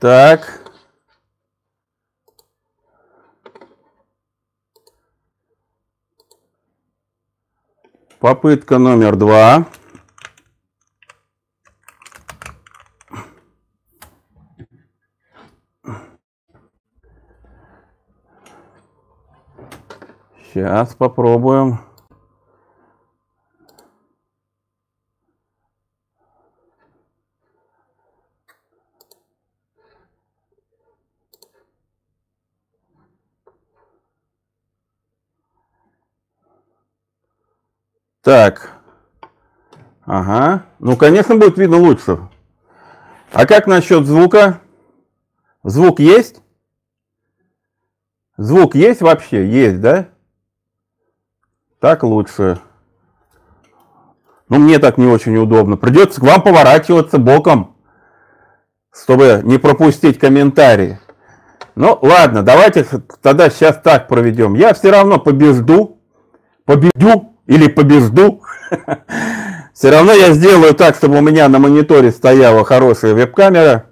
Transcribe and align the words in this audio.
Так. 0.00 0.62
Попытка 8.20 8.78
номер 8.78 9.16
два. 9.16 9.66
Сейчас 20.52 20.94
попробуем. 20.94 21.87
Так. 38.28 38.72
Ага. 40.04 40.66
Ну, 40.80 40.98
конечно, 40.98 41.36
будет 41.36 41.56
видно 41.56 41.78
лучше. 41.78 42.28
А 43.32 43.46
как 43.46 43.66
насчет 43.66 44.04
звука? 44.04 44.60
Звук 45.64 45.98
есть? 45.98 46.42
Звук 48.36 48.74
есть 48.74 49.00
вообще? 49.00 49.48
Есть, 49.48 49.80
да? 49.80 50.08
Так 51.80 52.02
лучше. 52.02 52.60
Ну, 54.50 54.58
мне 54.58 54.78
так 54.78 54.98
не 54.98 55.06
очень 55.06 55.38
удобно. 55.38 55.78
Придется 55.78 56.20
к 56.20 56.24
вам 56.24 56.42
поворачиваться 56.42 57.16
боком, 57.16 57.78
чтобы 58.92 59.40
не 59.42 59.56
пропустить 59.56 60.18
комментарии. 60.18 61.00
Ну, 61.76 61.98
ладно, 62.02 62.42
давайте 62.42 62.84
тогда 63.22 63.48
сейчас 63.48 63.80
так 63.80 64.06
проведем. 64.06 64.52
Я 64.52 64.74
все 64.74 64.90
равно 64.90 65.18
побежду, 65.18 65.98
победю 66.66 67.37
или 67.48 67.66
побежду. 67.66 68.42
Все 69.74 69.90
равно 69.90 70.12
я 70.12 70.32
сделаю 70.32 70.74
так, 70.74 70.94
чтобы 70.94 71.18
у 71.18 71.22
меня 71.22 71.48
на 71.48 71.58
мониторе 71.58 72.12
стояла 72.12 72.64
хорошая 72.64 73.14
веб-камера. 73.14 73.86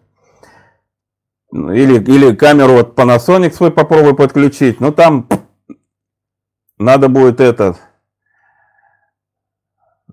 Или, 1.53 1.95
или 2.03 2.34
камеру 2.34 2.75
вот 2.75 2.99
Panasonic 2.99 3.53
свой 3.53 3.71
попробую 3.71 4.15
подключить. 4.15 4.81
Но 4.81 4.93
там 4.93 5.29
надо 6.79 7.09
будет 7.09 7.41
этот 7.41 7.79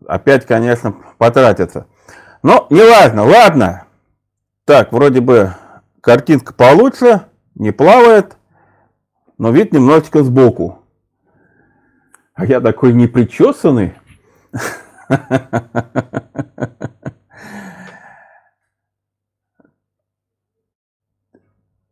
опять, 0.08 0.45
конечно, 0.45 0.95
потратиться. 1.17 1.88
Но 2.44 2.67
не 2.69 2.81
важно, 2.81 3.23
ладно. 3.23 3.86
Так, 4.66 4.94
вроде 4.94 5.19
бы 5.19 5.53
картинка 6.02 6.53
получше, 6.53 7.23
не 7.55 7.71
плавает, 7.71 8.38
но 9.38 9.52
вид 9.52 9.73
немножечко 9.73 10.23
сбоку. 10.23 10.83
А 12.44 12.45
я 12.45 12.59
такой 12.59 12.91
непричесанный. 12.91 13.94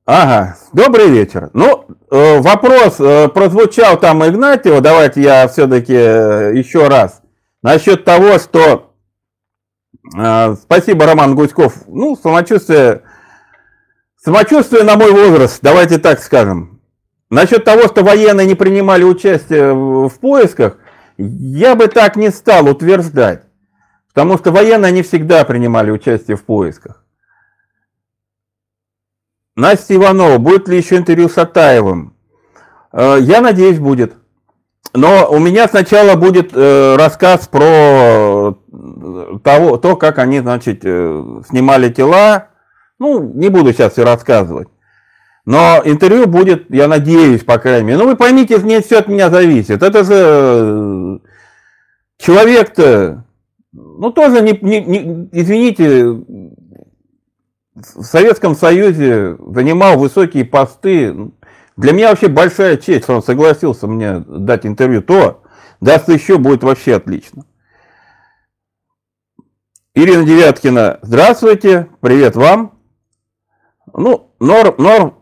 Ага, 0.06 0.58
добрый 0.74 1.08
вечер. 1.08 1.52
Ну, 1.54 1.86
э, 2.10 2.42
вопрос 2.42 3.00
э, 3.00 3.30
прозвучал 3.30 3.98
там 3.98 4.28
Игнатьева, 4.28 4.82
давайте 4.82 5.22
я 5.22 5.48
все-таки 5.48 5.94
э, 5.94 6.52
еще 6.54 6.90
раз. 6.90 7.22
Насчет 7.64 8.04
того, 8.04 8.38
что... 8.38 8.94
Спасибо, 10.64 11.06
Роман 11.06 11.34
Гуськов. 11.34 11.88
Ну, 11.88 12.18
самочувствие... 12.22 13.04
Самочувствие 14.18 14.84
на 14.84 14.98
мой 14.98 15.12
возраст, 15.12 15.60
давайте 15.62 15.98
так 15.98 16.20
скажем. 16.20 16.81
Насчет 17.32 17.64
того, 17.64 17.84
что 17.84 18.04
военные 18.04 18.46
не 18.46 18.56
принимали 18.56 19.06
участие 19.06 19.74
в 19.74 20.14
поисках, 20.20 20.78
я 21.18 21.76
бы 21.76 21.88
так 21.88 22.18
не 22.18 22.30
стал 22.30 22.68
утверждать. 22.68 23.44
Потому 24.10 24.38
что 24.38 24.52
военные 24.52 24.92
не 24.92 25.02
всегда 25.02 25.46
принимали 25.46 25.92
участие 25.92 26.36
в 26.36 26.44
поисках. 26.44 27.06
Настя 29.56 29.96
Иванова, 29.96 30.40
будет 30.40 30.68
ли 30.68 30.76
еще 30.76 30.98
интервью 30.98 31.30
с 31.30 31.38
Атаевым? 31.38 32.18
Э, 32.92 33.18
я 33.22 33.40
надеюсь, 33.40 33.80
будет. 33.80 34.14
Но 34.94 35.30
у 35.32 35.40
меня 35.40 35.70
сначала 35.70 36.18
будет 36.18 36.52
э, 36.54 36.98
рассказ 36.98 37.48
про 37.48 38.58
того, 39.42 39.78
то, 39.78 39.96
как 39.96 40.20
они, 40.20 40.42
значит, 40.42 40.82
э, 40.84 41.42
снимали 41.48 41.90
тела. 41.90 42.50
Ну, 43.00 43.24
не 43.24 43.48
буду 43.48 43.72
сейчас 43.72 43.94
все 43.94 44.04
рассказывать. 44.04 44.68
Но 45.46 45.82
интервью 45.84 46.28
будет, 46.28 46.70
я 46.70 46.88
надеюсь, 46.88 47.44
по 47.44 47.58
крайней 47.58 47.88
мере. 47.88 47.98
Ну, 48.00 48.06
вы 48.06 48.16
поймите, 48.16 48.60
не 48.60 48.82
все 48.82 49.00
от 49.00 49.08
меня 49.08 49.30
зависит. 49.30 49.82
Это 49.82 50.04
же 50.04 51.22
человек-то, 52.18 53.26
ну, 53.72 54.12
тоже, 54.12 54.42
не, 54.42 54.58
не, 54.62 54.82
не, 54.82 55.30
извините, 55.32 56.06
в 57.74 58.04
Советском 58.04 58.56
Союзе 58.56 59.38
занимал 59.40 59.98
высокие 59.98 60.46
посты. 60.46 61.32
Для 61.76 61.94
меня 61.94 62.10
вообще 62.10 62.28
большая 62.28 62.78
честь, 62.78 63.06
что 63.06 63.16
он 63.16 63.24
согласился 63.24 63.88
мне 63.88 64.20
дать 64.20 64.66
интервью. 64.66 65.02
То 65.02 65.42
даст 65.80 66.10
еще, 66.10 66.38
будет 66.38 66.64
вообще 66.64 66.96
отлично. 66.96 67.46
Ирина 69.96 70.24
Девяткина, 70.24 71.00
здравствуйте, 71.02 71.88
привет 72.00 72.36
вам. 72.36 72.80
Ну, 73.94 74.34
норм, 74.40 74.76
норм. 74.78 75.21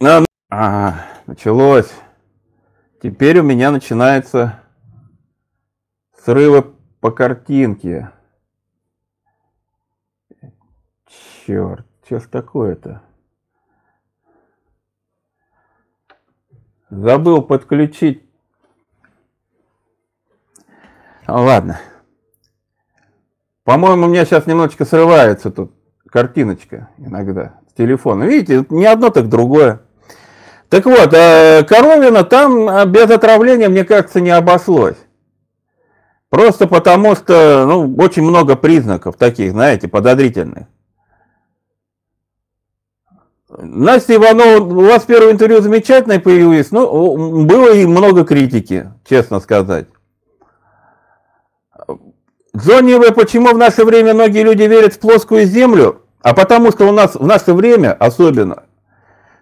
А, 0.00 0.24
а, 0.48 0.94
началось. 1.26 1.92
Теперь 3.02 3.40
у 3.40 3.42
меня 3.42 3.72
начинается 3.72 4.62
срывы 6.24 6.72
по 7.00 7.10
картинке. 7.10 8.12
Черт, 11.44 11.84
что 12.04 12.20
ж 12.20 12.28
такое-то? 12.28 13.02
Забыл 16.90 17.42
подключить. 17.42 18.22
А, 21.26 21.42
ладно. 21.42 21.80
По-моему, 23.64 24.06
у 24.06 24.08
меня 24.08 24.24
сейчас 24.24 24.46
немножечко 24.46 24.84
срывается 24.84 25.50
тут 25.50 25.72
картиночка 26.08 26.88
иногда 26.98 27.58
с 27.68 27.72
телефона. 27.72 28.22
Видите, 28.22 28.64
не 28.70 28.86
одно, 28.86 29.10
так 29.10 29.28
другое. 29.28 29.82
Так 30.68 30.84
вот, 30.84 31.14
э, 31.14 31.64
Коровина 31.64 32.24
там 32.24 32.68
а, 32.68 32.84
без 32.84 33.10
отравления, 33.10 33.68
мне 33.68 33.84
кажется, 33.84 34.20
не 34.20 34.30
обошлось. 34.30 34.96
Просто 36.28 36.66
потому 36.66 37.14
что, 37.16 37.64
ну, 37.66 37.94
очень 37.96 38.22
много 38.22 38.54
признаков 38.54 39.16
таких, 39.16 39.52
знаете, 39.52 39.88
подозрительных. 39.88 40.66
Настя 43.48 44.16
Иванова, 44.16 44.62
у 44.62 44.82
вас 44.82 45.04
первое 45.04 45.32
интервью 45.32 45.62
замечательное 45.62 46.20
появилось, 46.20 46.70
но 46.70 47.16
было 47.16 47.72
и 47.72 47.86
много 47.86 48.26
критики, 48.26 48.92
честно 49.08 49.40
сказать. 49.40 49.86
В. 52.52 53.12
Почему 53.12 53.48
в 53.54 53.58
наше 53.58 53.84
время 53.84 54.12
многие 54.12 54.42
люди 54.42 54.64
верят 54.64 54.94
в 54.94 54.98
плоскую 54.98 55.46
землю? 55.46 56.02
А 56.20 56.34
потому 56.34 56.70
что 56.72 56.86
у 56.86 56.92
нас 56.92 57.14
в 57.14 57.26
наше 57.26 57.54
время 57.54 57.94
особенно 57.94 58.64
э, 58.64 58.67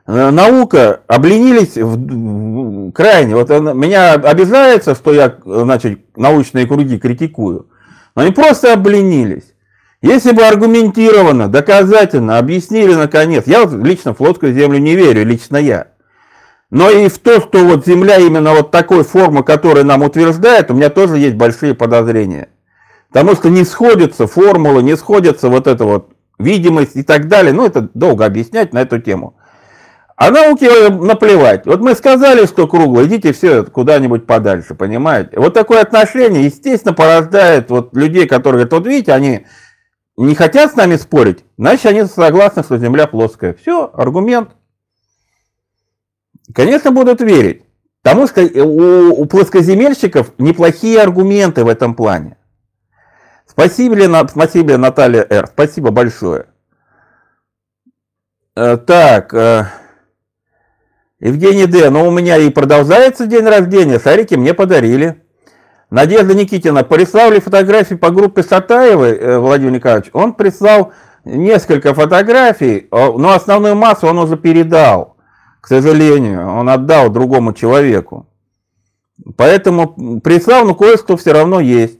наука 0.06 1.00
обленились 1.06 1.77
в, 1.77 2.93
крайне. 2.93 3.34
Вот 3.34 3.50
меня 3.50 4.15
обижается, 4.15 4.94
что 4.94 5.12
я 5.12 5.37
значит, 5.44 6.00
научные 6.17 6.67
круги 6.67 6.99
критикую. 6.99 7.69
Но 8.15 8.22
они 8.22 8.33
просто 8.33 8.72
обленились. 8.72 9.55
Если 10.03 10.33
бы 10.33 10.43
аргументированно, 10.43 11.48
доказательно 11.48 12.39
объяснили 12.39 12.95
наконец, 12.95 13.45
я 13.47 13.65
вот 13.65 13.72
лично 13.84 14.13
в 14.13 14.19
плоскую 14.19 14.54
землю 14.54 14.78
не 14.78 14.95
верю, 14.95 15.25
лично 15.25 15.57
я. 15.57 15.89
Но 16.71 16.91
и 16.91 17.09
в 17.09 17.19
то, 17.19 17.41
что 17.41 17.65
вот 17.65 17.86
Земля 17.86 18.19
именно 18.19 18.53
вот 18.53 18.71
такой 18.71 19.04
формы, 19.04 19.42
которая 19.45 19.84
нам 19.84 20.03
утверждает, 20.03 20.71
у 20.71 20.75
меня 20.75 20.91
тоже 20.91 21.19
есть 21.19 21.36
большие 21.36 21.75
подозрения. 21.75 22.48
Потому 23.09 23.34
что 23.34 23.48
не 23.48 23.65
сходятся 23.65 24.27
формулы, 24.27 24.83
не 24.83 24.97
сходятся 24.97 25.48
вот 25.48 25.66
эта 25.66 25.84
вот 25.84 26.10
видимость 26.39 26.97
и 26.97 27.03
так 27.03 27.28
далее. 27.28 27.53
Ну, 27.53 27.65
это 27.65 27.89
долго 27.95 28.27
объяснять 28.27 28.72
на 28.72 28.83
эту 28.83 29.01
тему. 29.01 29.36
А 30.16 30.30
науке 30.30 30.89
наплевать. 30.89 31.66
Вот 31.66 31.80
мы 31.80 31.95
сказали, 31.95 32.47
что 32.47 32.66
кругло, 32.66 33.04
идите 33.04 33.34
все 33.34 33.65
куда-нибудь 33.65 34.27
подальше, 34.27 34.74
понимаете? 34.74 35.39
Вот 35.39 35.53
такое 35.53 35.83
отношение, 35.83 36.47
естественно, 36.47 36.95
порождает 36.95 37.68
вот 37.68 37.95
людей, 37.95 38.27
которые 38.27 38.65
говорят, 38.65 38.72
вот 38.72 38.86
видите, 38.86 39.13
они 39.13 39.47
не 40.16 40.34
хотят 40.34 40.72
с 40.72 40.77
нами 40.77 40.97
спорить, 40.97 41.45
значит, 41.59 41.84
они 41.84 42.04
согласны, 42.04 42.63
что 42.63 42.78
Земля 42.78 43.07
плоская. 43.07 43.53
Все, 43.60 43.91
аргумент. 43.92 44.53
Конечно, 46.54 46.92
будут 46.92 47.21
верить. 47.21 47.65
Потому 48.03 48.27
что 48.27 48.41
у, 48.41 49.21
у 49.21 49.27
плоскоземельщиков 49.27 50.33
неплохие 50.39 51.03
аргументы 51.03 51.63
в 51.65 51.68
этом 51.68 51.95
плане. 51.95 52.39
Спасибо, 53.47 53.97
Лена, 53.97 54.27
спасибо, 54.28 54.78
Наталья 54.78 55.27
Р. 55.28 55.47
Спасибо 55.48 55.91
большое. 55.91 56.47
Э, 58.54 58.78
так, 58.78 59.34
э, 59.34 59.66
Евгений 61.21 61.66
Д. 61.66 61.91
Ну, 61.91 62.09
у 62.09 62.10
меня 62.10 62.36
и 62.36 62.51
продолжается 62.51 63.27
день 63.27 63.45
рождения. 63.45 63.98
Сарики 63.98 64.34
мне 64.34 64.53
подарили. 64.53 65.22
Надежда 65.91 66.34
Никитина. 66.34 66.84
Прислали 66.84 67.41
фотографии 67.41 67.95
по 67.95 68.10
группе 68.10 68.42
Сатаевой, 68.42 69.16
э, 69.16 69.39
Владимир 69.39 69.72
Николаевич. 69.72 70.10
Он 70.13 70.34
прислал 70.34 70.92
несколько 71.24 71.95
фотографий, 71.95 72.89
но 72.91 73.33
основную 73.33 73.74
массу 73.74 74.07
он 74.07 74.18
уже 74.18 74.36
передал. 74.36 75.16
К 75.60 75.68
сожалению, 75.68 76.48
он 76.48 76.68
отдал 76.68 77.10
другому 77.10 77.53
человеку. 77.53 78.28
Поэтому 79.36 80.21
прислал, 80.21 80.65
но 80.66 80.74
кое-что 80.74 81.16
все 81.16 81.33
равно 81.33 81.59
есть. 81.59 81.98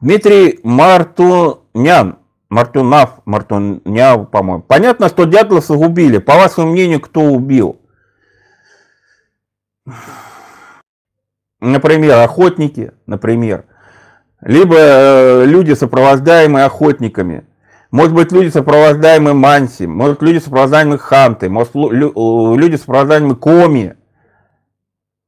Дмитрий 0.00 0.60
Мартунян. 0.62 2.19
Мартунав, 2.50 3.20
Мартуняв, 3.24 4.28
по-моему. 4.30 4.62
Понятно, 4.62 5.08
что 5.08 5.24
Дятловцев 5.24 5.78
убили. 5.78 6.18
По 6.18 6.34
вашему 6.34 6.72
мнению, 6.72 7.00
кто 7.00 7.22
убил? 7.22 7.80
Например, 11.60 12.18
охотники, 12.18 12.92
например. 13.06 13.64
Либо 14.40 14.74
э, 14.76 15.44
люди, 15.44 15.74
сопровождаемые 15.74 16.64
охотниками. 16.64 17.44
Может 17.92 18.14
быть, 18.14 18.32
люди, 18.32 18.48
сопровождаемые 18.48 19.34
Манси. 19.34 19.86
Может, 19.86 20.22
люди, 20.22 20.38
сопровождаемые 20.38 20.98
Ханты. 20.98 21.48
Может, 21.48 21.74
люди, 21.74 22.76
сопровождаемые 22.76 23.36
Коми. 23.36 23.94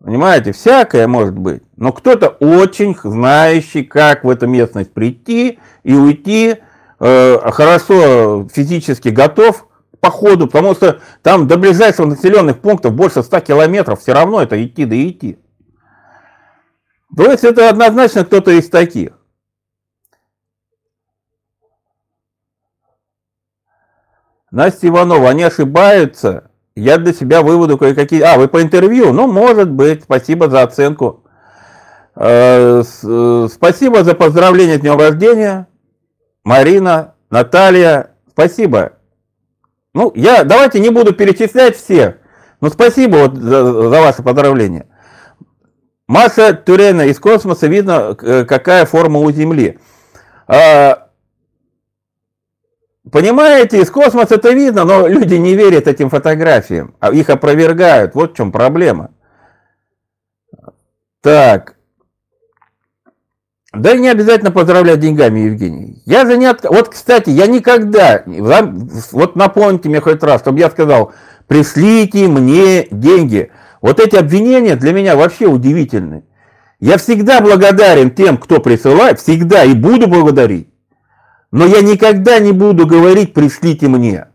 Понимаете, 0.03 0.51
всякое 0.51 1.07
может 1.07 1.39
быть. 1.39 1.63
Но 1.77 1.93
кто-то 1.93 2.29
очень 2.29 2.97
знающий, 3.05 3.85
как 3.85 4.25
в 4.25 4.31
эту 4.31 4.49
местность 4.49 4.93
прийти 4.93 5.61
и 5.85 5.95
уйти, 5.95 6.57
э, 7.03 7.51
хорошо 7.51 8.49
физически 8.53 9.09
готов 9.09 9.65
к 9.65 9.99
походу, 10.01 10.47
потому 10.47 10.75
что 10.75 11.01
там 11.23 11.49
до 11.49 11.59
ближайших 11.59 12.07
населенных 12.07 12.61
пунктов 12.61 12.95
больше 12.95 13.23
100 13.23 13.41
километров, 13.41 14.01
все 14.01 14.15
равно 14.15 14.41
это 14.41 14.63
идти 14.65 14.85
да 14.85 14.97
идти. 14.97 15.39
То 17.17 17.31
есть 17.31 17.45
это 17.45 17.69
однозначно 17.69 18.25
кто-то 18.25 18.53
из 18.53 18.71
таких. 18.71 19.19
Настя 24.51 24.89
Иванова, 24.89 25.31
они 25.31 25.43
ошибаются, 25.43 26.51
я 26.75 26.99
для 26.99 27.13
себя 27.13 27.43
выводу 27.43 27.77
кое-какие... 27.77 28.23
А, 28.23 28.39
вы 28.39 28.49
по 28.49 28.63
интервью? 28.63 29.13
Ну, 29.13 29.27
может 29.27 29.71
быть. 29.71 30.05
Спасибо 30.05 30.49
за 30.49 30.63
оценку. 30.63 31.25
Э, 32.15 32.83
э, 32.83 33.49
спасибо 33.53 34.05
за 34.05 34.15
поздравление 34.15 34.79
с 34.79 34.81
днем 34.81 34.99
рождения. 34.99 35.67
Марина, 36.45 37.15
Наталья, 37.31 38.15
спасибо. 38.31 38.93
Ну, 39.95 40.13
я 40.15 40.45
давайте 40.45 40.81
не 40.81 40.91
буду 40.91 41.13
перечислять 41.13 41.77
всех. 41.77 42.17
Но 42.61 42.71
спасибо 42.71 43.17
вот 43.17 43.37
за, 43.37 43.91
за 43.91 44.01
ваше 44.01 44.23
поздравление. 44.23 44.87
Маша 46.07 46.53
Тюрена 46.55 47.03
из 47.03 47.19
космоса 47.19 47.67
видно, 47.67 48.17
э, 48.21 48.45
какая 48.45 48.87
форма 48.87 49.21
у 49.21 49.31
Земли. 49.31 49.79
А, 50.47 51.03
Понимаете, 53.11 53.81
из 53.81 53.91
космоса 53.91 54.37
это 54.37 54.53
видно, 54.53 54.85
но 54.85 55.09
люди 55.09 55.35
не 55.35 55.55
верят 55.57 55.89
этим 55.89 56.09
фотографиям, 56.09 56.95
а 57.01 57.13
их 57.13 57.31
опровергают. 57.31 58.15
Вот 58.15 58.33
в 58.33 58.37
чем 58.37 58.53
проблема. 58.53 59.11
Так. 61.21 61.77
Да 63.73 63.97
не 63.97 64.09
обязательно 64.09 64.51
поздравлять 64.51 65.01
деньгами, 65.01 65.41
Евгений. 65.41 66.03
Я 66.05 66.27
же 66.27 66.37
не 66.37 66.45
от... 66.47 66.65
Вот, 66.65 66.91
кстати, 66.91 67.31
я 67.31 67.47
никогда... 67.47 68.23
Вот 69.13 69.35
напомните 69.35 69.89
мне 69.89 70.01
хоть 70.01 70.23
раз, 70.23 70.43
чтобы 70.43 70.61
я 70.61 70.69
сказал, 70.69 71.13
пришлите 71.47 72.29
мне 72.29 72.87
деньги. 72.91 73.51
Вот 73.81 73.99
эти 73.99 74.17
обвинения 74.17 74.77
для 74.77 74.93
меня 74.93 75.17
вообще 75.17 75.47
удивительны. 75.47 76.25
Я 76.81 76.99
всегда 76.99 77.41
благодарен 77.41 78.11
тем, 78.11 78.37
кто 78.37 78.61
присылает, 78.61 79.21
всегда 79.21 79.65
и 79.65 79.73
буду 79.73 80.07
благодарить. 80.07 80.69
Но 81.51 81.65
я 81.65 81.81
никогда 81.81 82.39
не 82.41 82.53
буду 82.53 82.87
говорить 82.87 83.35
«пришлите 83.35 83.89
мне». 83.89 84.27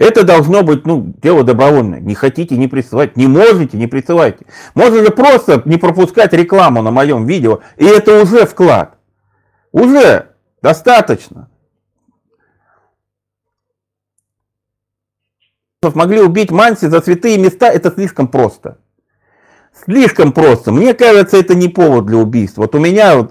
Это 0.00 0.24
должно 0.24 0.62
быть, 0.62 0.86
ну, 0.86 1.12
дело 1.20 1.44
добровольное. 1.44 2.00
Не 2.00 2.14
хотите, 2.14 2.56
не 2.56 2.68
присылать. 2.68 3.18
Не 3.18 3.26
можете, 3.26 3.76
не 3.76 3.86
присылайте. 3.86 4.46
Можно 4.74 5.04
же 5.04 5.10
просто 5.10 5.60
не 5.66 5.76
пропускать 5.76 6.32
рекламу 6.32 6.80
на 6.80 6.90
моем 6.90 7.26
видео, 7.26 7.60
и 7.76 7.84
это 7.84 8.22
уже 8.22 8.46
вклад. 8.46 8.96
Уже 9.72 10.30
достаточно. 10.62 11.50
Могли 15.82 16.22
убить 16.22 16.50
Манси 16.50 16.86
за 16.86 17.02
святые 17.02 17.36
места, 17.36 17.68
это 17.68 17.90
слишком 17.90 18.26
просто. 18.26 18.78
Слишком 19.84 20.32
просто. 20.32 20.72
Мне 20.72 20.94
кажется, 20.94 21.36
это 21.36 21.54
не 21.54 21.68
повод 21.68 22.06
для 22.06 22.16
убийства. 22.16 22.62
Вот 22.62 22.74
у 22.74 22.78
меня 22.78 23.28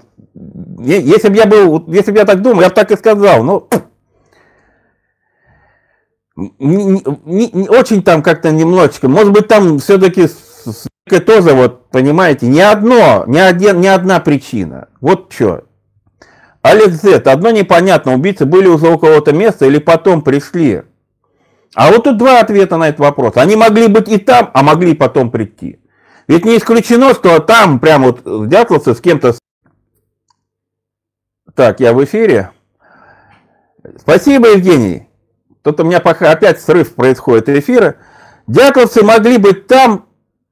если 0.78 1.30
бы 1.30 1.36
я 1.36 1.46
был, 1.46 1.84
если 1.88 2.12
бы 2.12 2.18
я 2.18 2.24
так 2.24 2.42
думал, 2.42 2.60
я 2.60 2.68
бы 2.68 2.74
так 2.76 2.92
и 2.92 2.96
сказал. 2.96 3.42
Но 3.42 3.68
не, 6.58 7.02
не, 7.24 7.50
не, 7.50 7.68
очень 7.68 8.02
там 8.02 8.22
как-то 8.22 8.50
немножечко. 8.50 9.08
Может 9.08 9.32
быть, 9.32 9.48
там 9.48 9.78
все-таки 9.78 10.28
тоже, 11.26 11.52
вот, 11.52 11.90
понимаете, 11.90 12.46
не 12.46 12.60
одно, 12.60 13.24
не, 13.26 13.40
один, 13.40 13.80
не 13.80 13.88
одна 13.88 14.20
причина. 14.20 14.88
Вот 15.00 15.32
что. 15.32 15.64
Алекс 16.62 17.00
Z, 17.00 17.22
одно 17.26 17.50
непонятно, 17.50 18.14
убийцы 18.14 18.44
были 18.44 18.66
уже 18.66 18.88
у 18.88 18.98
кого-то 18.98 19.32
места 19.32 19.66
или 19.66 19.78
потом 19.78 20.22
пришли. 20.22 20.82
А 21.74 21.90
вот 21.90 22.04
тут 22.04 22.18
два 22.18 22.40
ответа 22.40 22.76
на 22.76 22.88
этот 22.88 23.00
вопрос. 23.00 23.36
Они 23.36 23.56
могли 23.56 23.86
быть 23.86 24.08
и 24.08 24.18
там, 24.18 24.50
а 24.52 24.62
могли 24.62 24.94
потом 24.94 25.30
прийти. 25.30 25.80
Ведь 26.28 26.44
не 26.44 26.58
исключено, 26.58 27.14
что 27.14 27.38
там 27.38 27.80
прямо 27.80 28.08
вот 28.08 28.48
дятловцы 28.48 28.94
с 28.94 29.00
кем-то 29.00 29.34
так, 31.54 31.80
я 31.80 31.92
в 31.92 32.02
эфире. 32.04 32.52
Спасибо, 33.98 34.48
Евгений. 34.48 35.09
Тут 35.62 35.80
у 35.80 35.84
меня 35.84 36.00
пока 36.00 36.30
опять 36.30 36.60
срыв 36.60 36.94
происходит 36.94 37.48
эфира. 37.48 37.96
Дятловцы 38.46 39.02
могли 39.04 39.36
быть 39.36 39.66
там, 39.66 40.06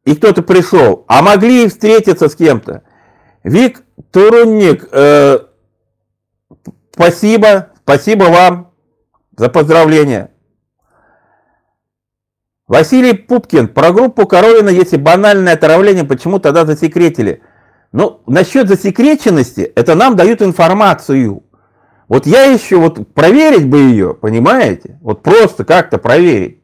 и 0.04 0.14
кто-то 0.14 0.42
пришел, 0.42 1.04
а 1.08 1.22
могли 1.22 1.68
встретиться 1.68 2.28
с 2.28 2.36
кем-то. 2.36 2.82
Вик 3.42 3.82
Турунник, 4.10 4.88
э, 4.92 5.38
спасибо, 6.92 7.70
спасибо 7.82 8.24
вам 8.24 8.72
за 9.36 9.48
поздравления. 9.48 10.30
Василий 12.66 13.14
Пупкин, 13.14 13.68
про 13.68 13.92
группу 13.92 14.26
Коровина, 14.26 14.68
если 14.68 14.98
банальное 14.98 15.54
отравление, 15.54 16.04
почему 16.04 16.38
тогда 16.38 16.66
засекретили? 16.66 17.42
Ну, 17.92 18.20
насчет 18.26 18.68
засекреченности, 18.68 19.62
это 19.62 19.94
нам 19.94 20.16
дают 20.16 20.42
информацию. 20.42 21.42
Вот 22.08 22.26
я 22.26 22.44
еще 22.44 22.76
вот 22.76 23.12
проверить 23.12 23.68
бы 23.68 23.78
ее, 23.78 24.14
понимаете? 24.14 24.98
Вот 25.02 25.22
просто 25.22 25.64
как-то 25.64 25.98
проверить. 25.98 26.58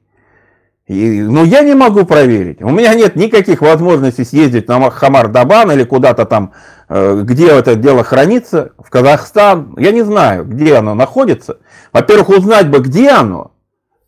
И, 0.87 1.23
ну, 1.23 1.45
я 1.45 1.63
не 1.63 1.75
могу 1.75 2.05
проверить. 2.05 2.61
У 2.63 2.69
меня 2.69 2.95
нет 2.95 3.17
никаких 3.17 3.63
возможностей 3.63 4.25
съездить 4.25 4.69
на 4.69 4.91
Хамар-Дабан 4.91 5.73
или 5.73 5.85
куда-то 5.85 6.27
там, 6.27 6.53
э, 6.89 7.23
где 7.23 7.49
это 7.49 7.75
дело 7.75 8.05
хранится, 8.05 8.73
в 8.79 8.91
Казахстан. 8.91 9.75
Я 9.79 9.93
не 9.93 10.03
знаю, 10.03 10.45
где 10.45 10.77
оно 10.77 10.95
находится. 10.95 11.59
Во-первых, 11.93 12.29
узнать 12.31 12.69
бы, 12.69 12.81
где 12.81 13.11
оно, 13.11 13.53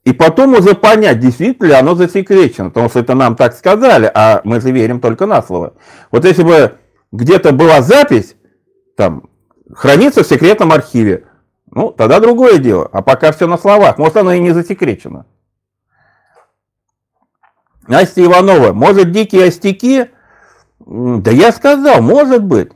и 0.04 0.12
потом 0.12 0.54
уже 0.54 0.74
понять, 0.74 1.18
действительно 1.18 1.66
ли 1.66 1.72
оно 1.72 1.94
засекречено. 1.94 2.68
Потому 2.68 2.90
что 2.90 3.00
это 3.00 3.14
нам 3.14 3.36
так 3.36 3.54
сказали, 3.54 4.10
а 4.14 4.42
мы 4.44 4.60
же 4.60 4.70
верим 4.70 5.00
только 5.00 5.26
на 5.26 5.42
слово. 5.42 5.74
Вот 6.10 6.24
если 6.26 6.42
бы 6.42 6.74
где-то 7.10 7.52
была 7.52 7.80
запись, 7.80 8.36
там, 8.96 9.30
хранится 9.74 10.22
в 10.22 10.26
секретном 10.26 10.72
архиве, 10.72 11.26
ну, 11.70 11.90
тогда 11.90 12.20
другое 12.20 12.58
дело. 12.58 12.88
А 12.92 13.02
пока 13.02 13.32
все 13.32 13.46
на 13.46 13.58
словах. 13.58 13.98
Может, 13.98 14.16
оно 14.16 14.32
и 14.32 14.40
не 14.40 14.52
засекречено. 14.52 15.26
Настя 17.86 18.24
Иванова, 18.24 18.72
может, 18.72 19.12
дикие 19.12 19.46
остяки? 19.46 20.10
Да 20.78 21.30
я 21.30 21.52
сказал, 21.52 22.00
может 22.00 22.42
быть. 22.42 22.72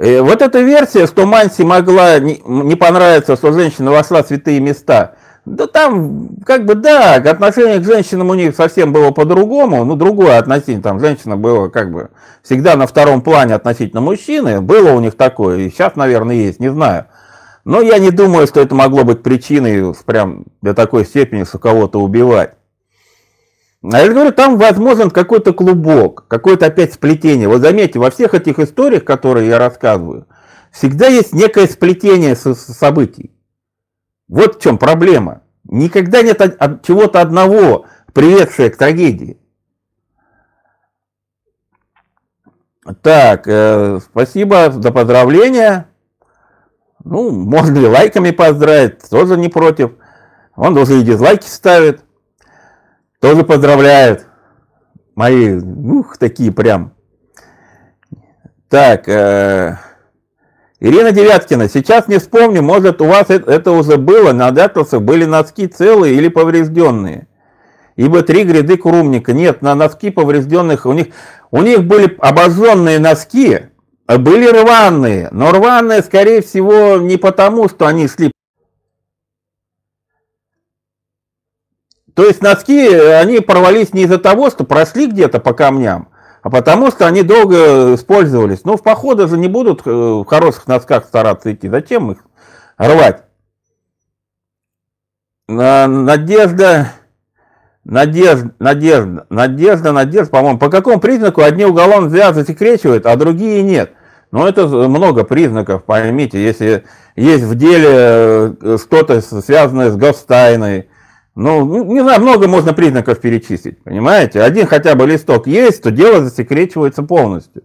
И 0.00 0.04
э, 0.04 0.22
вот 0.22 0.42
эта 0.42 0.60
версия, 0.60 1.06
что 1.06 1.24
Манси 1.24 1.62
могла 1.62 2.18
не, 2.18 2.74
понравиться, 2.74 3.36
что 3.36 3.52
женщина 3.52 3.90
вошла 3.90 4.22
в 4.22 4.26
святые 4.26 4.60
места, 4.60 5.16
да 5.44 5.66
там, 5.66 6.36
как 6.44 6.64
бы, 6.64 6.74
да, 6.74 7.16
отношение 7.16 7.78
к 7.78 7.84
женщинам 7.84 8.30
у 8.30 8.34
них 8.34 8.56
совсем 8.56 8.92
было 8.92 9.10
по-другому, 9.10 9.84
ну, 9.84 9.94
другое 9.94 10.38
отношение, 10.38 10.82
там, 10.82 11.00
женщина 11.00 11.36
была, 11.36 11.68
как 11.68 11.92
бы, 11.92 12.10
всегда 12.42 12.76
на 12.76 12.86
втором 12.86 13.20
плане 13.20 13.54
относительно 13.54 14.00
мужчины, 14.00 14.60
было 14.60 14.92
у 14.92 15.00
них 15.00 15.16
такое, 15.16 15.58
и 15.58 15.70
сейчас, 15.70 15.96
наверное, 15.96 16.36
есть, 16.36 16.60
не 16.60 16.70
знаю. 16.70 17.06
Но 17.64 17.80
я 17.80 17.98
не 17.98 18.10
думаю, 18.10 18.46
что 18.46 18.60
это 18.60 18.74
могло 18.74 19.04
быть 19.04 19.22
причиной 19.22 19.94
прям 20.04 20.44
до 20.60 20.74
такой 20.74 21.04
степени, 21.04 21.44
что 21.44 21.58
кого-то 21.58 22.00
убивать. 22.00 22.54
А 23.82 24.00
я 24.00 24.08
говорю, 24.08 24.32
там 24.32 24.56
возможен 24.56 25.10
какой-то 25.10 25.52
клубок, 25.52 26.24
какое-то 26.28 26.66
опять 26.66 26.94
сплетение. 26.94 27.48
Вот 27.48 27.60
заметьте, 27.60 27.98
во 27.98 28.10
всех 28.10 28.32
этих 28.32 28.58
историях, 28.58 29.04
которые 29.04 29.48
я 29.48 29.58
рассказываю, 29.58 30.26
всегда 30.72 31.06
есть 31.06 31.34
некое 31.34 31.66
сплетение 31.66 32.34
событий. 32.34 33.33
Вот 34.28 34.56
в 34.56 34.60
чем 34.60 34.78
проблема. 34.78 35.42
Никогда 35.64 36.22
нет 36.22 36.40
от 36.40 36.84
чего-то 36.86 37.20
одного 37.20 37.86
приведшее 38.12 38.70
к 38.70 38.76
трагедии. 38.76 39.38
Так, 43.02 43.48
э, 43.48 43.98
спасибо 44.00 44.70
за 44.70 44.92
поздравления. 44.92 45.88
Ну, 47.02 47.30
можно 47.30 47.78
и 47.78 47.86
лайками 47.86 48.30
поздравить, 48.30 49.08
тоже 49.08 49.36
не 49.36 49.48
против. 49.48 49.92
Он 50.54 50.74
даже 50.74 51.00
и 51.00 51.02
дизлайки 51.02 51.46
ставит. 51.46 52.02
Тоже 53.20 53.42
поздравляют. 53.42 54.26
Мои, 55.14 55.54
ух, 55.54 56.18
такие 56.18 56.52
прям. 56.52 56.94
Так, 58.68 59.08
э, 59.08 59.78
Ирина 60.84 61.12
Девяткина, 61.12 61.70
сейчас 61.70 62.08
не 62.08 62.18
вспомню, 62.18 62.60
может 62.60 63.00
у 63.00 63.06
вас 63.06 63.30
это, 63.30 63.70
уже 63.70 63.96
было, 63.96 64.34
на 64.34 64.50
Дятласах 64.50 65.00
были 65.00 65.24
носки 65.24 65.66
целые 65.66 66.14
или 66.14 66.28
поврежденные. 66.28 67.26
Ибо 67.96 68.20
три 68.20 68.44
гряды 68.44 68.76
крумника. 68.76 69.32
Нет, 69.32 69.62
на 69.62 69.74
носки 69.74 70.10
поврежденных, 70.10 70.84
у 70.84 70.92
них, 70.92 71.06
у 71.50 71.62
них 71.62 71.84
были 71.84 72.14
обожженные 72.18 72.98
носки, 72.98 73.60
а 74.06 74.18
были 74.18 74.46
рваные. 74.46 75.30
Но 75.32 75.52
рваные, 75.52 76.02
скорее 76.02 76.42
всего, 76.42 76.98
не 76.98 77.16
потому, 77.16 77.70
что 77.70 77.86
они 77.86 78.06
шли 78.06 78.30
То 82.12 82.26
есть 82.26 82.42
носки, 82.42 82.86
они 82.88 83.40
порвались 83.40 83.94
не 83.94 84.02
из-за 84.02 84.18
того, 84.18 84.50
что 84.50 84.64
прошли 84.64 85.06
где-то 85.06 85.40
по 85.40 85.54
камням, 85.54 86.08
а 86.44 86.50
потому 86.50 86.90
что 86.90 87.06
они 87.06 87.22
долго 87.22 87.94
использовались. 87.94 88.64
Ну, 88.64 88.76
в 88.76 88.82
походы 88.82 89.26
же 89.26 89.38
не 89.38 89.48
будут 89.48 89.80
э, 89.86 89.90
в 89.90 90.26
хороших 90.26 90.66
носках 90.66 91.06
стараться 91.06 91.50
идти. 91.50 91.70
Зачем 91.70 92.12
их 92.12 92.18
рвать? 92.76 93.22
Надежда, 95.48 96.92
Надежда, 97.84 98.52
Надежда, 98.58 99.26
Надежда, 99.30 99.92
Надежда, 99.92 100.30
по-моему, 100.30 100.58
по 100.58 100.68
какому 100.68 101.00
признаку 101.00 101.40
одни 101.40 101.64
уголовно 101.64 102.08
взят 102.08 102.34
засекречивают, 102.34 103.06
а 103.06 103.16
другие 103.16 103.62
нет? 103.62 103.94
Ну, 104.30 104.46
это 104.46 104.66
много 104.66 105.24
признаков, 105.24 105.84
поймите, 105.84 106.44
если 106.44 106.84
есть 107.16 107.44
в 107.44 107.54
деле 107.54 107.88
э, 108.60 108.76
что-то 108.78 109.22
связанное 109.22 109.90
с 109.90 109.96
гостайной, 109.96 110.90
ну, 111.34 111.84
не 111.84 112.00
знаю, 112.00 112.20
много 112.20 112.46
можно 112.46 112.72
признаков 112.72 113.20
перечислить, 113.20 113.82
понимаете? 113.82 114.40
Один 114.40 114.66
хотя 114.66 114.94
бы 114.94 115.06
листок 115.06 115.46
есть, 115.46 115.82
то 115.82 115.90
дело 115.90 116.22
засекречивается 116.22 117.02
полностью, 117.02 117.64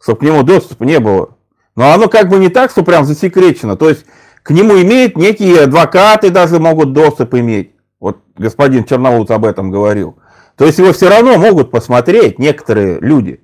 чтобы 0.00 0.20
к 0.20 0.22
нему 0.22 0.44
доступа 0.44 0.84
не 0.84 1.00
было. 1.00 1.36
Но 1.74 1.92
оно 1.92 2.08
как 2.08 2.28
бы 2.28 2.38
не 2.38 2.48
так, 2.48 2.70
что 2.70 2.84
прям 2.84 3.04
засекречено. 3.04 3.76
То 3.76 3.88
есть 3.88 4.06
к 4.42 4.50
нему 4.50 4.80
имеют 4.80 5.16
некие 5.16 5.62
адвокаты 5.62 6.30
даже 6.30 6.60
могут 6.60 6.92
доступ 6.92 7.34
иметь. 7.34 7.74
Вот 7.98 8.18
господин 8.36 8.84
Черновуц 8.84 9.30
об 9.30 9.44
этом 9.44 9.70
говорил. 9.72 10.18
То 10.56 10.64
есть 10.64 10.78
его 10.78 10.92
все 10.92 11.10
равно 11.10 11.36
могут 11.38 11.70
посмотреть 11.70 12.38
некоторые 12.38 13.00
люди, 13.00 13.42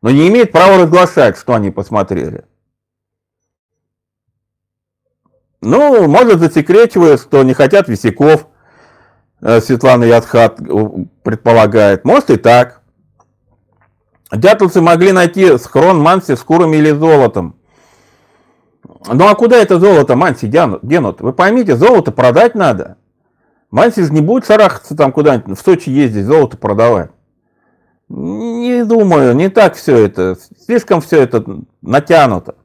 но 0.00 0.10
не 0.10 0.28
имеют 0.28 0.52
права 0.52 0.78
разглашать, 0.78 1.36
что 1.36 1.54
они 1.54 1.70
посмотрели. 1.70 2.44
Ну, 5.60 6.06
может 6.06 6.38
засекречивают, 6.38 7.20
что 7.20 7.42
не 7.42 7.52
хотят 7.52 7.88
висяков, 7.88 8.46
Светлана 9.60 10.04
Ядхат 10.04 10.60
э, 10.60 10.64
предполагает. 11.22 12.04
Может 12.04 12.30
и 12.30 12.36
так. 12.36 12.82
Дятловцы 14.32 14.80
могли 14.80 15.12
найти 15.12 15.56
схрон 15.58 16.00
Манси 16.00 16.34
с 16.34 16.40
курами 16.40 16.76
или 16.76 16.90
золотом. 16.90 17.56
Ну 19.06 19.28
а 19.28 19.34
куда 19.36 19.56
это 19.56 19.78
золото 19.78 20.16
Манси 20.16 20.46
денут? 20.46 21.20
Вы 21.20 21.32
поймите, 21.32 21.76
золото 21.76 22.10
продать 22.10 22.56
надо. 22.56 22.96
Манси 23.70 24.02
же 24.02 24.12
не 24.12 24.20
будет 24.20 24.46
шарахаться 24.46 24.96
там 24.96 25.12
куда-нибудь 25.12 25.58
в 25.58 25.62
Сочи 25.62 25.90
ездить, 25.90 26.26
золото 26.26 26.56
продавать. 26.56 27.10
Не 28.08 28.84
думаю, 28.84 29.34
не 29.34 29.48
так 29.48 29.74
все 29.74 30.06
это. 30.06 30.36
Слишком 30.64 31.00
все 31.00 31.22
это 31.22 31.44
натянуто. 31.82 32.56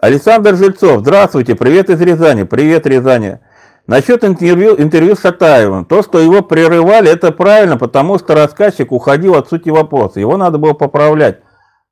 Александр 0.00 0.54
Жильцов, 0.54 1.00
здравствуйте, 1.00 1.56
привет 1.56 1.90
из 1.90 2.00
Рязани, 2.00 2.44
привет 2.44 2.86
Рязани. 2.86 3.40
Насчет 3.88 4.22
интервью, 4.22 4.74
интервью 4.78 5.16
с 5.16 5.22
Шатаевым. 5.22 5.86
То, 5.86 6.02
что 6.02 6.18
его 6.18 6.42
прерывали, 6.42 7.10
это 7.10 7.32
правильно, 7.32 7.78
потому 7.78 8.18
что 8.18 8.34
рассказчик 8.34 8.92
уходил 8.92 9.34
от 9.34 9.48
сути 9.48 9.70
вопроса. 9.70 10.20
Его 10.20 10.36
надо 10.36 10.58
было 10.58 10.74
поправлять. 10.74 11.38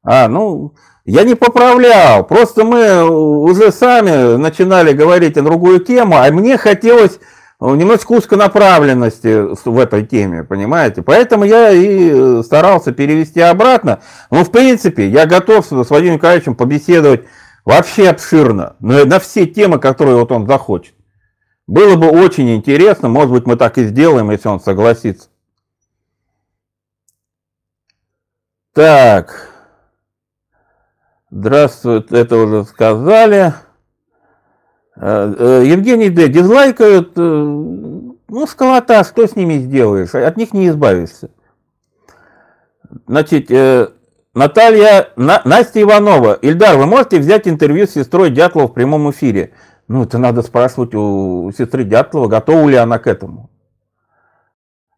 А, 0.05 0.29
ну, 0.29 0.75
я 1.07 1.25
не 1.25 1.35
поправлял. 1.35 2.23
Просто 2.27 2.65
мы 2.65 3.03
уже 3.03 3.73
сами 3.73 4.37
начинали 4.37 4.93
говорить 4.93 5.39
о 5.39 5.43
другую 5.43 5.81
тему, 5.81 6.19
а 6.19 6.31
мне 6.31 6.59
хотелось 6.59 7.19
немножечко 7.61 8.13
узконаправленности 8.13 9.57
в 9.67 9.79
этой 9.79 10.05
теме, 10.05 10.45
понимаете? 10.45 11.01
Поэтому 11.01 11.45
я 11.45 11.71
и 11.71 12.43
старался 12.43 12.93
перевести 12.93 13.41
обратно. 13.41 14.01
Ну, 14.31 14.45
в 14.45 14.51
принципе, 14.51 15.09
я 15.09 15.25
готов 15.25 15.65
с 15.65 15.71
Владимиром 15.71 16.17
Николаевичем 16.17 16.57
побеседовать 16.57 17.23
вообще 17.65 18.11
обширно, 18.11 18.77
на 18.81 19.19
все 19.19 19.47
темы, 19.47 19.79
которые 19.79 20.17
вот 20.19 20.31
он 20.31 20.47
захочет. 20.47 20.93
Было 21.67 21.97
бы 21.97 22.09
очень 22.09 22.55
интересно, 22.55 23.09
может 23.09 23.33
быть, 23.33 23.47
мы 23.47 23.57
так 23.57 23.77
и 23.79 23.85
сделаем, 23.85 24.31
если 24.31 24.49
он 24.49 24.61
согласится. 24.61 25.29
Так. 28.73 29.53
Здравствуйте, 31.31 32.17
это 32.17 32.37
уже 32.37 32.65
сказали. 32.65 33.53
Э, 34.97 35.35
э, 35.39 35.63
Евгений 35.67 36.09
Д. 36.09 36.29
Дизлайкают. 36.29 37.13
Э, 37.17 37.21
ну, 37.21 38.47
сколота, 38.47 39.03
что 39.03 39.27
с 39.27 39.35
ними 39.35 39.59
сделаешь? 39.59 40.15
От 40.15 40.37
них 40.37 40.53
не 40.53 40.69
избавишься. 40.69 41.31
Значит, 43.07 43.51
Наталья, 44.35 45.11
Настя 45.17 45.83
Иванова. 45.83 46.35
Ильдар, 46.35 46.77
вы 46.77 46.87
можете 46.87 47.19
взять 47.19 47.49
интервью 47.49 47.87
с 47.87 47.91
сестрой 47.91 48.31
Дятлова 48.31 48.69
в 48.69 48.75
прямом 48.75 49.11
эфире? 49.11 49.53
Ну, 49.89 50.03
это 50.03 50.19
надо 50.19 50.43
спрашивать 50.43 50.95
у 50.95 51.51
сестры 51.57 51.85
Дятлова, 51.85 52.27
готова 52.27 52.69
ли 52.69 52.77
она 52.77 52.99
к 52.99 53.07
этому. 53.07 53.51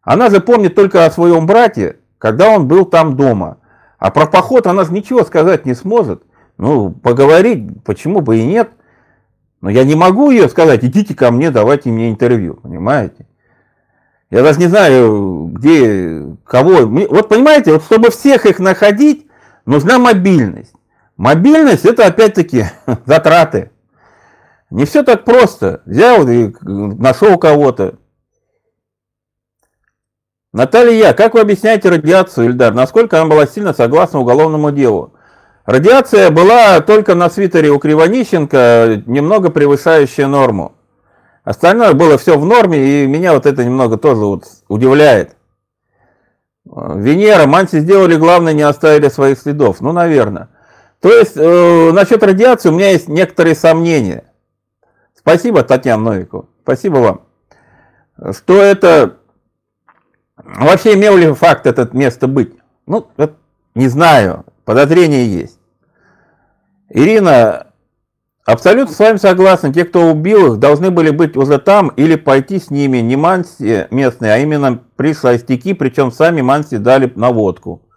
Она 0.01 0.29
же 0.29 0.39
помнит 0.39 0.73
только 0.75 1.05
о 1.05 1.11
своем 1.11 1.45
брате, 1.45 1.97
когда 2.17 2.49
он 2.49 2.67
был 2.67 2.85
там 2.85 3.15
дома. 3.15 3.57
А 3.99 4.11
про 4.11 4.25
поход 4.25 4.65
она 4.65 4.85
же 4.85 4.93
ничего 4.93 5.23
сказать 5.23 5.65
не 5.65 5.75
сможет. 5.75 6.23
Ну, 6.57 6.91
поговорить, 6.91 7.83
почему 7.83 8.21
бы 8.21 8.37
и 8.37 8.45
нет. 8.45 8.71
Но 9.61 9.69
я 9.69 9.83
не 9.83 9.95
могу 9.95 10.31
ее 10.31 10.49
сказать, 10.49 10.83
идите 10.83 11.13
ко 11.13 11.31
мне, 11.31 11.51
давайте 11.51 11.89
мне 11.89 12.09
интервью, 12.09 12.55
понимаете? 12.55 13.27
Я 14.31 14.41
даже 14.41 14.59
не 14.59 14.67
знаю, 14.67 15.51
где, 15.53 16.23
кого. 16.45 16.85
Вот 16.85 17.29
понимаете, 17.29 17.73
вот 17.73 17.83
чтобы 17.83 18.09
всех 18.09 18.45
их 18.45 18.59
находить, 18.59 19.27
нужна 19.65 19.99
мобильность. 19.99 20.73
Мобильность 21.17 21.85
это 21.85 22.05
опять-таки 22.05 22.65
затраты. 23.05 23.71
Не 24.69 24.85
все 24.85 25.03
так 25.03 25.25
просто. 25.25 25.81
Взял 25.85 26.27
и 26.27 26.53
нашел 26.61 27.37
кого-то. 27.37 27.95
Наталья, 30.51 31.13
как 31.13 31.35
вы 31.35 31.41
объясняете 31.41 31.89
радиацию, 31.89 32.47
Ильдар? 32.47 32.73
Насколько 32.73 33.21
она 33.21 33.29
была 33.29 33.45
сильно 33.45 33.73
согласна 33.73 34.19
уголовному 34.19 34.71
делу? 34.71 35.13
Радиация 35.65 36.31
была 36.31 36.79
только 36.81 37.13
на 37.13 37.29
свитере 37.29 37.69
у 37.69 37.77
Кривонищенко, 37.77 39.03
немного 39.05 39.51
превышающая 39.51 40.25
норму. 40.25 40.75
Остальное 41.43 41.93
было 41.93 42.17
все 42.17 42.37
в 42.37 42.45
норме, 42.45 43.03
и 43.03 43.07
меня 43.07 43.33
вот 43.33 43.45
это 43.45 43.63
немного 43.63 43.97
тоже 43.97 44.21
вот 44.21 44.45
удивляет. 44.67 45.35
Венера, 46.65 47.45
Манси 47.45 47.79
сделали, 47.79 48.15
главное, 48.15 48.53
не 48.53 48.61
оставили 48.63 49.09
своих 49.09 49.39
следов. 49.39 49.81
Ну, 49.81 49.91
наверное. 49.91 50.49
То 51.01 51.09
есть, 51.09 51.37
э, 51.37 51.91
насчет 51.91 52.21
радиации 52.23 52.69
у 52.69 52.73
меня 52.73 52.91
есть 52.91 53.07
некоторые 53.07 53.55
сомнения. 53.55 54.25
Спасибо, 55.19 55.63
Татьяна 55.63 56.11
Новикова. 56.11 56.45
Спасибо 56.63 56.95
вам. 56.97 57.21
Что 58.33 58.61
это... 58.61 59.17
Вообще 60.37 60.93
имел 60.93 61.17
ли 61.17 61.33
факт 61.33 61.67
этот 61.67 61.93
место 61.93 62.27
быть? 62.27 62.53
Ну, 62.87 63.11
не 63.75 63.89
знаю. 63.89 64.45
Подозрение 64.63 65.27
есть. 65.27 65.59
Ирина, 66.89 67.67
абсолютно 68.45 68.95
с 68.95 68.99
вами 68.99 69.17
согласна. 69.17 69.73
Те, 69.73 69.83
кто 69.83 70.09
убил 70.09 70.53
их, 70.53 70.59
должны 70.59 70.89
были 70.89 71.09
быть 71.09 71.35
уже 71.35 71.59
там 71.59 71.89
или 71.89 72.15
пойти 72.15 72.57
с 72.57 72.69
ними. 72.69 72.99
Не 72.99 73.17
манси 73.17 73.87
местные, 73.91 74.33
а 74.33 74.37
именно 74.37 74.81
при 74.95 75.13
шастяки, 75.13 75.73
причем 75.73 76.13
сами 76.13 76.41
манси 76.41 76.77
дали 76.77 77.11
наводку. 77.13 77.89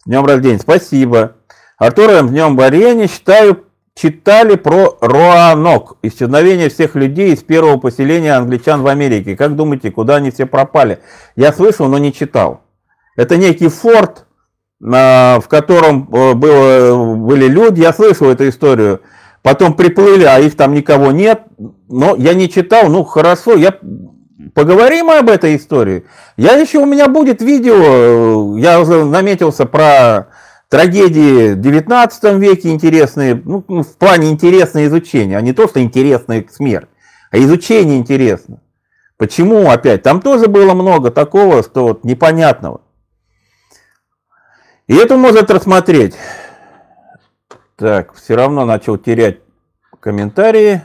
С 0.00 0.04
днем 0.04 0.26
рождения. 0.26 0.58
Спасибо. 0.58 1.36
Артур, 1.78 2.10
с 2.10 2.28
днем 2.28 2.54
варенья. 2.54 3.08
Считаю 3.08 3.64
читали 3.94 4.56
про 4.56 4.96
Роанок, 5.00 5.98
исчезновение 6.02 6.68
всех 6.68 6.94
людей 6.94 7.32
из 7.32 7.42
первого 7.42 7.78
поселения 7.78 8.34
англичан 8.34 8.82
в 8.82 8.86
Америке. 8.86 9.36
Как 9.36 9.56
думаете, 9.56 9.90
куда 9.90 10.16
они 10.16 10.30
все 10.30 10.46
пропали? 10.46 11.00
Я 11.36 11.52
слышал, 11.52 11.88
но 11.88 11.98
не 11.98 12.12
читал. 12.12 12.62
Это 13.16 13.36
некий 13.36 13.68
форт, 13.68 14.26
а, 14.82 15.40
в 15.40 15.48
котором 15.48 16.08
э, 16.12 16.34
было, 16.34 17.14
были 17.16 17.46
люди. 17.46 17.80
Я 17.80 17.92
слышал 17.92 18.28
эту 18.30 18.48
историю. 18.48 19.02
потом 19.42 19.74
приплыли, 19.74 20.24
а 20.24 20.38
их 20.38 20.56
там 20.56 20.74
никого 20.74 21.12
нет. 21.12 21.42
Но 21.88 22.14
я 22.16 22.34
не 22.34 22.48
читал, 22.48 22.88
ну 22.88 23.04
хорошо, 23.04 23.56
я 23.56 23.74
поговорим 24.54 25.10
об 25.10 25.28
этой 25.28 25.56
истории. 25.56 26.04
Я 26.36 26.56
еще, 26.56 26.78
у 26.78 26.86
меня 26.86 27.08
будет 27.08 27.42
видео, 27.42 28.56
я 28.58 28.80
уже 28.80 29.04
наметился 29.04 29.66
про 29.66 30.28
трагедии 30.70 31.52
в 31.52 31.60
19 31.60 32.34
веке 32.40 32.70
интересные, 32.70 33.34
ну, 33.34 33.62
ну, 33.68 33.82
в 33.82 33.96
плане 33.96 34.30
интересное 34.30 34.86
изучение, 34.86 35.36
а 35.36 35.42
не 35.42 35.52
то, 35.52 35.68
что 35.68 35.82
интересная 35.82 36.46
смерть, 36.50 36.88
а 37.30 37.38
изучение 37.38 37.98
интересно. 37.98 38.60
Почему 39.18 39.68
опять? 39.68 40.02
Там 40.02 40.22
тоже 40.22 40.46
было 40.46 40.72
много 40.72 41.10
такого, 41.10 41.62
что 41.62 41.82
вот 41.88 42.04
непонятного. 42.04 42.80
И 44.86 44.94
это 44.94 45.16
может 45.16 45.50
рассмотреть. 45.50 46.14
Так, 47.76 48.14
все 48.14 48.34
равно 48.34 48.64
начал 48.64 48.96
терять 48.96 49.40
комментарии. 50.00 50.82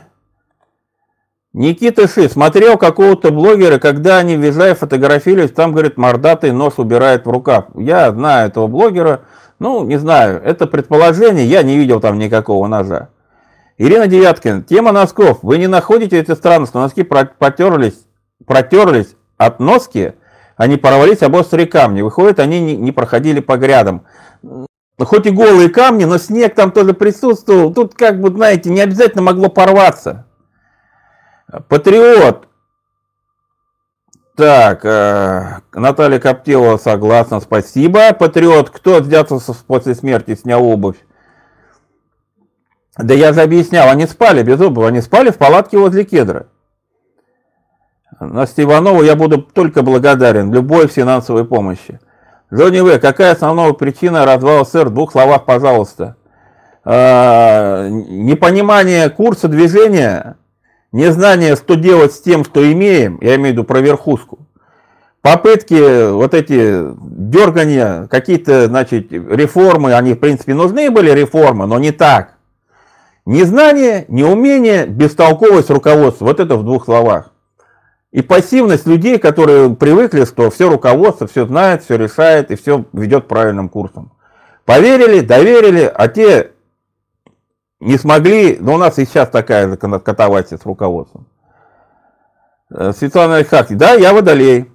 Никита 1.52 2.06
Ши 2.06 2.28
смотрел 2.28 2.76
какого-то 2.76 3.30
блогера, 3.30 3.78
когда 3.78 4.18
они 4.18 4.36
въезжая 4.36 4.74
фотографировались, 4.74 5.52
там, 5.52 5.72
говорит, 5.72 5.96
мордатый 5.96 6.52
нож 6.52 6.74
убирает 6.76 7.24
в 7.24 7.30
рукав. 7.30 7.68
Я 7.74 8.12
знаю 8.12 8.48
этого 8.48 8.66
блогера, 8.66 9.22
ну, 9.58 9.84
не 9.84 9.98
знаю, 9.98 10.40
это 10.42 10.66
предположение, 10.66 11.46
я 11.46 11.62
не 11.62 11.76
видел 11.76 12.00
там 12.00 12.18
никакого 12.18 12.66
ножа. 12.66 13.08
Ирина 13.78 14.06
Девяткина, 14.06 14.62
тема 14.62 14.92
носков. 14.92 15.40
Вы 15.42 15.58
не 15.58 15.66
находите 15.66 16.18
это 16.18 16.34
странно, 16.34 16.66
что 16.66 16.80
носки 16.80 17.02
протерлись, 17.02 18.06
протерлись 18.46 19.16
от 19.36 19.60
носки, 19.60 20.14
они 20.56 20.76
порвались 20.76 21.22
об 21.22 21.34
острые 21.34 21.66
камни. 21.66 22.00
Выходит, 22.00 22.40
они 22.40 22.60
не, 22.60 22.76
не 22.76 22.92
проходили 22.92 23.40
по 23.40 23.56
грядам. 23.58 24.06
Хоть 24.98 25.26
и 25.26 25.30
голые 25.30 25.68
камни, 25.68 26.04
но 26.04 26.16
снег 26.16 26.54
там 26.54 26.72
тоже 26.72 26.94
присутствовал. 26.94 27.74
Тут, 27.74 27.94
как 27.94 28.20
бы, 28.20 28.30
знаете, 28.30 28.70
не 28.70 28.80
обязательно 28.80 29.22
могло 29.22 29.50
порваться. 29.50 30.26
Патриот. 31.68 32.45
Так, 34.36 34.84
э, 34.84 35.60
Наталья 35.72 36.18
Коптелова 36.18 36.76
согласна, 36.76 37.40
спасибо. 37.40 38.12
Патриот, 38.12 38.68
кто 38.68 39.00
взялся 39.00 39.40
после 39.66 39.94
смерти, 39.94 40.34
снял 40.34 40.62
обувь? 40.62 40.98
Да 42.98 43.14
я 43.14 43.32
же 43.32 43.40
объяснял, 43.40 43.88
они 43.88 44.06
спали 44.06 44.42
без 44.42 44.60
обуви, 44.60 44.88
они 44.88 45.00
спали 45.00 45.30
в 45.30 45.38
палатке 45.38 45.78
возле 45.78 46.04
кедра. 46.04 46.48
Насте 48.20 48.62
Иванову 48.62 49.02
я 49.02 49.16
буду 49.16 49.40
только 49.40 49.82
благодарен 49.82 50.52
любой 50.52 50.86
финансовой 50.88 51.46
помощи. 51.46 51.98
Джонни 52.52 52.80
В., 52.80 52.98
какая 52.98 53.32
основная 53.32 53.72
причина 53.72 54.26
развала 54.26 54.64
СССР? 54.64 54.88
В 54.88 54.94
двух 54.94 55.12
словах, 55.12 55.46
пожалуйста. 55.46 56.16
А, 56.84 57.88
непонимание 57.88 59.10
курса 59.10 59.48
движения, 59.48 60.36
незнание, 60.96 61.56
что 61.56 61.74
делать 61.74 62.12
с 62.12 62.20
тем, 62.20 62.44
что 62.44 62.70
имеем, 62.72 63.18
я 63.20 63.36
имею 63.36 63.50
в 63.50 63.52
виду 63.52 63.64
про 63.64 63.80
верхушку. 63.80 64.38
Попытки, 65.20 66.10
вот 66.10 66.34
эти 66.34 66.94
дергания, 67.00 68.06
какие-то, 68.06 68.66
значит, 68.66 69.12
реформы, 69.12 69.94
они, 69.94 70.14
в 70.14 70.18
принципе, 70.18 70.54
нужны 70.54 70.90
были 70.90 71.10
реформы, 71.10 71.66
но 71.66 71.78
не 71.78 71.90
так. 71.90 72.34
Незнание, 73.26 74.04
неумение, 74.08 74.86
бестолковость 74.86 75.68
руководства. 75.68 76.26
Вот 76.26 76.40
это 76.40 76.56
в 76.56 76.64
двух 76.64 76.84
словах. 76.84 77.32
И 78.12 78.22
пассивность 78.22 78.86
людей, 78.86 79.18
которые 79.18 79.74
привыкли, 79.74 80.24
что 80.24 80.48
все 80.50 80.70
руководство 80.70 81.26
все 81.26 81.44
знает, 81.44 81.82
все 81.82 81.96
решает 81.96 82.50
и 82.52 82.56
все 82.56 82.84
ведет 82.92 83.26
правильным 83.26 83.68
курсом. 83.68 84.12
Поверили, 84.64 85.20
доверили, 85.20 85.90
а 85.92 86.08
те 86.08 86.52
не 87.80 87.98
смогли, 87.98 88.56
но 88.58 88.74
у 88.74 88.78
нас 88.78 88.98
и 88.98 89.04
сейчас 89.04 89.28
такая 89.28 89.68
же 89.68 89.76
с 90.56 90.64
руководством. 90.64 91.26
Э, 92.70 92.92
Светлана 92.92 93.44
Хахти, 93.44 93.74
да, 93.74 93.94
я 93.94 94.12
водолей. 94.12 94.70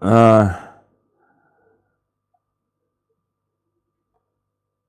9 0.00 0.68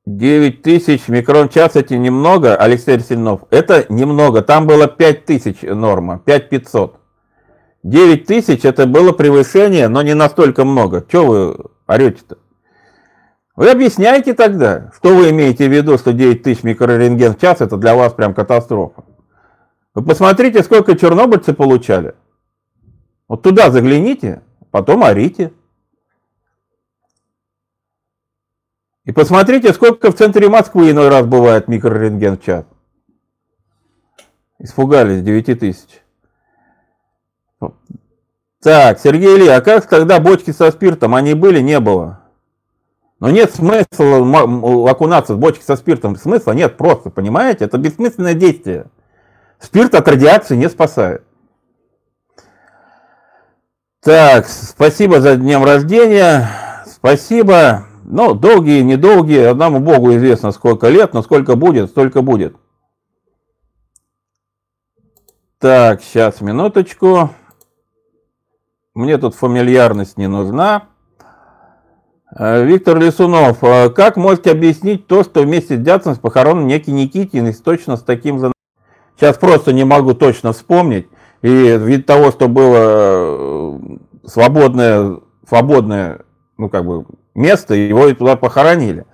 э, 0.05 0.51
тысяч 0.61 1.07
микрон 1.07 1.49
в 1.49 1.53
час 1.53 1.75
это 1.75 1.97
немного, 1.97 2.55
Алексей 2.55 2.99
Сильнов. 2.99 3.41
Это 3.49 3.85
немного, 3.89 4.41
там 4.41 4.67
было 4.67 4.87
5 4.87 5.25
тысяч 5.25 5.61
норма, 5.63 6.19
5 6.19 6.49
500. 6.49 6.97
9 7.83 8.25
тысяч 8.25 8.63
это 8.63 8.85
было 8.85 9.11
превышение, 9.11 9.87
но 9.87 10.01
не 10.03 10.13
настолько 10.13 10.63
много. 10.63 11.05
Чего 11.11 11.25
вы 11.25 11.57
орете-то? 11.87 12.37
Вы 13.55 13.69
объясняете 13.69 14.33
тогда, 14.33 14.91
что 14.95 15.15
вы 15.15 15.29
имеете 15.31 15.67
в 15.67 15.71
виду, 15.71 15.97
что 15.97 16.13
9 16.13 16.41
тысяч 16.41 16.63
микрорентген 16.63 17.33
в 17.33 17.39
час 17.39 17.61
это 17.61 17.77
для 17.77 17.95
вас 17.95 18.13
прям 18.13 18.33
катастрофа. 18.33 19.03
Вы 19.93 20.03
посмотрите, 20.03 20.63
сколько 20.63 20.97
чернобыльцы 20.97 21.53
получали. 21.53 22.15
Вот 23.27 23.43
туда 23.43 23.69
загляните, 23.69 24.41
потом 24.71 25.03
орите. 25.03 25.51
И 29.03 29.11
посмотрите, 29.11 29.73
сколько 29.73 30.11
в 30.11 30.15
центре 30.15 30.47
Москвы 30.47 30.91
иной 30.91 31.09
раз 31.09 31.25
бывает 31.25 31.67
микрорентген 31.67 32.37
в 32.37 32.43
час. 32.43 32.65
Испугались 34.59 35.23
9 35.23 35.59
тысяч. 35.59 36.01
Так, 38.61 38.99
Сергей 38.99 39.37
Илья, 39.37 39.57
а 39.57 39.61
как 39.61 39.87
тогда 39.87 40.19
бочки 40.19 40.51
со 40.51 40.69
спиртом? 40.71 41.15
Они 41.15 41.33
были, 41.33 41.59
не 41.59 41.79
было. 41.79 42.20
Но 43.21 43.29
нет 43.29 43.53
смысла 43.53 44.89
окунаться 44.89 45.35
в 45.35 45.37
бочки 45.37 45.63
со 45.63 45.75
спиртом. 45.75 46.15
Смысла 46.15 46.53
нет 46.53 46.75
просто, 46.75 47.11
понимаете? 47.11 47.65
Это 47.65 47.77
бессмысленное 47.77 48.33
действие. 48.33 48.87
Спирт 49.59 49.93
от 49.93 50.07
радиации 50.07 50.55
не 50.55 50.67
спасает. 50.67 51.23
Так, 54.01 54.47
спасибо 54.47 55.21
за 55.21 55.35
днем 55.35 55.63
рождения. 55.63 56.49
Спасибо. 56.87 57.85
Ну, 58.05 58.33
долгие, 58.33 58.81
недолгие, 58.81 59.49
одному 59.49 59.79
Богу 59.79 60.15
известно 60.15 60.51
сколько 60.51 60.89
лет, 60.89 61.13
но 61.13 61.21
сколько 61.21 61.55
будет, 61.55 61.91
столько 61.91 62.23
будет. 62.23 62.55
Так, 65.59 66.01
сейчас, 66.01 66.41
минуточку. 66.41 67.29
Мне 68.95 69.19
тут 69.19 69.35
фамильярность 69.35 70.17
не 70.17 70.27
нужна. 70.27 70.90
Э, 72.37 72.63
Виктор 72.63 72.97
Лисунов, 72.97 73.63
э, 73.63 73.89
как 73.89 74.15
можете 74.15 74.51
объяснить 74.51 75.07
то, 75.07 75.23
что 75.23 75.41
вместе 75.41 75.75
с 75.75 75.79
Дятсом 75.79 76.15
похоронен 76.15 76.65
некий 76.65 76.91
Никитин 76.91 77.47
и 77.47 77.53
точно 77.53 77.97
с 77.97 78.03
таким 78.03 78.39
же... 78.39 78.51
Сейчас 79.17 79.37
просто 79.37 79.73
не 79.73 79.83
могу 79.83 80.13
точно 80.13 80.53
вспомнить. 80.53 81.07
И 81.41 81.47
вид 81.47 82.05
того, 82.05 82.31
что 82.31 82.47
было 82.47 82.77
э, 82.77 83.79
свободное, 84.25 85.17
свободное 85.47 86.21
ну, 86.57 86.69
как 86.69 86.85
бы, 86.85 87.05
место, 87.35 87.73
его 87.73 88.07
и 88.07 88.13
туда 88.13 88.35
похоронили. 88.35 89.05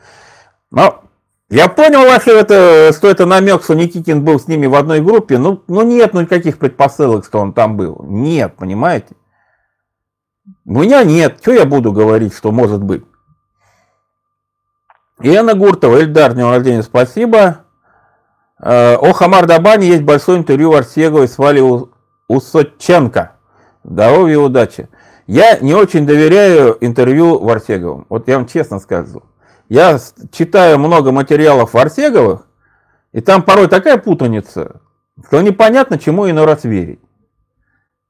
Но 0.70 1.02
я 1.50 1.70
понял 1.70 2.02
ваше 2.02 2.32
это, 2.32 2.92
что 2.94 3.10
это 3.10 3.26
намек, 3.26 3.64
что 3.64 3.74
Никитин 3.74 4.24
был 4.24 4.40
с 4.40 4.48
ними 4.48 4.68
в 4.68 4.76
одной 4.76 5.02
группе. 5.02 5.38
Ну, 5.38 5.64
ну 5.68 5.82
нет 5.82 6.14
ну 6.14 6.22
никаких 6.22 6.60
предпосылок, 6.60 7.26
что 7.26 7.40
он 7.40 7.54
там 7.54 7.78
был. 7.78 8.06
Нет, 8.08 8.56
понимаете? 8.58 9.16
У 10.68 10.82
меня 10.82 11.06
нет. 11.06 11.38
Что 11.42 11.54
я 11.54 11.66
буду 11.66 11.94
говорить, 11.94 12.36
что 12.36 12.52
может 12.52 12.84
быть? 12.84 13.04
Иена 15.22 15.54
Гуртова, 15.54 16.02
Эльдар, 16.02 16.34
днем 16.34 16.52
рождения, 16.52 16.84
спасибо. 16.84 17.60
Э, 18.60 18.96
о 18.96 19.14
Хамар 19.14 19.46
Дабане 19.46 19.88
есть 19.88 20.04
большое 20.04 20.38
интервью 20.38 20.74
Арсеговой 20.74 21.30
с 21.30 21.38
Валей 21.38 21.88
Усоченко. 22.28 23.32
Здоровья 23.86 24.34
и 24.34 24.38
удачи. 24.38 24.90
Я 25.26 25.58
не 25.60 25.74
очень 25.74 26.06
доверяю 26.06 26.78
интервью 26.82 27.40
Варсеговым. 27.40 28.06
Вот 28.10 28.28
я 28.28 28.36
вам 28.36 28.46
честно 28.46 28.80
скажу. 28.80 29.24
Я 29.70 29.98
читаю 30.34 30.80
много 30.80 31.14
материалов 31.14 31.74
Варсеговых, 31.74 32.46
и 33.14 33.22
там 33.22 33.42
порой 33.42 33.70
такая 33.70 33.98
путаница, 33.98 34.82
что 35.28 35.42
непонятно, 35.42 35.98
чему 35.98 36.30
иной 36.30 36.46
раз 36.46 36.66
верить. 36.66 37.00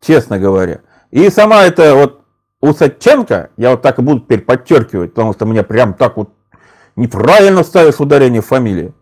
Честно 0.01 0.39
говоря. 0.39 0.81
И 1.11 1.29
сама 1.29 1.63
эта 1.63 1.95
вот 1.95 2.16
Усаченко, 2.61 3.51
я 3.57 3.71
вот 3.71 3.81
так 3.81 3.99
и 3.99 4.01
буду 4.01 4.21
теперь 4.21 4.41
подчеркивать, 4.41 5.13
потому 5.13 5.33
что 5.33 5.45
мне 5.45 5.63
прям 5.63 5.93
так 5.93 6.17
вот 6.17 6.31
неправильно 6.95 7.63
ставишь 7.63 7.99
ударение 7.99 8.41
в 8.41 8.47
фамилии. 8.47 8.93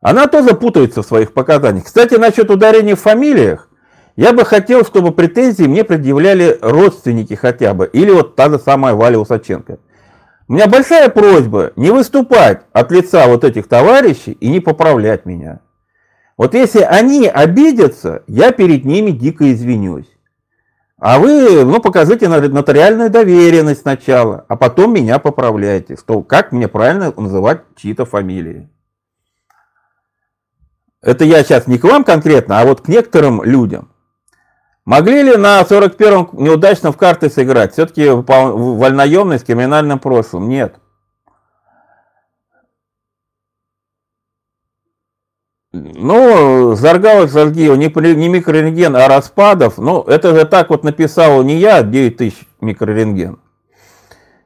Она 0.00 0.26
тоже 0.26 0.54
путается 0.54 1.02
в 1.02 1.06
своих 1.06 1.34
показаниях. 1.34 1.84
Кстати, 1.84 2.14
насчет 2.14 2.50
ударения 2.50 2.96
в 2.96 3.00
фамилиях, 3.00 3.68
я 4.16 4.32
бы 4.32 4.44
хотел, 4.44 4.84
чтобы 4.84 5.12
претензии 5.12 5.64
мне 5.64 5.84
предъявляли 5.84 6.58
родственники 6.62 7.34
хотя 7.34 7.74
бы, 7.74 7.86
или 7.86 8.10
вот 8.10 8.34
та 8.34 8.48
же 8.48 8.58
самая 8.58 8.94
Валя 8.94 9.18
Усаченко. 9.18 9.78
У 10.48 10.54
меня 10.54 10.66
большая 10.66 11.10
просьба 11.10 11.72
не 11.76 11.90
выступать 11.90 12.62
от 12.72 12.90
лица 12.90 13.28
вот 13.28 13.44
этих 13.44 13.68
товарищей 13.68 14.32
и 14.32 14.48
не 14.48 14.60
поправлять 14.60 15.26
меня. 15.26 15.60
Вот 16.36 16.54
если 16.54 16.80
они 16.80 17.28
обидятся, 17.28 18.22
я 18.26 18.50
перед 18.50 18.86
ними 18.86 19.10
дико 19.10 19.52
извинюсь. 19.52 20.08
А 21.00 21.18
вы, 21.18 21.64
ну, 21.64 21.80
покажите 21.80 22.28
нотариальную 22.28 23.08
доверенность 23.08 23.80
сначала, 23.80 24.44
а 24.48 24.56
потом 24.56 24.92
меня 24.92 25.18
поправляйте, 25.18 25.96
что 25.96 26.22
как 26.22 26.52
мне 26.52 26.68
правильно 26.68 27.10
называть 27.16 27.62
чьи-то 27.76 28.04
фамилии. 28.04 28.68
это 31.00 31.24
я 31.24 31.42
сейчас 31.42 31.66
не 31.66 31.78
к 31.78 31.84
вам 31.84 32.04
конкретно, 32.04 32.60
а 32.60 32.66
вот 32.66 32.82
к 32.82 32.88
некоторым 32.88 33.42
людям. 33.42 33.90
Могли 34.84 35.22
ли 35.22 35.36
на 35.36 35.62
41-м 35.62 36.30
неудачно 36.32 36.92
в 36.92 36.98
карты 36.98 37.30
сыграть? 37.30 37.72
Все-таки 37.72 38.10
вольноемный 38.10 39.38
с 39.38 39.44
криминальным 39.44 39.98
прошлым? 39.98 40.50
Нет. 40.50 40.74
Ну, 45.72 46.19
Заргалов 46.80 47.30
Заргиев, 47.30 47.76
не, 47.76 48.14
не 48.14 48.28
микрорентген, 48.28 48.96
а 48.96 49.08
распадов. 49.08 49.78
Ну, 49.78 50.02
это 50.02 50.34
же 50.34 50.44
так 50.44 50.70
вот 50.70 50.82
написал 50.82 51.42
не 51.42 51.58
я, 51.58 51.82
9 51.82 52.16
тысяч 52.16 52.38
микрорентген. 52.60 53.38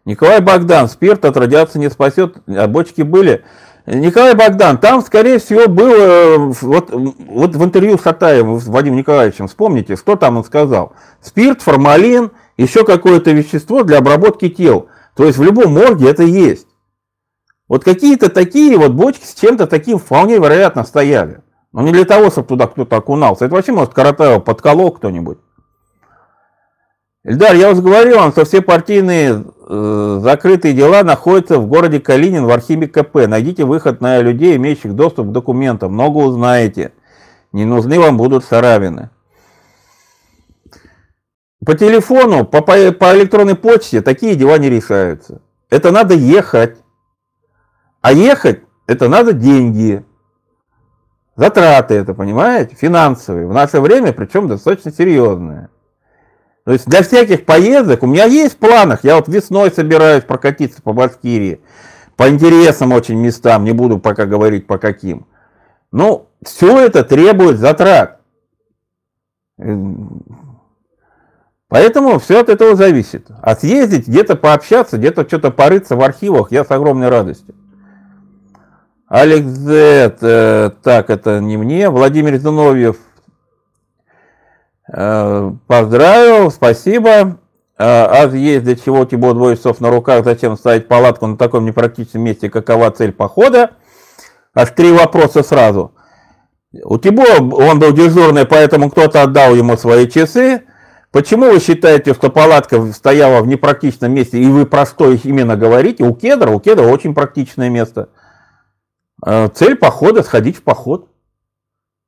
Николай 0.05 0.41
Богдан, 0.41 0.89
спирт 0.89 1.25
от 1.25 1.37
радиации 1.37 1.79
не 1.79 1.89
спасет, 1.89 2.37
а 2.47 2.67
бочки 2.69 3.03
были. 3.03 3.43
Николай 3.87 4.35
Богдан, 4.35 4.79
там, 4.79 5.03
скорее 5.03 5.39
всего, 5.39 5.69
было, 5.69 6.53
вот, 6.61 6.91
вот 6.91 7.55
в 7.55 7.65
интервью 7.65 7.99
с 7.99 8.03
Хатаевым, 8.03 8.61
с 8.61 8.67
Вадимом 8.67 8.99
Николаевичем, 8.99 9.47
вспомните, 9.47 9.97
что 9.97 10.17
там 10.17 10.37
он 10.37 10.45
сказал. 10.45 10.93
Спирт, 11.21 11.63
формалин, 11.63 12.33
еще 12.57 12.85
какое-то 12.85 13.31
вещество 13.31 13.83
для 13.83 13.99
обработки 13.99 14.49
тел. 14.49 14.89
То 15.17 15.25
есть 15.25 15.39
в 15.39 15.43
любом 15.43 15.73
морге 15.73 16.11
это 16.11 16.23
есть. 16.23 16.67
Вот 17.69 17.85
какие-то 17.85 18.31
такие 18.31 18.77
вот 18.77 18.93
бочки 18.93 19.25
с 19.25 19.35
чем-то 19.35 19.67
таким 19.67 19.99
вполне 19.99 20.37
вероятно 20.37 20.85
стояли. 20.85 21.44
Но 21.75 21.83
не 21.83 21.91
для 21.91 22.05
того, 22.05 22.31
чтобы 22.31 22.47
туда 22.47 22.69
кто-то 22.69 22.97
окунался. 22.97 23.47
Это 23.47 23.57
вообще, 23.57 23.73
может, 23.73 23.93
Каратаева 23.93 24.39
подколол 24.39 24.93
кто-нибудь. 24.93 25.39
Эльдар, 27.25 27.57
я 27.57 27.73
уже 27.73 27.83
говорил 27.83 28.19
вам, 28.19 28.31
что 28.31 28.45
все 28.45 28.63
партийные 28.63 29.45
э, 29.69 30.19
закрытые 30.23 30.73
дела 30.73 31.03
находятся 31.03 31.59
в 31.59 31.67
городе 31.67 31.99
Калинин 31.99 32.45
в 32.45 32.51
архиве 32.51 32.87
КП. 32.87 33.27
Найдите 33.27 33.65
выход 33.65 34.01
на 34.01 34.21
людей, 34.21 34.55
имеющих 34.55 34.95
доступ 34.95 35.31
к 35.31 35.33
документам. 35.33 35.95
Много 35.95 36.19
узнаете. 36.19 36.93
Не 37.51 37.65
нужны 37.65 37.99
вам 37.99 38.19
будут 38.19 38.45
саравины. 38.45 39.11
По 41.67 41.75
телефону, 41.75 42.45
по, 42.45 42.61
по, 42.61 42.93
по 42.93 43.17
электронной 43.17 43.57
почте 43.57 44.01
такие 44.01 44.37
дела 44.37 44.59
не 44.59 44.71
решаются. 44.71 45.41
Это 45.71 45.91
надо 45.91 46.15
ехать. 46.15 46.77
А 48.01 48.13
ехать, 48.13 48.61
это 48.87 49.09
надо 49.09 49.33
деньги. 49.33 50.05
Затраты 51.37 51.95
это, 51.95 52.15
понимаете, 52.15 52.77
финансовые. 52.77 53.47
В 53.47 53.53
наше 53.53 53.81
время, 53.81 54.13
причем 54.13 54.47
достаточно 54.47 54.93
серьезные. 54.93 55.69
То 56.65 56.73
есть 56.73 56.87
для 56.87 57.03
всяких 57.03 57.45
поездок, 57.45 58.03
у 58.03 58.07
меня 58.07 58.25
есть 58.25 58.55
в 58.55 58.59
планах, 58.59 59.01
я 59.03 59.17
вот 59.17 59.29
весной 59.29 59.71
собираюсь 59.71 60.25
прокатиться 60.25 60.81
по 60.81 60.93
Башкирии, 60.93 61.61
по 62.17 62.29
интересным 62.29 62.93
очень 62.93 63.21
местам, 63.21 63.65
не 63.65 63.73
буду 63.73 63.99
пока 63.99 64.25
говорить 64.25 64.67
по 64.67 64.79
каким. 64.79 65.27
Но 65.93 66.31
все 66.43 66.81
это 66.81 67.05
требует 67.05 67.59
затрат. 67.59 68.21
Поэтому 71.69 72.19
все 72.19 72.41
от 72.41 72.49
этого 72.49 72.77
зависит. 72.77 73.27
А 73.43 73.57
съездить, 73.57 74.07
где-то 74.07 74.37
пообщаться, 74.37 74.97
где-то 74.97 75.27
что-то 75.27 75.51
порыться 75.51 75.97
в 75.97 76.03
архивах 76.03 76.51
я 76.53 76.65
с 76.65 76.71
огромной 76.71 77.09
радостью. 77.09 77.55
Алекс 79.15 79.65
э, 79.69 80.71
так, 80.83 81.09
это 81.09 81.39
не 81.39 81.57
мне. 81.57 81.89
Владимир 81.89 82.37
Зиновьев, 82.37 82.97
э, 84.93 85.53
поздравил, 85.69 86.51
спасибо. 86.51 87.39
Э, 87.79 87.85
а 87.87 88.29
есть 88.33 88.65
для 88.65 88.75
чего 88.75 89.05
Тибо 89.05 89.33
двое 89.33 89.57
часов 89.57 89.81
на 89.81 89.91
руках, 89.91 90.25
зачем 90.25 90.57
ставить 90.57 90.89
палатку 90.89 91.29
на 91.29 91.37
таком 91.37 91.65
непрактичном 91.65 92.25
месте, 92.25 92.51
какова 92.51 92.91
цель 92.91 93.13
похода? 93.13 93.71
Аж 94.53 94.71
три 94.71 94.91
вопроса 94.91 95.45
сразу. 95.45 95.93
У 96.83 96.99
Тибо 96.99 97.21
он 97.41 97.79
был 97.79 97.93
дежурный, 97.93 98.47
поэтому 98.47 98.91
кто-то 98.91 99.23
отдал 99.23 99.55
ему 99.55 99.77
свои 99.77 100.09
часы. 100.09 100.63
Почему 101.13 101.53
вы 101.53 101.61
считаете, 101.61 102.15
что 102.15 102.31
палатка 102.31 102.85
стояла 102.91 103.43
в 103.43 103.47
непрактичном 103.47 104.11
месте, 104.11 104.41
и 104.41 104.47
вы 104.47 104.67
простой 104.67 105.21
именно 105.23 105.55
говорите? 105.55 106.03
У 106.03 106.17
кедра, 106.17 106.51
у 106.51 106.59
кедра 106.59 106.89
очень 106.89 107.15
практичное 107.15 107.69
место. 107.69 108.09
Э, 109.25 109.49
цель 109.49 109.77
похода– 109.77 110.23
сходить 110.25 110.57
в 110.57 110.63
поход, 110.63 111.09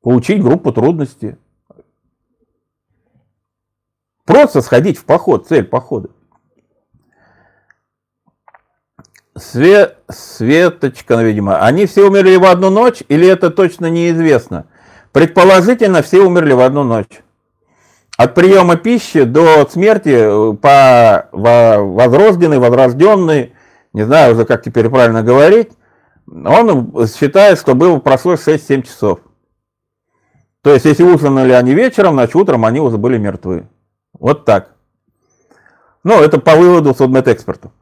получить 0.03 0.43
группу 0.43 0.71
трудностей. 0.73 1.37
Просто 4.25 4.61
сходить 4.61 4.99
в 4.99 5.05
поход, 5.05 5.47
цель 5.47 5.65
похода. 5.65 6.11
Све... 9.37 9.97
Светочка, 10.09 11.23
видимо. 11.23 11.59
Они 11.61 11.87
все 11.87 12.07
умерли 12.07 12.37
в 12.37 12.45
одну 12.45 12.71
ночь 12.71 13.03
или 13.09 13.27
это 13.27 13.51
точно 13.51 13.87
неизвестно? 13.87 14.67
Предположительно, 15.13 16.03
все 16.03 16.21
умерли 16.21 16.53
в 16.53 16.61
одну 16.61 16.85
ночь. 16.85 17.23
От 18.19 18.35
приема 18.35 18.77
пищи 18.77 19.25
до 19.25 19.67
смерти 19.67 20.09
э, 20.11 20.57
по 20.57 21.29
возрожденный, 21.33 22.59
возрожденный, 22.59 23.55
не 23.93 24.05
знаю 24.05 24.35
уже, 24.35 24.45
как 24.45 24.63
теперь 24.63 24.89
правильно 24.89 25.23
говорить, 25.23 25.71
он 26.29 27.07
считает, 27.09 27.59
что 27.59 27.75
было 27.75 27.99
прошло 27.99 28.35
6-7 28.35 28.83
часов. 28.83 29.21
То 30.63 30.73
есть, 30.73 30.85
если 30.85 31.05
ужинали 31.05 31.53
они 31.53 31.75
вечером, 31.75 32.15
значит, 32.15 32.35
утром 32.35 32.65
они 32.65 32.81
уже 32.81 32.99
были 32.99 33.19
мертвы. 33.19 33.69
Вот 34.19 34.45
так. 34.45 34.73
Ну, 36.03 36.21
это 36.21 36.41
по 36.41 36.57
выводу 36.57 36.95
судмедэкспертов. 36.95 37.73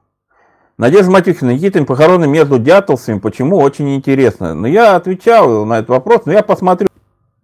Надежда 0.76 1.10
Матюхина, 1.10 1.50
Никитин 1.50 1.86
похороны 1.86 2.26
между 2.26 2.58
дятловцами, 2.58 3.20
почему? 3.20 3.58
Очень 3.58 3.94
интересно. 3.94 4.54
Но 4.54 4.66
я 4.66 4.96
отвечал 4.96 5.64
на 5.64 5.78
этот 5.78 5.90
вопрос, 5.90 6.22
но 6.26 6.32
я 6.32 6.42
посмотрю. 6.42 6.88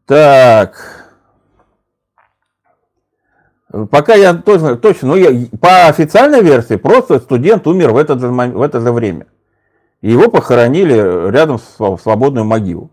Так. 0.04 1.00
Пока 3.90 4.14
я 4.14 4.34
точно, 4.34 4.76
точно 4.76 5.08
ну, 5.08 5.16
я, 5.16 5.46
по 5.60 5.86
официальной 5.86 6.42
версии, 6.42 6.74
просто 6.74 7.20
студент 7.20 7.66
умер 7.68 7.92
в 7.92 7.96
это 7.96 8.18
же, 8.18 8.28
в 8.28 8.62
это 8.62 8.80
же 8.80 8.90
время. 8.90 9.26
Его 10.02 10.30
похоронили 10.30 11.30
рядом 11.30 11.58
с 11.58 11.76
свободную 12.02 12.44
могилу. 12.44 12.90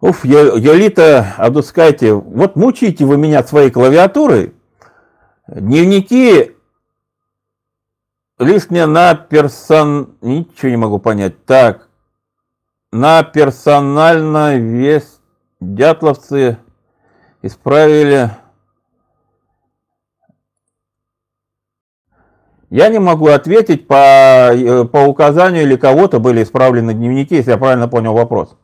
Уф, 0.00 0.24
Йолита 0.24 1.34
Адускайте, 1.38 2.14
вот 2.14 2.54
мучите 2.54 3.04
вы 3.04 3.16
меня 3.16 3.42
своей 3.42 3.70
клавиатурой. 3.70 4.54
Дневники 5.48 6.54
лишнее 8.38 8.86
на 8.86 9.14
персон... 9.14 10.16
Ничего 10.20 10.70
не 10.70 10.76
могу 10.76 11.00
понять. 11.00 11.44
Так, 11.44 11.88
на 12.92 13.24
персонально 13.24 14.56
вес 14.56 15.20
дятловцы 15.58 16.58
исправили 17.42 18.30
Я 22.70 22.88
не 22.88 22.98
могу 22.98 23.28
ответить 23.28 23.86
по, 23.86 24.50
э, 24.52 24.84
по 24.84 25.04
указанию 25.04 25.62
или 25.62 25.76
кого-то 25.76 26.20
были 26.20 26.42
исправлены 26.42 26.92
дневники, 26.92 27.36
если 27.36 27.52
я 27.52 27.58
правильно 27.58 27.88
понял 27.88 28.12
вопрос. 28.12 28.56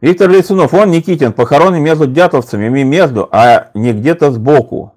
Виктор 0.00 0.30
Лисунов, 0.30 0.72
он 0.72 0.90
Никитин, 0.90 1.32
похоронен 1.32 1.82
между 1.82 2.06
дятловцами, 2.06 2.68
не 2.68 2.84
между, 2.84 3.28
а 3.30 3.70
не 3.74 3.92
где-то 3.92 4.30
сбоку. 4.30 4.94